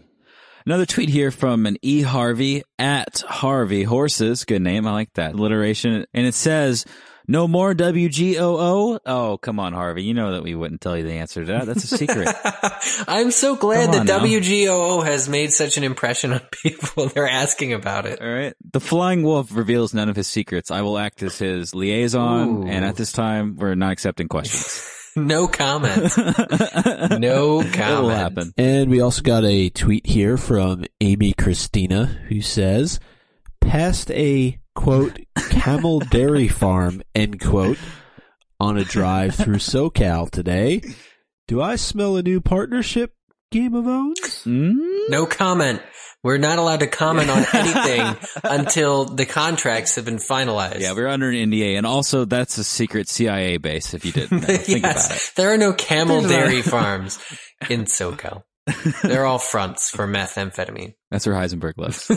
Another 0.65 0.85
tweet 0.85 1.09
here 1.09 1.31
from 1.31 1.65
an 1.65 1.77
E 1.81 2.01
Harvey 2.01 2.63
at 2.77 3.23
Harvey 3.27 3.83
Horses. 3.83 4.45
Good 4.45 4.61
name. 4.61 4.87
I 4.87 4.91
like 4.91 5.13
that 5.13 5.33
alliteration. 5.33 6.05
And 6.13 6.27
it 6.27 6.35
says, 6.35 6.85
no 7.27 7.47
more 7.47 7.73
WGOO. 7.73 8.99
Oh, 9.05 9.37
come 9.37 9.59
on, 9.59 9.73
Harvey. 9.73 10.03
You 10.03 10.13
know 10.13 10.33
that 10.33 10.43
we 10.43 10.53
wouldn't 10.53 10.81
tell 10.81 10.97
you 10.97 11.03
the 11.03 11.13
answer 11.13 11.45
to 11.45 11.51
that. 11.53 11.65
That's 11.65 11.91
a 11.91 11.97
secret. 11.97 12.27
I'm 13.07 13.31
so 13.31 13.55
glad 13.55 13.93
that 13.93 14.05
now. 14.05 14.19
WGOO 14.19 15.05
has 15.05 15.29
made 15.29 15.53
such 15.53 15.77
an 15.77 15.83
impression 15.83 16.33
on 16.33 16.41
people. 16.51 17.07
They're 17.13 17.29
asking 17.29 17.73
about 17.73 18.05
it. 18.05 18.21
All 18.21 18.27
right. 18.31 18.53
The 18.71 18.79
Flying 18.79 19.23
Wolf 19.23 19.55
reveals 19.55 19.93
none 19.93 20.09
of 20.09 20.15
his 20.15 20.27
secrets. 20.27 20.71
I 20.71 20.81
will 20.81 20.97
act 20.97 21.23
as 21.23 21.37
his 21.37 21.73
liaison. 21.73 22.63
Ooh. 22.63 22.67
And 22.67 22.83
at 22.83 22.97
this 22.97 23.11
time, 23.11 23.55
we're 23.55 23.75
not 23.75 23.93
accepting 23.93 24.27
questions. 24.27 24.87
No 25.15 25.47
comment. 25.47 26.09
No 27.19 27.63
comment. 27.73 28.17
happen. 28.17 28.53
And 28.57 28.89
we 28.89 29.01
also 29.01 29.21
got 29.21 29.43
a 29.43 29.69
tweet 29.69 30.05
here 30.07 30.37
from 30.37 30.85
Amy 31.01 31.33
Christina 31.33 32.05
who 32.05 32.41
says, 32.41 32.99
past 33.59 34.09
a 34.11 34.57
quote 34.73 35.19
camel 35.49 35.99
dairy 35.99 36.47
farm 36.61 37.01
end 37.13 37.41
quote 37.41 37.77
on 38.59 38.77
a 38.77 38.85
drive 38.85 39.35
through 39.35 39.55
SoCal 39.55 40.29
today. 40.29 40.81
Do 41.47 41.61
I 41.61 41.75
smell 41.75 42.15
a 42.15 42.23
new 42.23 42.39
partnership? 42.39 43.13
Game 43.51 43.73
of 43.73 43.85
Owns? 43.85 44.43
Mm? 44.45 45.09
No 45.09 45.25
comment. 45.25 45.81
We're 46.23 46.37
not 46.37 46.59
allowed 46.59 46.81
to 46.81 46.87
comment 46.87 47.29
on 47.31 47.43
anything 47.53 48.15
until 48.43 49.05
the 49.05 49.25
contracts 49.25 49.95
have 49.95 50.05
been 50.05 50.17
finalized. 50.17 50.79
Yeah, 50.79 50.93
we're 50.93 51.07
under 51.07 51.29
an 51.29 51.35
NDA. 51.35 51.77
And 51.77 51.85
also, 51.85 52.25
that's 52.25 52.57
a 52.59 52.63
secret 52.63 53.09
CIA 53.09 53.57
base, 53.57 53.93
if 53.93 54.05
you 54.05 54.11
didn't 54.11 54.41
know. 54.41 54.47
Think 54.57 54.83
yes, 54.83 55.07
about 55.07 55.17
it. 55.17 55.31
there 55.35 55.53
are 55.53 55.57
no 55.57 55.73
camel 55.73 56.21
dairy 56.21 56.61
farms 56.61 57.17
in 57.69 57.85
SoCal. 57.85 58.43
They're 59.03 59.25
all 59.25 59.39
fronts 59.39 59.89
for 59.89 60.07
methamphetamine. 60.07 60.93
That's 61.09 61.25
where 61.25 61.35
Heisenberg 61.35 61.77
lives. 61.77 62.07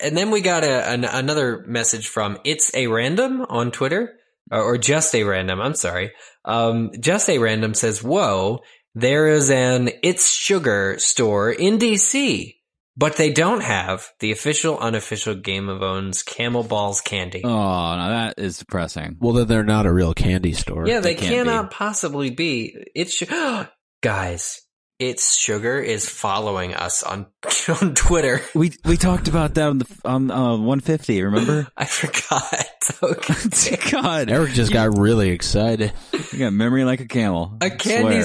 and 0.00 0.16
then 0.16 0.30
we 0.30 0.40
got 0.40 0.62
a, 0.62 0.88
an, 0.88 1.04
another 1.04 1.64
message 1.66 2.06
from 2.06 2.38
It's 2.44 2.72
a 2.74 2.86
Random 2.86 3.44
on 3.48 3.72
Twitter, 3.72 4.14
or, 4.52 4.62
or 4.62 4.78
Just 4.78 5.14
a 5.16 5.24
Random. 5.24 5.60
I'm 5.60 5.74
sorry. 5.74 6.12
Um, 6.44 6.90
Just 7.00 7.28
a 7.28 7.38
Random 7.38 7.74
says, 7.74 8.02
"Whoa, 8.02 8.60
there 8.94 9.28
is 9.28 9.50
an 9.50 9.90
It's 10.02 10.32
Sugar 10.32 10.96
store 10.98 11.50
in 11.50 11.78
DC. 11.78 12.56
But 12.94 13.16
they 13.16 13.32
don't 13.32 13.62
have 13.62 14.08
the 14.20 14.32
official, 14.32 14.78
unofficial 14.78 15.34
Game 15.34 15.70
of 15.70 15.82
Owns 15.82 16.22
Camel 16.22 16.62
Balls 16.62 17.00
candy. 17.00 17.40
Oh, 17.42 17.48
no, 17.96 18.08
that 18.10 18.34
is 18.36 18.58
depressing. 18.58 19.16
Well, 19.18 19.32
then 19.32 19.46
they're 19.48 19.64
not 19.64 19.86
a 19.86 19.92
real 19.92 20.12
candy 20.12 20.52
store. 20.52 20.86
yeah, 20.86 21.00
they, 21.00 21.14
they 21.14 21.20
can't 21.20 21.46
cannot 21.46 21.70
possibly 21.70 22.30
be. 22.30 22.76
It's 22.94 23.14
sh- 23.14 23.22
guys. 24.02 24.61
It's 25.02 25.36
sugar 25.36 25.80
is 25.80 26.08
following 26.08 26.74
us 26.74 27.02
on 27.02 27.26
on 27.82 27.94
Twitter. 27.94 28.40
We 28.54 28.70
we 28.84 28.96
talked 28.96 29.26
about 29.26 29.54
that 29.54 29.68
on 29.68 29.78
the 29.78 29.86
on 30.04 30.30
uh, 30.30 30.50
150. 30.52 31.22
Remember? 31.24 31.66
I 31.76 31.84
forgot. 31.86 32.68
Okay. 33.02 33.78
God, 33.92 34.28
Eric 34.30 34.52
just 34.52 34.72
got 34.72 34.98
really 34.98 35.30
excited. 35.30 35.92
you 36.32 36.38
got 36.38 36.52
memory 36.52 36.84
like 36.84 37.00
a 37.00 37.06
camel. 37.06 37.56
A 37.60 37.66
I 37.66 37.70
candy. 37.70 38.22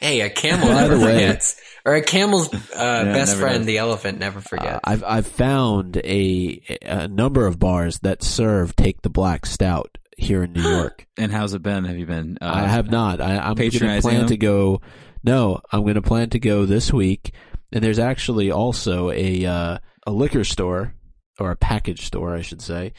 hey, 0.00 0.20
a 0.20 0.30
camel 0.30 0.68
By 0.68 0.88
the 0.88 0.96
way- 0.98 1.12
forgets. 1.14 1.60
Or 1.84 1.94
a 1.94 2.02
camel's 2.02 2.52
uh, 2.52 3.04
best 3.04 3.36
friend, 3.36 3.58
does. 3.58 3.66
the 3.66 3.78
elephant, 3.78 4.18
never 4.18 4.40
forgets. 4.40 4.74
Uh, 4.74 4.80
I've 4.84 5.04
I've 5.04 5.26
found 5.26 5.96
a 5.98 6.60
a 6.82 7.08
number 7.08 7.46
of 7.46 7.58
bars 7.58 7.98
that 8.00 8.22
serve 8.22 8.76
take 8.76 9.02
the 9.02 9.10
black 9.10 9.46
stout 9.46 9.96
here 10.16 10.42
in 10.42 10.52
New 10.52 10.62
York. 10.76 11.06
And 11.16 11.32
how's 11.32 11.54
it 11.54 11.62
been? 11.62 11.84
Have 11.84 11.96
you 11.96 12.06
been? 12.06 12.38
Uh, 12.40 12.50
I 12.52 12.66
have 12.68 12.90
not. 12.90 13.20
I, 13.20 13.36
I'm 13.38 13.54
going 13.54 13.70
to 13.70 13.78
patronizing 13.78 14.10
plan 14.10 14.20
them? 14.20 14.28
to 14.28 14.36
go. 14.36 14.80
No, 15.22 15.60
I'm 15.72 15.82
going 15.82 15.94
to 15.94 16.02
plan 16.02 16.30
to 16.30 16.38
go 16.38 16.66
this 16.66 16.92
week. 16.92 17.32
And 17.72 17.84
there's 17.84 17.98
actually 17.98 18.50
also 18.50 19.10
a 19.10 19.44
uh, 19.44 19.78
a 20.06 20.10
liquor 20.10 20.44
store 20.44 20.94
or 21.38 21.50
a 21.50 21.56
package 21.56 22.06
store, 22.06 22.34
I 22.34 22.42
should 22.42 22.62
say, 22.62 22.92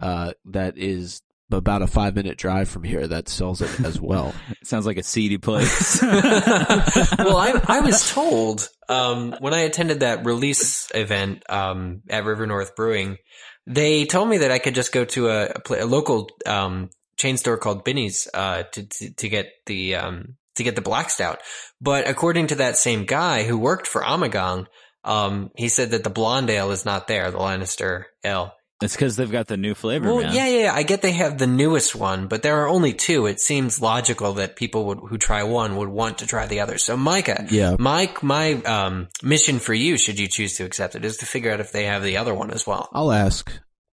uh, 0.00 0.32
that 0.46 0.78
is 0.78 1.20
about 1.50 1.82
a 1.82 1.86
five 1.86 2.14
minute 2.14 2.38
drive 2.38 2.68
from 2.68 2.82
here 2.82 3.06
that 3.06 3.28
sells 3.28 3.60
it 3.60 3.80
as 3.84 4.00
well. 4.00 4.34
Sounds 4.64 4.86
like 4.86 4.96
a 4.96 5.02
seedy 5.02 5.38
place. 5.38 6.00
well, 6.02 7.36
I, 7.36 7.60
I 7.66 7.80
was 7.80 8.10
told 8.10 8.68
um, 8.88 9.36
when 9.40 9.54
I 9.54 9.60
attended 9.60 10.00
that 10.00 10.24
release 10.24 10.90
event 10.94 11.48
um, 11.48 12.02
at 12.08 12.24
River 12.24 12.46
North 12.46 12.74
Brewing, 12.74 13.18
they 13.66 14.06
told 14.06 14.28
me 14.28 14.38
that 14.38 14.50
I 14.50 14.58
could 14.58 14.74
just 14.74 14.92
go 14.92 15.04
to 15.04 15.28
a, 15.28 15.46
a, 15.46 15.60
pla- 15.60 15.84
a 15.84 15.86
local 15.86 16.28
um, 16.46 16.90
chain 17.16 17.36
store 17.36 17.58
called 17.58 17.84
Binny's 17.84 18.28
uh, 18.34 18.64
to, 18.72 18.86
to 18.86 19.14
to 19.14 19.28
get 19.28 19.50
the 19.66 19.96
um, 19.96 20.36
to 20.56 20.62
get 20.64 20.74
the 20.76 20.82
black 20.82 21.10
stout. 21.10 21.40
But 21.80 22.08
according 22.08 22.48
to 22.48 22.54
that 22.56 22.76
same 22.76 23.04
guy 23.04 23.44
who 23.44 23.58
worked 23.58 23.86
for 23.86 24.02
Ommegang, 24.02 24.66
um, 25.04 25.50
he 25.56 25.68
said 25.68 25.90
that 25.90 26.04
the 26.04 26.10
blonde 26.10 26.50
ale 26.50 26.70
is 26.70 26.84
not 26.84 27.06
there, 27.08 27.30
the 27.30 27.38
Lannister 27.38 28.04
ale. 28.24 28.52
it's 28.82 28.94
because 28.94 29.16
they've 29.16 29.30
got 29.30 29.46
the 29.48 29.56
new 29.56 29.74
flavor, 29.74 30.06
Well, 30.06 30.22
man. 30.22 30.34
yeah, 30.34 30.46
yeah, 30.46 30.62
yeah. 30.64 30.74
I 30.74 30.82
get 30.82 31.02
they 31.02 31.12
have 31.12 31.36
the 31.38 31.46
newest 31.46 31.94
one, 31.94 32.26
but 32.26 32.42
there 32.42 32.62
are 32.62 32.68
only 32.68 32.92
two. 32.94 33.26
It 33.26 33.38
seems 33.40 33.80
logical 33.82 34.32
that 34.34 34.56
people 34.56 34.86
would, 34.86 34.98
who 35.08 35.18
try 35.18 35.42
one 35.42 35.76
would 35.76 35.88
want 35.90 36.18
to 36.18 36.26
try 36.26 36.46
the 36.46 36.60
other. 36.60 36.78
So, 36.78 36.96
Micah, 36.96 37.46
Yeah. 37.50 37.76
my 37.78 38.12
my 38.22 38.54
um, 38.62 39.08
mission 39.22 39.58
for 39.58 39.74
you, 39.74 39.98
should 39.98 40.18
you 40.18 40.26
choose 40.28 40.54
to 40.56 40.64
accept 40.64 40.94
it, 40.96 41.04
is 41.04 41.18
to 41.18 41.26
figure 41.26 41.52
out 41.52 41.60
if 41.60 41.70
they 41.72 41.84
have 41.84 42.02
the 42.02 42.16
other 42.16 42.32
one 42.34 42.50
as 42.50 42.66
well. 42.66 42.88
I'll 42.92 43.12
ask. 43.12 43.50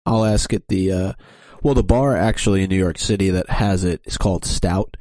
I'll 0.06 0.24
ask 0.24 0.52
at 0.54 0.68
the. 0.68 0.92
Uh, 0.92 1.12
well, 1.62 1.74
the 1.74 1.84
bar 1.84 2.16
actually 2.16 2.62
in 2.62 2.68
New 2.70 2.76
York 2.78 2.98
City 2.98 3.30
that 3.30 3.48
has 3.50 3.84
it 3.84 4.00
is 4.04 4.16
called 4.18 4.44
Stout. 4.44 4.96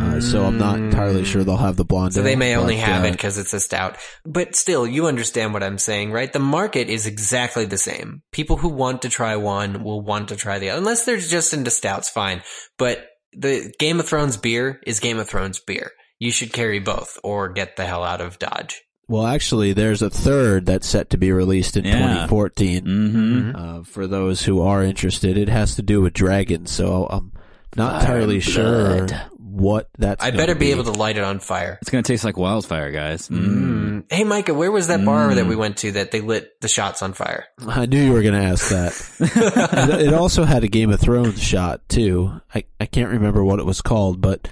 Uh, 0.00 0.20
So 0.20 0.44
I'm 0.44 0.58
not 0.58 0.78
entirely 0.78 1.24
sure 1.24 1.44
they'll 1.44 1.56
have 1.56 1.76
the 1.76 1.84
blonde. 1.84 2.14
So 2.14 2.22
they 2.22 2.36
may 2.36 2.56
only 2.56 2.76
but, 2.76 2.84
have 2.84 3.04
uh, 3.04 3.08
it 3.08 3.12
because 3.12 3.38
it's 3.38 3.52
a 3.52 3.60
stout. 3.60 3.96
But 4.24 4.56
still, 4.56 4.86
you 4.86 5.06
understand 5.06 5.52
what 5.52 5.62
I'm 5.62 5.78
saying, 5.78 6.12
right? 6.12 6.32
The 6.32 6.38
market 6.38 6.88
is 6.88 7.06
exactly 7.06 7.64
the 7.66 7.78
same. 7.78 8.22
People 8.32 8.56
who 8.56 8.68
want 8.68 9.02
to 9.02 9.08
try 9.08 9.36
one 9.36 9.84
will 9.84 10.00
want 10.00 10.28
to 10.28 10.36
try 10.36 10.58
the 10.58 10.70
other, 10.70 10.78
unless 10.78 11.04
they're 11.04 11.18
just 11.18 11.52
into 11.52 11.70
stouts, 11.70 12.08
fine. 12.08 12.42
But 12.78 13.06
the 13.32 13.72
Game 13.78 14.00
of 14.00 14.06
Thrones 14.08 14.36
beer 14.36 14.80
is 14.86 15.00
Game 15.00 15.18
of 15.18 15.28
Thrones 15.28 15.58
beer. 15.60 15.90
You 16.18 16.30
should 16.30 16.52
carry 16.52 16.78
both 16.78 17.18
or 17.24 17.48
get 17.48 17.76
the 17.76 17.84
hell 17.84 18.04
out 18.04 18.20
of 18.20 18.38
Dodge. 18.38 18.82
Well, 19.08 19.26
actually, 19.26 19.72
there's 19.72 20.00
a 20.00 20.08
third 20.08 20.64
that's 20.66 20.86
set 20.88 21.10
to 21.10 21.18
be 21.18 21.32
released 21.32 21.76
in 21.76 21.84
Yeah. 21.84 21.98
2014. 21.98 22.84
Mm-hmm. 22.84 23.56
Uh, 23.56 23.82
for 23.84 24.06
those 24.06 24.44
who 24.44 24.62
are 24.62 24.82
interested, 24.82 25.36
it 25.36 25.48
has 25.48 25.74
to 25.74 25.82
do 25.82 26.00
with 26.00 26.14
dragons. 26.14 26.70
So 26.70 27.08
I'm 27.10 27.32
not 27.76 28.00
entirely 28.02 28.40
sure 28.40 29.06
what 29.52 29.88
that's. 29.98 30.24
I 30.24 30.30
better 30.30 30.54
be 30.54 30.70
able 30.70 30.84
to 30.84 30.92
light 30.92 31.16
it 31.18 31.24
on 31.24 31.38
fire. 31.40 31.78
It's 31.82 31.90
gonna 31.90 32.02
taste 32.02 32.24
like 32.24 32.36
wildfire, 32.36 32.90
guys. 32.90 33.28
Mm. 33.28 33.46
Mm. 33.46 34.12
Hey, 34.12 34.24
Micah, 34.24 34.54
where 34.54 34.72
was 34.72 34.86
that 34.88 35.04
bar 35.04 35.28
Mm. 35.30 35.34
that 35.36 35.46
we 35.46 35.54
went 35.56 35.76
to 35.78 35.92
that 35.92 36.10
they 36.10 36.20
lit 36.20 36.60
the 36.60 36.68
shots 36.68 37.02
on 37.02 37.12
fire? 37.12 37.44
I 37.66 37.86
knew 37.86 38.02
you 38.02 38.12
were 38.12 38.22
going 38.22 38.34
to 38.34 38.40
ask 38.48 38.68
that. 38.70 38.92
it, 40.00 40.08
it 40.08 40.14
also 40.14 40.44
had 40.44 40.64
a 40.64 40.68
Game 40.68 40.90
of 40.90 40.98
Thrones 41.00 41.40
shot 41.42 41.88
too. 41.88 42.40
I 42.54 42.64
I 42.80 42.86
can't 42.86 43.10
remember 43.10 43.44
what 43.44 43.58
it 43.60 43.66
was 43.66 43.80
called, 43.80 44.20
but 44.20 44.48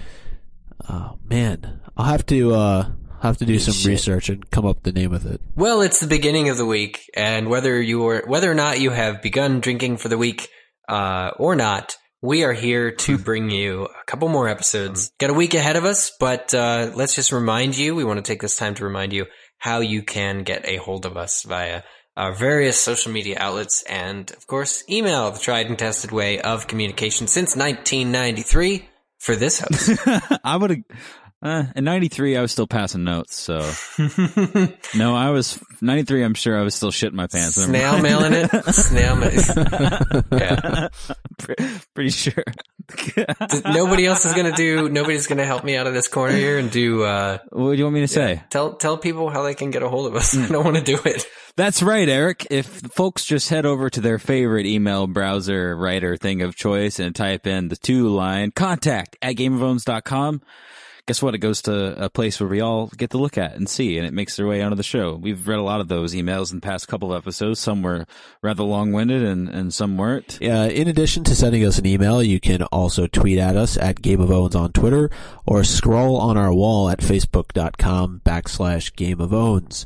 oh 0.89 1.17
man, 1.27 1.81
I'll 1.97 2.05
have 2.05 2.25
to 2.27 2.53
uh 2.53 2.85
have 3.21 3.37
to 3.37 3.45
do 3.45 3.59
some 3.59 3.73
Shit. 3.73 3.87
research 3.87 4.29
and 4.29 4.49
come 4.49 4.65
up 4.65 4.77
with 4.77 4.83
the 4.95 4.99
name 4.99 5.13
of 5.13 5.25
it. 5.25 5.41
Well, 5.55 5.81
it's 5.81 5.99
the 5.99 6.07
beginning 6.07 6.49
of 6.49 6.57
the 6.57 6.65
week, 6.65 7.01
and 7.15 7.49
whether 7.49 7.79
you 7.81 8.07
are 8.07 8.23
whether 8.25 8.49
or 8.49 8.55
not 8.55 8.79
you 8.79 8.89
have 8.91 9.21
begun 9.21 9.59
drinking 9.59 9.97
for 9.97 10.07
the 10.09 10.17
week 10.17 10.47
uh, 10.89 11.31
or 11.37 11.55
not, 11.55 11.97
we 12.21 12.43
are 12.43 12.53
here 12.53 12.91
to 12.91 13.17
bring 13.29 13.49
you 13.49 13.85
a 13.85 14.05
couple 14.05 14.29
more 14.29 14.47
episodes. 14.47 15.11
Got 15.19 15.29
a 15.29 15.33
week 15.33 15.53
ahead 15.53 15.75
of 15.75 15.85
us, 15.85 16.11
but 16.19 16.53
uh, 16.53 16.91
let's 16.95 17.15
just 17.15 17.31
remind 17.31 17.77
you. 17.77 17.95
We 17.95 18.03
want 18.03 18.23
to 18.23 18.29
take 18.29 18.41
this 18.41 18.55
time 18.55 18.75
to 18.75 18.83
remind 18.83 19.13
you 19.13 19.25
how 19.57 19.79
you 19.79 20.03
can 20.03 20.43
get 20.43 20.65
a 20.65 20.77
hold 20.77 21.05
of 21.05 21.17
us 21.17 21.43
via 21.43 21.83
our 22.17 22.33
various 22.33 22.77
social 22.77 23.11
media 23.11 23.37
outlets, 23.39 23.83
and 23.83 24.29
of 24.31 24.45
course, 24.45 24.83
email 24.89 25.31
the 25.31 25.39
tried 25.39 25.67
and 25.67 25.79
tested 25.79 26.11
way 26.11 26.39
of 26.41 26.67
communication 26.67 27.27
since 27.27 27.55
1993 27.55 28.87
for 29.17 29.35
this 29.35 29.59
host. 29.59 29.99
I 30.43 30.57
would. 30.57 30.83
Uh, 31.43 31.63
in 31.75 31.83
'93, 31.83 32.37
I 32.37 32.41
was 32.41 32.51
still 32.51 32.67
passing 32.67 33.03
notes. 33.03 33.35
So 33.35 33.57
no, 34.95 35.15
I 35.15 35.31
was 35.31 35.59
'93. 35.81 36.23
I'm 36.23 36.33
sure 36.35 36.59
I 36.59 36.61
was 36.61 36.75
still 36.75 36.91
shitting 36.91 37.13
my 37.13 37.25
pants. 37.27 37.55
Snail 37.55 37.99
mailing 37.99 38.33
it. 38.33 38.49
Snail 38.73 39.15
mail. 39.15 39.31
yeah. 40.31 40.89
Pre- 41.39 41.55
Pretty 41.95 42.09
sure. 42.11 42.43
Nobody 43.65 44.05
else 44.05 44.25
is 44.25 44.33
gonna 44.33 44.55
do. 44.55 44.87
Nobody's 44.89 45.25
gonna 45.27 45.45
help 45.45 45.63
me 45.63 45.77
out 45.77 45.87
of 45.87 45.93
this 45.93 46.07
corner 46.07 46.35
here 46.35 46.59
and 46.59 46.69
do. 46.69 47.03
uh 47.03 47.39
what 47.49 47.71
do 47.71 47.77
you 47.77 47.85
want 47.85 47.95
me 47.95 48.01
to 48.01 48.07
say? 48.07 48.43
Tell 48.49 48.73
tell 48.73 48.97
people 48.97 49.29
how 49.29 49.41
they 49.43 49.55
can 49.55 49.71
get 49.71 49.81
a 49.81 49.89
hold 49.89 50.07
of 50.07 50.15
us. 50.15 50.37
I 50.37 50.47
don't 50.47 50.63
want 50.63 50.77
to 50.77 50.83
do 50.83 50.99
it. 51.05 51.25
That's 51.57 51.81
right, 51.83 52.07
Eric. 52.07 52.47
If 52.49 52.67
folks 52.67 53.25
just 53.25 53.49
head 53.49 53.65
over 53.65 53.89
to 53.89 53.99
their 53.99 54.19
favorite 54.19 54.65
email 54.65 55.07
browser 55.07 55.75
writer 55.75 56.17
thing 56.17 56.41
of 56.43 56.55
choice 56.55 56.99
and 56.99 57.15
type 57.15 57.45
in 57.47 57.67
the 57.67 57.75
two 57.75 58.07
line 58.09 58.51
contact 58.51 59.17
at 59.21 59.35
gameofowns.com, 59.35 60.41
guess 61.05 61.21
what? 61.21 61.35
It 61.35 61.39
goes 61.39 61.61
to 61.63 62.03
a 62.03 62.09
place 62.09 62.39
where 62.39 62.49
we 62.49 62.61
all 62.61 62.87
get 62.87 63.11
to 63.11 63.17
look 63.17 63.37
at 63.37 63.55
and 63.55 63.67
see, 63.69 63.97
and 63.97 64.05
it 64.05 64.13
makes 64.13 64.35
their 64.35 64.47
way 64.47 64.61
onto 64.61 64.75
the 64.75 64.83
show. 64.83 65.15
We've 65.15 65.47
read 65.47 65.59
a 65.59 65.63
lot 65.63 65.81
of 65.81 65.87
those 65.87 66.13
emails 66.13 66.51
in 66.51 66.57
the 66.57 66.65
past 66.65 66.87
couple 66.87 67.13
of 67.13 67.21
episodes. 67.21 67.59
Some 67.59 67.81
were 67.81 68.05
rather 68.41 68.63
long 68.63 68.91
winded 68.91 69.23
and, 69.23 69.49
and 69.49 69.73
some 69.73 69.97
weren't. 69.97 70.39
Uh, 70.41 70.69
in 70.71 70.87
addition 70.87 71.23
to 71.25 71.35
sending 71.35 71.65
us 71.65 71.77
an 71.77 71.85
email, 71.85 72.21
you 72.21 72.39
can 72.39 72.63
also 72.63 73.07
tweet 73.07 73.39
at 73.39 73.55
us 73.55 73.77
at 73.77 74.01
Game 74.01 74.21
of 74.21 74.31
Owns 74.31 74.55
on 74.55 74.71
Twitter 74.71 75.09
or 75.45 75.63
scroll 75.63 76.17
on 76.17 76.37
our 76.37 76.53
wall 76.53 76.89
at 76.89 76.99
facebook.com 76.99 78.21
backslash 78.25 78.95
Game 78.95 79.19
of 79.19 79.33
Owns. 79.33 79.85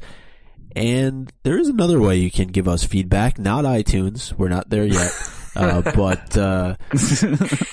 And 0.76 1.32
there 1.43 1.57
is 1.57 1.70
another 1.70 2.01
way 2.01 2.18
you 2.18 2.30
can 2.30 2.49
give 2.49 2.68
us 2.68 2.84
feedback, 2.84 3.39
not 3.39 3.63
iTunes. 3.63 4.34
We're 4.34 4.49
not 4.49 4.70
there 4.70 4.86
yet. 4.86 5.11
Uh, 5.56 5.82
but 5.95 6.38
uh, 6.38 6.76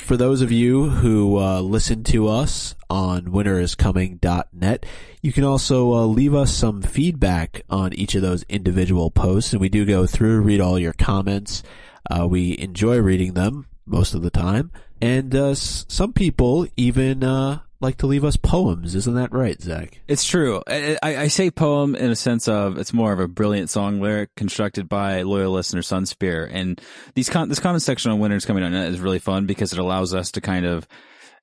for 0.04 0.16
those 0.16 0.40
of 0.42 0.52
you 0.52 0.88
who 0.88 1.38
uh, 1.38 1.60
listen 1.60 2.04
to 2.04 2.28
us 2.28 2.74
on 2.88 3.22
winteriscoming.net, 3.26 4.86
you 5.22 5.32
can 5.32 5.44
also 5.44 5.92
uh, 5.92 6.04
leave 6.06 6.34
us 6.34 6.54
some 6.54 6.82
feedback 6.82 7.62
on 7.70 7.92
each 7.94 8.14
of 8.14 8.22
those 8.22 8.44
individual 8.48 9.10
posts. 9.10 9.52
And 9.52 9.60
we 9.60 9.68
do 9.68 9.84
go 9.84 10.06
through, 10.06 10.40
read 10.42 10.60
all 10.60 10.78
your 10.78 10.92
comments. 10.92 11.62
Uh, 12.10 12.26
we 12.26 12.58
enjoy 12.58 12.98
reading 12.98 13.34
them 13.34 13.66
most 13.86 14.14
of 14.14 14.22
the 14.22 14.30
time. 14.30 14.70
And 15.00 15.34
uh, 15.34 15.48
s- 15.50 15.84
some 15.88 16.12
people 16.12 16.66
even 16.76 17.24
uh, 17.24 17.60
like 17.82 17.98
to 17.98 18.06
leave 18.06 18.24
us 18.24 18.36
poems. 18.36 18.94
Isn't 18.94 19.14
that 19.14 19.32
right, 19.32 19.60
Zach? 19.60 20.00
It's 20.08 20.24
true. 20.24 20.62
I, 20.66 20.98
I, 21.02 21.28
say 21.28 21.50
poem 21.50 21.94
in 21.94 22.10
a 22.10 22.16
sense 22.16 22.48
of 22.48 22.78
it's 22.78 22.92
more 22.92 23.12
of 23.12 23.20
a 23.20 23.28
brilliant 23.28 23.70
song 23.70 24.00
lyric 24.00 24.34
constructed 24.36 24.88
by 24.88 25.22
loyal 25.22 25.52
listener 25.52 25.82
Sunspear. 25.82 26.48
And 26.50 26.80
these 27.14 27.28
con- 27.28 27.48
this 27.48 27.60
comment 27.60 27.82
section 27.82 28.12
on 28.12 28.20
Winners 28.20 28.44
Coming 28.44 28.62
on 28.62 28.72
is 28.72 29.00
really 29.00 29.18
fun 29.18 29.46
because 29.46 29.72
it 29.72 29.78
allows 29.78 30.14
us 30.14 30.30
to 30.32 30.40
kind 30.40 30.64
of 30.64 30.86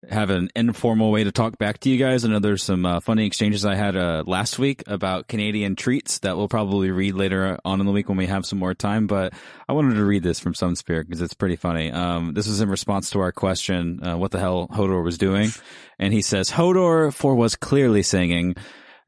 have 0.07 0.29
an 0.29 0.49
informal 0.55 1.11
way 1.11 1.25
to 1.25 1.31
talk 1.31 1.57
back 1.57 1.79
to 1.79 1.89
you 1.89 1.97
guys. 1.97 2.23
I 2.23 2.29
know 2.29 2.39
there's 2.39 2.63
some 2.63 2.85
uh, 2.85 2.99
funny 3.01 3.25
exchanges 3.25 3.65
I 3.65 3.75
had 3.75 3.97
uh, 3.97 4.23
last 4.25 4.57
week 4.57 4.83
about 4.87 5.27
Canadian 5.27 5.75
treats 5.75 6.19
that 6.19 6.37
we'll 6.37 6.47
probably 6.47 6.89
read 6.89 7.15
later 7.15 7.59
on 7.65 7.79
in 7.81 7.85
the 7.85 7.91
week 7.91 8.07
when 8.07 8.17
we 8.17 8.27
have 8.27 8.45
some 8.45 8.59
more 8.59 8.73
time. 8.73 9.07
But 9.07 9.33
I 9.67 9.73
wanted 9.73 9.95
to 9.95 10.05
read 10.05 10.23
this 10.23 10.39
from 10.39 10.53
Sunspear 10.53 11.05
because 11.05 11.21
it's 11.21 11.33
pretty 11.33 11.57
funny. 11.57 11.91
Um, 11.91 12.33
this 12.33 12.47
is 12.47 12.61
in 12.61 12.69
response 12.69 13.09
to 13.11 13.19
our 13.19 13.33
question, 13.33 14.03
uh, 14.05 14.17
what 14.17 14.31
the 14.31 14.39
hell 14.39 14.69
Hodor 14.69 15.03
was 15.03 15.17
doing. 15.17 15.49
And 15.97 16.13
he 16.13 16.21
says, 16.21 16.49
Hodor 16.49 17.13
for 17.13 17.35
was 17.35 17.55
clearly 17.55 18.03
singing. 18.03 18.55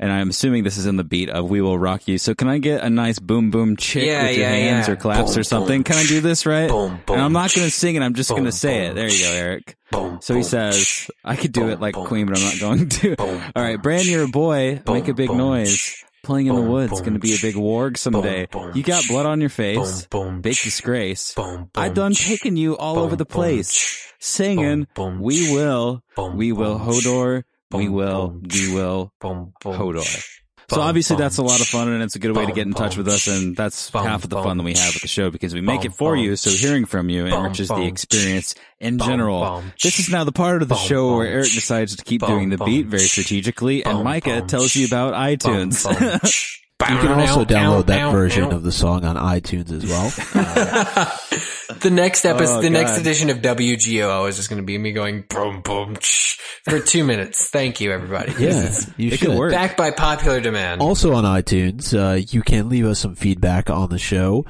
And 0.02 0.12
I'm 0.12 0.32
assuming 0.32 0.64
this 0.64 0.78
is 0.78 0.88
in 0.88 0.98
the 0.98 1.04
beat 1.04 1.30
of 1.30 1.48
"We 1.50 1.62
Will 1.62 1.78
Rock 1.78 2.08
You." 2.08 2.18
So 2.18 2.34
can 2.34 2.48
I 2.50 2.58
get 2.58 2.84
a 2.84 2.90
nice 2.90 3.20
boom 3.20 3.52
boom 3.52 3.78
chick 3.78 4.08
Yeah, 4.08 4.24
with 4.24 4.36
your 4.38 4.48
yeah, 4.48 4.56
hands 4.56 4.88
yeah. 4.88 4.94
or 4.94 4.96
claps 4.98 5.32
Boom, 5.34 5.40
or 5.40 5.44
something? 5.44 5.76
boom, 5.78 5.84
Can 5.84 5.98
I 5.98 6.08
do 6.08 6.20
this 6.22 6.46
right? 6.48 6.70
boom, 6.70 7.04
boom, 7.06 7.16
and 7.16 7.22
I'm 7.22 7.34
not 7.34 7.54
going 7.54 7.68
to 7.68 7.72
sing 7.72 7.96
it. 7.96 8.02
I'm 8.02 8.16
just 8.16 8.32
going 8.32 8.46
to 8.46 8.52
say 8.52 8.88
it. 8.88 8.96
There 8.96 9.08
you 9.10 9.20
go, 9.20 9.32
Eric. 9.32 9.78
Boom. 9.92 10.20
So 10.22 10.34
he 10.36 10.42
says. 10.44 11.08
I 11.24 11.36
could 11.36 11.52
do 11.52 11.62
Boom, 11.62 11.70
it 11.70 11.80
like 11.80 11.94
boom, 11.94 12.08
Queen, 12.08 12.26
but 12.26 12.36
I'm 12.36 12.42
not 12.42 12.58
going 12.58 12.90
to. 12.90 13.16
Boom, 13.16 13.44
All 13.56 13.64
right, 13.64 13.80
brand 13.80 14.10
you're 14.10 14.24
a 14.24 14.28
boy. 14.28 14.82
Boom, 14.84 14.96
Make 14.96 15.08
a 15.08 15.14
big 15.14 15.30
boom, 15.30 15.38
noise. 15.38 16.04
playing 16.24 16.48
in 16.48 16.56
the 16.56 16.64
woods. 16.64 16.94
boom, 16.94 17.02
Going 17.04 17.14
to 17.14 17.20
be 17.20 17.36
a 17.36 17.40
big 17.40 17.54
warg 17.56 17.96
someday. 17.98 18.48
boom, 18.48 18.72
you 18.74 18.82
got 18.82 19.06
blood 19.08 19.28
on 19.28 19.40
your 19.40 19.50
face. 19.52 20.08
boom, 20.08 20.42
Big 20.42 20.58
disgrace. 20.62 21.36
boom, 21.36 21.70
I 21.76 21.86
boom, 21.90 21.94
done 21.94 22.16
ch- 22.16 22.26
taken 22.26 22.58
you 22.58 22.76
all 22.76 22.96
boom, 22.96 23.04
over 23.04 23.16
the 23.16 23.26
place, 23.26 23.88
singing. 24.20 24.88
boom, 24.96 25.14
boom, 25.18 25.22
We 25.22 25.44
will. 25.44 26.02
boom, 26.16 26.38
We 26.38 26.52
will. 26.52 26.80
boom, 26.80 26.88
Hodor. 26.88 27.44
We 27.80 27.90
will. 27.90 28.30
boom, 28.30 28.44
We 28.54 28.74
will. 28.74 29.14
boom, 29.20 29.54
boom, 29.62 29.74
Hodor. 29.74 30.28
So 30.70 30.80
obviously 30.80 31.18
that's 31.18 31.38
a 31.38 31.44
lot 31.44 31.60
of 31.60 31.68
fun 31.68 31.90
and 31.90 32.02
it's 32.02 32.16
a 32.16 32.20
good 32.20 32.34
way 32.34 32.46
to 32.46 32.54
get 32.54 32.66
in 32.66 32.74
touch 32.74 32.96
with 32.96 33.10
us 33.10 33.28
and 33.28 33.58
that's 33.58 33.90
half 33.90 34.24
of 34.24 34.30
the 34.30 34.42
fun 34.42 34.56
that 34.58 34.64
we 34.64 34.74
have 34.74 34.94
with 34.94 35.02
the 35.02 35.08
show 35.10 35.30
because 35.30 35.54
we 35.54 35.60
make 35.60 35.84
it 35.84 35.94
for 35.94 36.16
you. 36.16 36.38
So 36.38 36.50
hearing 36.50 36.86
from 36.86 37.10
you 37.10 37.26
enriches 37.28 37.68
the 37.68 37.84
experience 37.84 38.56
in 38.80 38.98
general. 38.98 39.64
This 39.84 40.00
is 40.00 40.10
now 40.10 40.24
the 40.24 40.32
part 40.32 40.62
of 40.62 40.70
the 40.70 40.76
show 40.76 41.18
where 41.18 41.28
Eric 41.28 41.52
decides 41.52 41.98
to 41.98 42.04
keep 42.06 42.22
doing 42.22 42.50
the 42.52 42.58
beat 42.58 42.86
very 42.86 43.04
strategically 43.04 43.84
and 43.84 44.02
Micah 44.06 44.44
tells 44.44 44.74
you 44.76 44.86
about 44.86 45.14
iTunes. 45.14 45.86
boom, 46.88 46.98
ch- 46.98 47.02
You 47.02 47.08
can 47.08 47.20
also 47.20 47.42
Ow, 47.42 47.44
download 47.46 47.86
that 47.88 48.02
ow, 48.02 48.12
version 48.12 48.44
ow. 48.46 48.52
of 48.52 48.64
the 48.64 48.72
song 48.72 49.06
on 49.06 49.16
iTunes 49.16 49.72
as 49.72 49.86
well. 49.86 50.10
the 51.80 51.90
next 51.92 52.26
episode, 52.26 52.60
Oh, 52.60 52.62
the 52.62 52.70
next 52.70 52.98
edition 52.98 53.30
of 53.30 53.38
WGO 53.38 54.28
is 54.30 54.36
just 54.38 54.50
going 54.50 54.62
to 54.62 54.66
be 54.66 54.78
me 54.78 54.92
going 54.92 55.24
boom 55.30 55.62
boom 55.62 55.96
ch- 56.00 56.40
for 56.66 56.80
two 56.80 57.04
minutes. 57.04 57.50
Thank 57.50 57.82
you, 57.82 57.92
everybody. 57.92 58.34
Yeah, 58.38 58.74
you 58.98 59.10
It 59.12 59.18
should. 59.20 59.30
could 59.30 59.38
work. 59.38 59.52
Back 59.52 59.78
by 59.78 59.92
popular 59.92 60.40
demand. 60.42 60.82
Also 60.82 61.14
on 61.14 61.24
iTunes, 61.24 61.94
uh, 61.98 62.16
you 62.30 62.42
can 62.42 62.70
leave 62.70 62.86
us 62.86 63.00
some 63.00 63.16
feedback 63.16 63.70
on 63.70 63.90
the 63.90 63.98
show, 64.00 64.46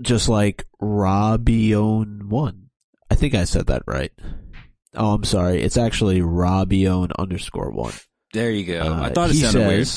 just 0.00 0.28
like 0.28 0.66
Robbione 0.80 2.24
one. 2.24 2.70
I 3.10 3.14
think 3.14 3.34
I 3.34 3.44
said 3.44 3.66
that 3.66 3.82
right. 3.86 4.12
Oh, 4.94 5.12
I'm 5.14 5.24
sorry. 5.24 5.60
It's 5.62 5.76
actually 5.76 6.20
Robbione 6.20 7.10
underscore 7.18 7.70
one. 7.70 7.92
there 8.32 8.50
you 8.50 8.64
go. 8.64 8.80
Uh, 8.80 9.02
I 9.02 9.08
thought 9.10 9.30
it 9.30 9.34
he 9.34 9.40
sounded 9.42 9.66
weird. 9.66 9.88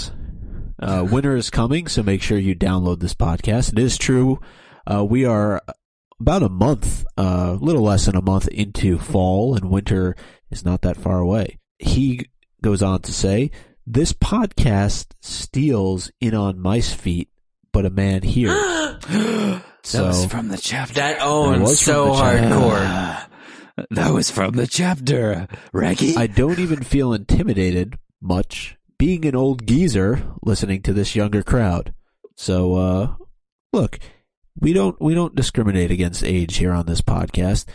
Says, 0.79 0.89
uh, 0.89 1.03
winter 1.03 1.35
is 1.35 1.49
coming, 1.49 1.87
so 1.87 2.03
make 2.03 2.21
sure 2.21 2.37
you 2.37 2.55
download 2.55 2.99
this 2.99 3.13
podcast. 3.13 3.73
It 3.73 3.79
is 3.79 3.97
true. 3.97 4.39
Uh, 4.85 5.03
we 5.03 5.25
are 5.25 5.61
about 6.19 6.43
a 6.43 6.49
month, 6.49 7.05
a 7.17 7.21
uh, 7.21 7.57
little 7.59 7.83
less 7.83 8.05
than 8.05 8.15
a 8.15 8.21
month 8.21 8.47
into 8.47 8.97
fall, 8.97 9.55
and 9.55 9.69
winter 9.69 10.15
is 10.49 10.65
not 10.65 10.81
that 10.81 10.97
far 10.97 11.19
away. 11.19 11.59
He 11.79 12.25
goes 12.61 12.81
on 12.81 13.01
to 13.03 13.13
say, 13.13 13.51
this 13.85 14.13
podcast 14.13 15.07
steals 15.21 16.11
in 16.19 16.33
on 16.33 16.59
mice 16.59 16.93
feet, 16.93 17.29
but 17.71 17.85
a 17.85 17.89
man 17.89 18.23
here. 18.23 18.49
that 19.09 19.61
So- 19.83 20.07
was 20.07 20.25
from 20.25 20.49
the 20.49 20.57
chapter. 20.57 20.95
that 20.95 21.19
That 21.19 21.25
owns 21.25 21.61
was 21.61 21.79
so 21.79 22.11
hardcore. 22.13 23.25
That 23.91 24.11
was 24.11 24.31
from 24.31 24.53
the 24.53 24.65
chapter. 24.67 25.47
Reggie? 25.71 26.15
I 26.17 26.25
don't 26.27 26.59
even 26.59 26.81
feel 26.83 27.13
intimidated 27.13 27.97
much 28.19 28.76
being 28.99 29.25
an 29.25 29.35
old 29.35 29.65
geezer 29.67 30.23
listening 30.43 30.81
to 30.83 30.93
this 30.93 31.15
younger 31.15 31.43
crowd. 31.43 31.93
So 32.35 32.75
uh 32.75 33.15
look, 33.73 33.99
we 34.59 34.73
don't 34.73 34.99
we 35.01 35.13
don't 35.13 35.35
discriminate 35.35 35.91
against 35.91 36.23
age 36.23 36.57
here 36.57 36.71
on 36.71 36.85
this 36.85 37.01
podcast. 37.01 37.65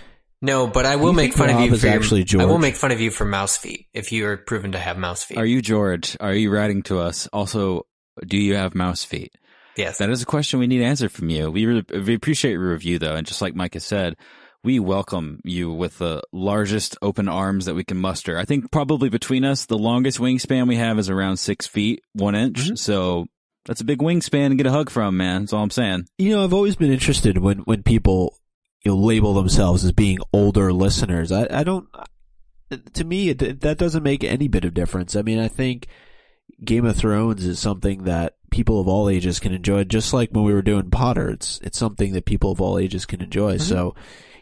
No, 0.44 0.66
but 0.66 0.84
I 0.86 0.96
will 0.96 1.12
make 1.12 1.34
think 1.34 1.48
fun 1.48 1.50
of 1.56 1.60
you 1.64 1.72
is 1.72 1.80
for 1.80 1.86
your- 1.86 1.94
actually 1.96 2.26
I 2.40 2.44
will 2.46 2.58
make 2.58 2.74
fun 2.74 2.90
of 2.90 3.00
you 3.00 3.10
for 3.12 3.24
mouse 3.24 3.56
feet 3.56 3.86
if 3.94 4.10
you 4.10 4.26
are 4.26 4.36
proven 4.36 4.72
to 4.72 4.78
have 4.78 4.98
mouse 4.98 5.22
feet. 5.22 5.38
Are 5.38 5.46
you 5.46 5.62
George? 5.62 6.16
Are 6.18 6.34
you 6.34 6.50
writing 6.52 6.82
to 6.84 6.98
us? 6.98 7.28
Also, 7.32 7.86
do 8.26 8.36
you 8.36 8.54
have 8.56 8.74
mouse 8.74 9.04
feet? 9.04 9.32
yes. 9.76 9.98
That 9.98 10.10
is 10.10 10.20
a 10.20 10.26
question 10.26 10.58
we 10.58 10.66
need 10.66 10.82
answered 10.82 11.12
from 11.12 11.30
you. 11.30 11.50
We, 11.50 11.64
re- 11.66 11.84
we 12.04 12.14
appreciate 12.14 12.52
your 12.52 12.72
review, 12.72 12.98
though, 12.98 13.14
and 13.14 13.26
just 13.26 13.40
like 13.40 13.54
Micah 13.54 13.80
said, 13.80 14.16
we 14.64 14.78
welcome 14.78 15.40
you 15.44 15.72
with 15.72 15.98
the 15.98 16.22
largest 16.32 16.96
open 17.02 17.28
arms 17.28 17.66
that 17.66 17.74
we 17.74 17.84
can 17.84 17.96
muster. 17.96 18.38
I 18.38 18.44
think 18.44 18.70
probably 18.70 19.08
between 19.08 19.44
us, 19.44 19.66
the 19.66 19.78
longest 19.78 20.18
wingspan 20.18 20.68
we 20.68 20.76
have 20.76 20.98
is 20.98 21.10
around 21.10 21.38
six 21.38 21.66
feet 21.66 22.02
one 22.12 22.34
inch. 22.34 22.58
Mm-hmm. 22.58 22.74
So 22.76 23.26
that's 23.64 23.80
a 23.80 23.84
big 23.84 23.98
wingspan 23.98 24.50
to 24.50 24.54
get 24.54 24.66
a 24.66 24.70
hug 24.70 24.90
from, 24.90 25.16
man. 25.16 25.42
That's 25.42 25.52
all 25.52 25.62
I'm 25.62 25.70
saying. 25.70 26.06
You 26.18 26.30
know, 26.30 26.44
I've 26.44 26.54
always 26.54 26.76
been 26.76 26.92
interested 26.92 27.38
when 27.38 27.58
when 27.58 27.82
people 27.82 28.38
you 28.84 28.92
know, 28.92 28.98
label 28.98 29.34
themselves 29.34 29.84
as 29.84 29.92
being 29.92 30.18
older 30.32 30.72
listeners. 30.72 31.32
I 31.32 31.46
I 31.50 31.64
don't 31.64 31.88
to 32.94 33.04
me 33.04 33.30
it, 33.30 33.60
that 33.60 33.78
doesn't 33.78 34.02
make 34.02 34.24
any 34.24 34.48
bit 34.48 34.64
of 34.64 34.74
difference. 34.74 35.16
I 35.16 35.22
mean, 35.22 35.38
I 35.38 35.48
think 35.48 35.88
Game 36.64 36.84
of 36.84 36.96
Thrones 36.96 37.44
is 37.44 37.58
something 37.58 38.04
that 38.04 38.36
people 38.50 38.80
of 38.80 38.86
all 38.86 39.08
ages 39.08 39.40
can 39.40 39.52
enjoy 39.52 39.84
just 39.84 40.12
like 40.12 40.30
when 40.30 40.44
we 40.44 40.54
were 40.54 40.62
doing 40.62 40.90
Potter. 40.90 41.30
It's 41.30 41.60
it's 41.62 41.78
something 41.78 42.12
that 42.12 42.26
people 42.26 42.52
of 42.52 42.60
all 42.60 42.78
ages 42.78 43.06
can 43.06 43.20
enjoy. 43.20 43.56
So 43.56 43.94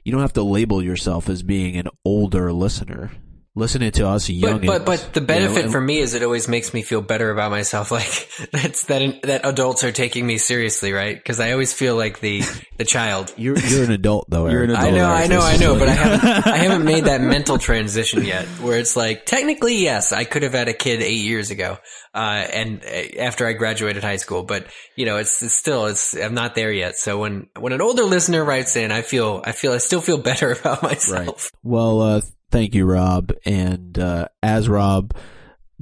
you 0.04 0.12
don't 0.12 0.20
have 0.20 0.32
to 0.34 0.42
label 0.42 0.82
yourself 0.82 1.28
as 1.28 1.42
being 1.42 1.76
an 1.76 1.88
older 2.04 2.52
listener. 2.52 3.10
Listening 3.56 3.90
to 3.90 4.06
us 4.06 4.28
young, 4.30 4.60
But, 4.60 4.84
but 4.84 5.02
but 5.02 5.12
the 5.12 5.20
benefit 5.20 5.64
and- 5.64 5.72
for 5.72 5.80
me 5.80 5.98
is 5.98 6.14
it 6.14 6.22
always 6.22 6.46
makes 6.46 6.72
me 6.72 6.82
feel 6.82 7.00
better 7.02 7.32
about 7.32 7.50
myself. 7.50 7.90
Like 8.00 8.28
that's 8.52 8.84
that 8.84 9.22
that 9.22 9.44
adults 9.44 9.82
are 9.82 9.90
taking 9.90 10.24
me 10.24 10.38
seriously, 10.38 10.92
right? 10.92 11.16
Because 11.16 11.40
I 11.40 11.50
always 11.50 11.72
feel 11.72 11.96
like 11.96 12.20
the 12.20 12.42
the 12.78 12.84
child. 12.84 13.34
you're 13.36 13.58
you're 13.58 13.82
an 13.82 13.90
adult 13.90 14.30
though. 14.30 14.48
You're 14.48 14.62
an 14.62 14.70
adult. 14.70 14.84
I 14.84 14.88
adult. 14.88 14.98
know, 15.00 15.10
I 15.10 15.26
know, 15.26 15.40
I 15.40 15.56
know, 15.56 15.78
but 15.78 15.88
I 15.88 15.92
haven't 15.94 16.46
I 16.46 16.56
haven't 16.68 16.84
made 16.84 17.04
that 17.06 17.20
mental 17.20 17.58
transition 17.58 18.24
yet. 18.24 18.46
Where 18.62 18.78
it's 18.78 18.94
like 18.96 19.26
technically 19.26 19.78
yes, 19.78 20.12
I 20.12 20.22
could 20.22 20.44
have 20.44 20.52
had 20.54 20.68
a 20.68 20.72
kid 20.72 21.02
eight 21.02 21.22
years 21.22 21.50
ago, 21.50 21.78
uh, 22.14 22.18
and 22.18 22.84
uh, 22.84 23.18
after 23.20 23.46
I 23.48 23.52
graduated 23.54 24.04
high 24.04 24.16
school. 24.18 24.44
But 24.44 24.68
you 24.96 25.06
know, 25.06 25.16
it's, 25.16 25.42
it's 25.42 25.54
still 25.54 25.86
it's 25.86 26.14
I'm 26.16 26.34
not 26.34 26.54
there 26.54 26.70
yet. 26.72 26.96
So 26.96 27.18
when 27.18 27.48
when 27.58 27.72
an 27.72 27.80
older 27.80 28.04
listener 28.04 28.44
writes 28.44 28.76
in, 28.76 28.92
I 28.92 29.02
feel 29.02 29.42
I 29.44 29.50
feel 29.50 29.72
I 29.72 29.78
still 29.78 30.00
feel 30.00 30.18
better 30.18 30.52
about 30.52 30.84
myself. 30.84 31.50
Well, 31.64 32.00
uh, 32.00 32.20
thank 32.50 32.74
you, 32.74 32.84
Rob. 32.84 33.32
And 33.44 33.98
uh, 33.98 34.28
as 34.42 34.68
Rob 34.68 35.14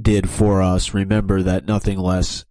did 0.00 0.28
for 0.28 0.62
us, 0.62 0.94
remember 0.94 1.42
that 1.42 1.66
nothing 1.66 1.98
less 1.98 2.44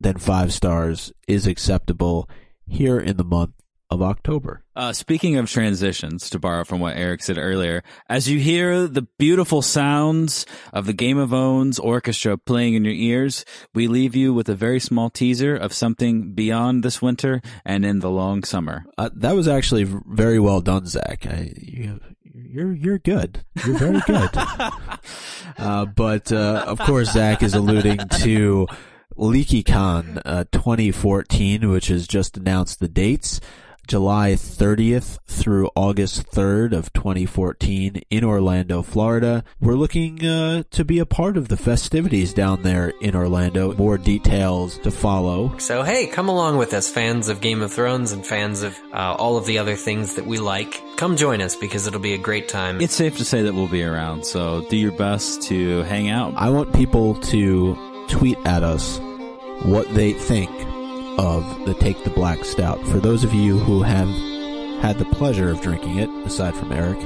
than 0.00 0.18
five 0.18 0.52
stars 0.52 1.12
is 1.26 1.46
acceptable 1.46 2.28
here 2.66 2.98
in 2.98 3.16
the 3.16 3.24
month 3.24 3.52
of 3.90 4.02
October. 4.02 4.62
Uh, 4.76 4.92
speaking 4.92 5.36
of 5.36 5.50
transitions, 5.50 6.28
to 6.30 6.38
borrow 6.38 6.62
from 6.62 6.78
what 6.78 6.96
Eric 6.96 7.22
said 7.22 7.38
earlier, 7.38 7.82
as 8.08 8.28
you 8.28 8.38
hear 8.38 8.86
the 8.86 9.06
beautiful 9.18 9.62
sounds 9.62 10.44
of 10.72 10.86
the 10.86 10.92
Game 10.92 11.16
of 11.18 11.32
Owns 11.32 11.78
orchestra 11.78 12.36
playing 12.36 12.74
in 12.74 12.84
your 12.84 12.94
ears, 12.94 13.44
we 13.74 13.88
leave 13.88 14.14
you 14.14 14.34
with 14.34 14.48
a 14.48 14.54
very 14.54 14.78
small 14.78 15.08
teaser 15.08 15.56
of 15.56 15.72
something 15.72 16.32
beyond 16.34 16.82
this 16.82 17.00
winter 17.00 17.40
and 17.64 17.84
in 17.84 18.00
the 18.00 18.10
long 18.10 18.44
summer. 18.44 18.84
Uh, 18.98 19.10
that 19.14 19.34
was 19.34 19.48
actually 19.48 19.84
very 19.84 20.38
well 20.38 20.60
done, 20.60 20.86
Zach. 20.86 21.26
I, 21.26 21.54
you, 21.56 21.98
you're 22.46 22.72
you're 22.72 22.98
good. 22.98 23.44
You're 23.66 23.78
very 23.78 24.00
good. 24.06 24.30
uh, 25.58 25.86
but 25.86 26.32
uh, 26.32 26.64
of 26.66 26.78
course, 26.80 27.12
Zach 27.12 27.42
is 27.42 27.54
alluding 27.54 27.98
to 28.20 28.66
LeakyCon 29.16 30.22
uh, 30.24 30.44
2014, 30.52 31.68
which 31.68 31.88
has 31.88 32.06
just 32.06 32.36
announced 32.36 32.80
the 32.80 32.88
dates. 32.88 33.40
July 33.88 34.32
30th 34.32 35.18
through 35.26 35.70
August 35.74 36.30
3rd 36.30 36.72
of 36.72 36.92
2014 36.92 38.02
in 38.10 38.22
Orlando, 38.22 38.82
Florida. 38.82 39.42
We're 39.60 39.76
looking 39.76 40.22
uh, 40.24 40.64
to 40.72 40.84
be 40.84 40.98
a 40.98 41.06
part 41.06 41.38
of 41.38 41.48
the 41.48 41.56
festivities 41.56 42.34
down 42.34 42.62
there 42.62 42.90
in 43.00 43.16
Orlando. 43.16 43.72
More 43.72 43.96
details 43.96 44.76
to 44.80 44.90
follow. 44.90 45.56
So 45.56 45.82
hey, 45.82 46.06
come 46.06 46.28
along 46.28 46.58
with 46.58 46.74
us, 46.74 46.90
fans 46.90 47.30
of 47.30 47.40
Game 47.40 47.62
of 47.62 47.72
Thrones 47.72 48.12
and 48.12 48.26
fans 48.26 48.62
of 48.62 48.78
uh, 48.92 49.14
all 49.18 49.38
of 49.38 49.46
the 49.46 49.58
other 49.58 49.74
things 49.74 50.16
that 50.16 50.26
we 50.26 50.38
like. 50.38 50.82
Come 50.98 51.16
join 51.16 51.40
us 51.40 51.56
because 51.56 51.86
it'll 51.86 51.98
be 51.98 52.12
a 52.12 52.18
great 52.18 52.48
time. 52.48 52.82
It's 52.82 52.94
safe 52.94 53.16
to 53.16 53.24
say 53.24 53.42
that 53.42 53.54
we'll 53.54 53.68
be 53.68 53.82
around, 53.82 54.26
so 54.26 54.66
do 54.68 54.76
your 54.76 54.92
best 54.92 55.42
to 55.44 55.82
hang 55.84 56.10
out. 56.10 56.34
I 56.36 56.50
want 56.50 56.74
people 56.74 57.14
to 57.14 58.06
tweet 58.08 58.38
at 58.44 58.62
us 58.62 58.98
what 59.62 59.92
they 59.94 60.12
think 60.12 60.50
of 61.18 61.66
the 61.66 61.74
Take 61.74 62.02
the 62.04 62.10
Black 62.10 62.44
Stout. 62.44 62.80
For 62.86 62.98
those 62.98 63.24
of 63.24 63.34
you 63.34 63.58
who 63.58 63.82
have 63.82 64.08
had 64.82 64.98
the 64.98 65.04
pleasure 65.06 65.50
of 65.50 65.60
drinking 65.60 65.98
it, 65.98 66.08
aside 66.26 66.54
from 66.54 66.72
Eric, 66.72 66.98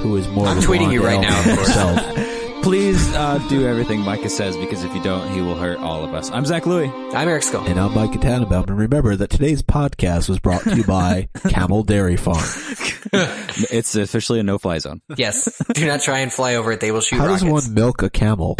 who 0.00 0.16
is 0.16 0.26
more 0.28 0.46
I'm 0.46 0.58
tweeting 0.58 0.92
you 0.92 1.04
right 1.04 1.20
now, 1.20 1.36
elf 1.36 1.46
of 1.46 1.54
course. 1.56 1.66
himself. 1.74 2.34
Please 2.62 3.14
uh, 3.14 3.38
do 3.48 3.66
everything 3.68 4.00
Micah 4.00 4.28
says 4.28 4.56
because 4.56 4.82
if 4.82 4.92
you 4.92 5.00
don't, 5.02 5.32
he 5.32 5.40
will 5.40 5.54
hurt 5.54 5.78
all 5.78 6.04
of 6.04 6.12
us. 6.12 6.28
I'm 6.32 6.44
Zach 6.44 6.66
Louie. 6.66 6.88
I'm 7.14 7.28
Eric 7.28 7.44
Scull. 7.44 7.64
And 7.64 7.78
I'm 7.78 7.94
Micah 7.94 8.18
Tannenbaum. 8.18 8.64
And 8.68 8.76
remember 8.76 9.14
that 9.14 9.30
today's 9.30 9.62
podcast 9.62 10.28
was 10.28 10.40
brought 10.40 10.62
to 10.64 10.76
you 10.76 10.82
by 10.82 11.28
Camel 11.48 11.84
Dairy 11.84 12.16
Farm. 12.16 12.44
It's 13.70 13.94
officially 13.96 14.38
a 14.38 14.42
no-fly 14.42 14.78
zone. 14.78 15.00
Yes, 15.16 15.62
do 15.72 15.86
not 15.86 16.02
try 16.02 16.18
and 16.18 16.30
fly 16.32 16.56
over 16.56 16.72
it. 16.72 16.80
They 16.80 16.92
will 16.92 17.00
shoot 17.00 17.16
How 17.16 17.26
does 17.26 17.42
one 17.42 17.72
milk 17.72 18.02
a 18.02 18.10
camel? 18.10 18.56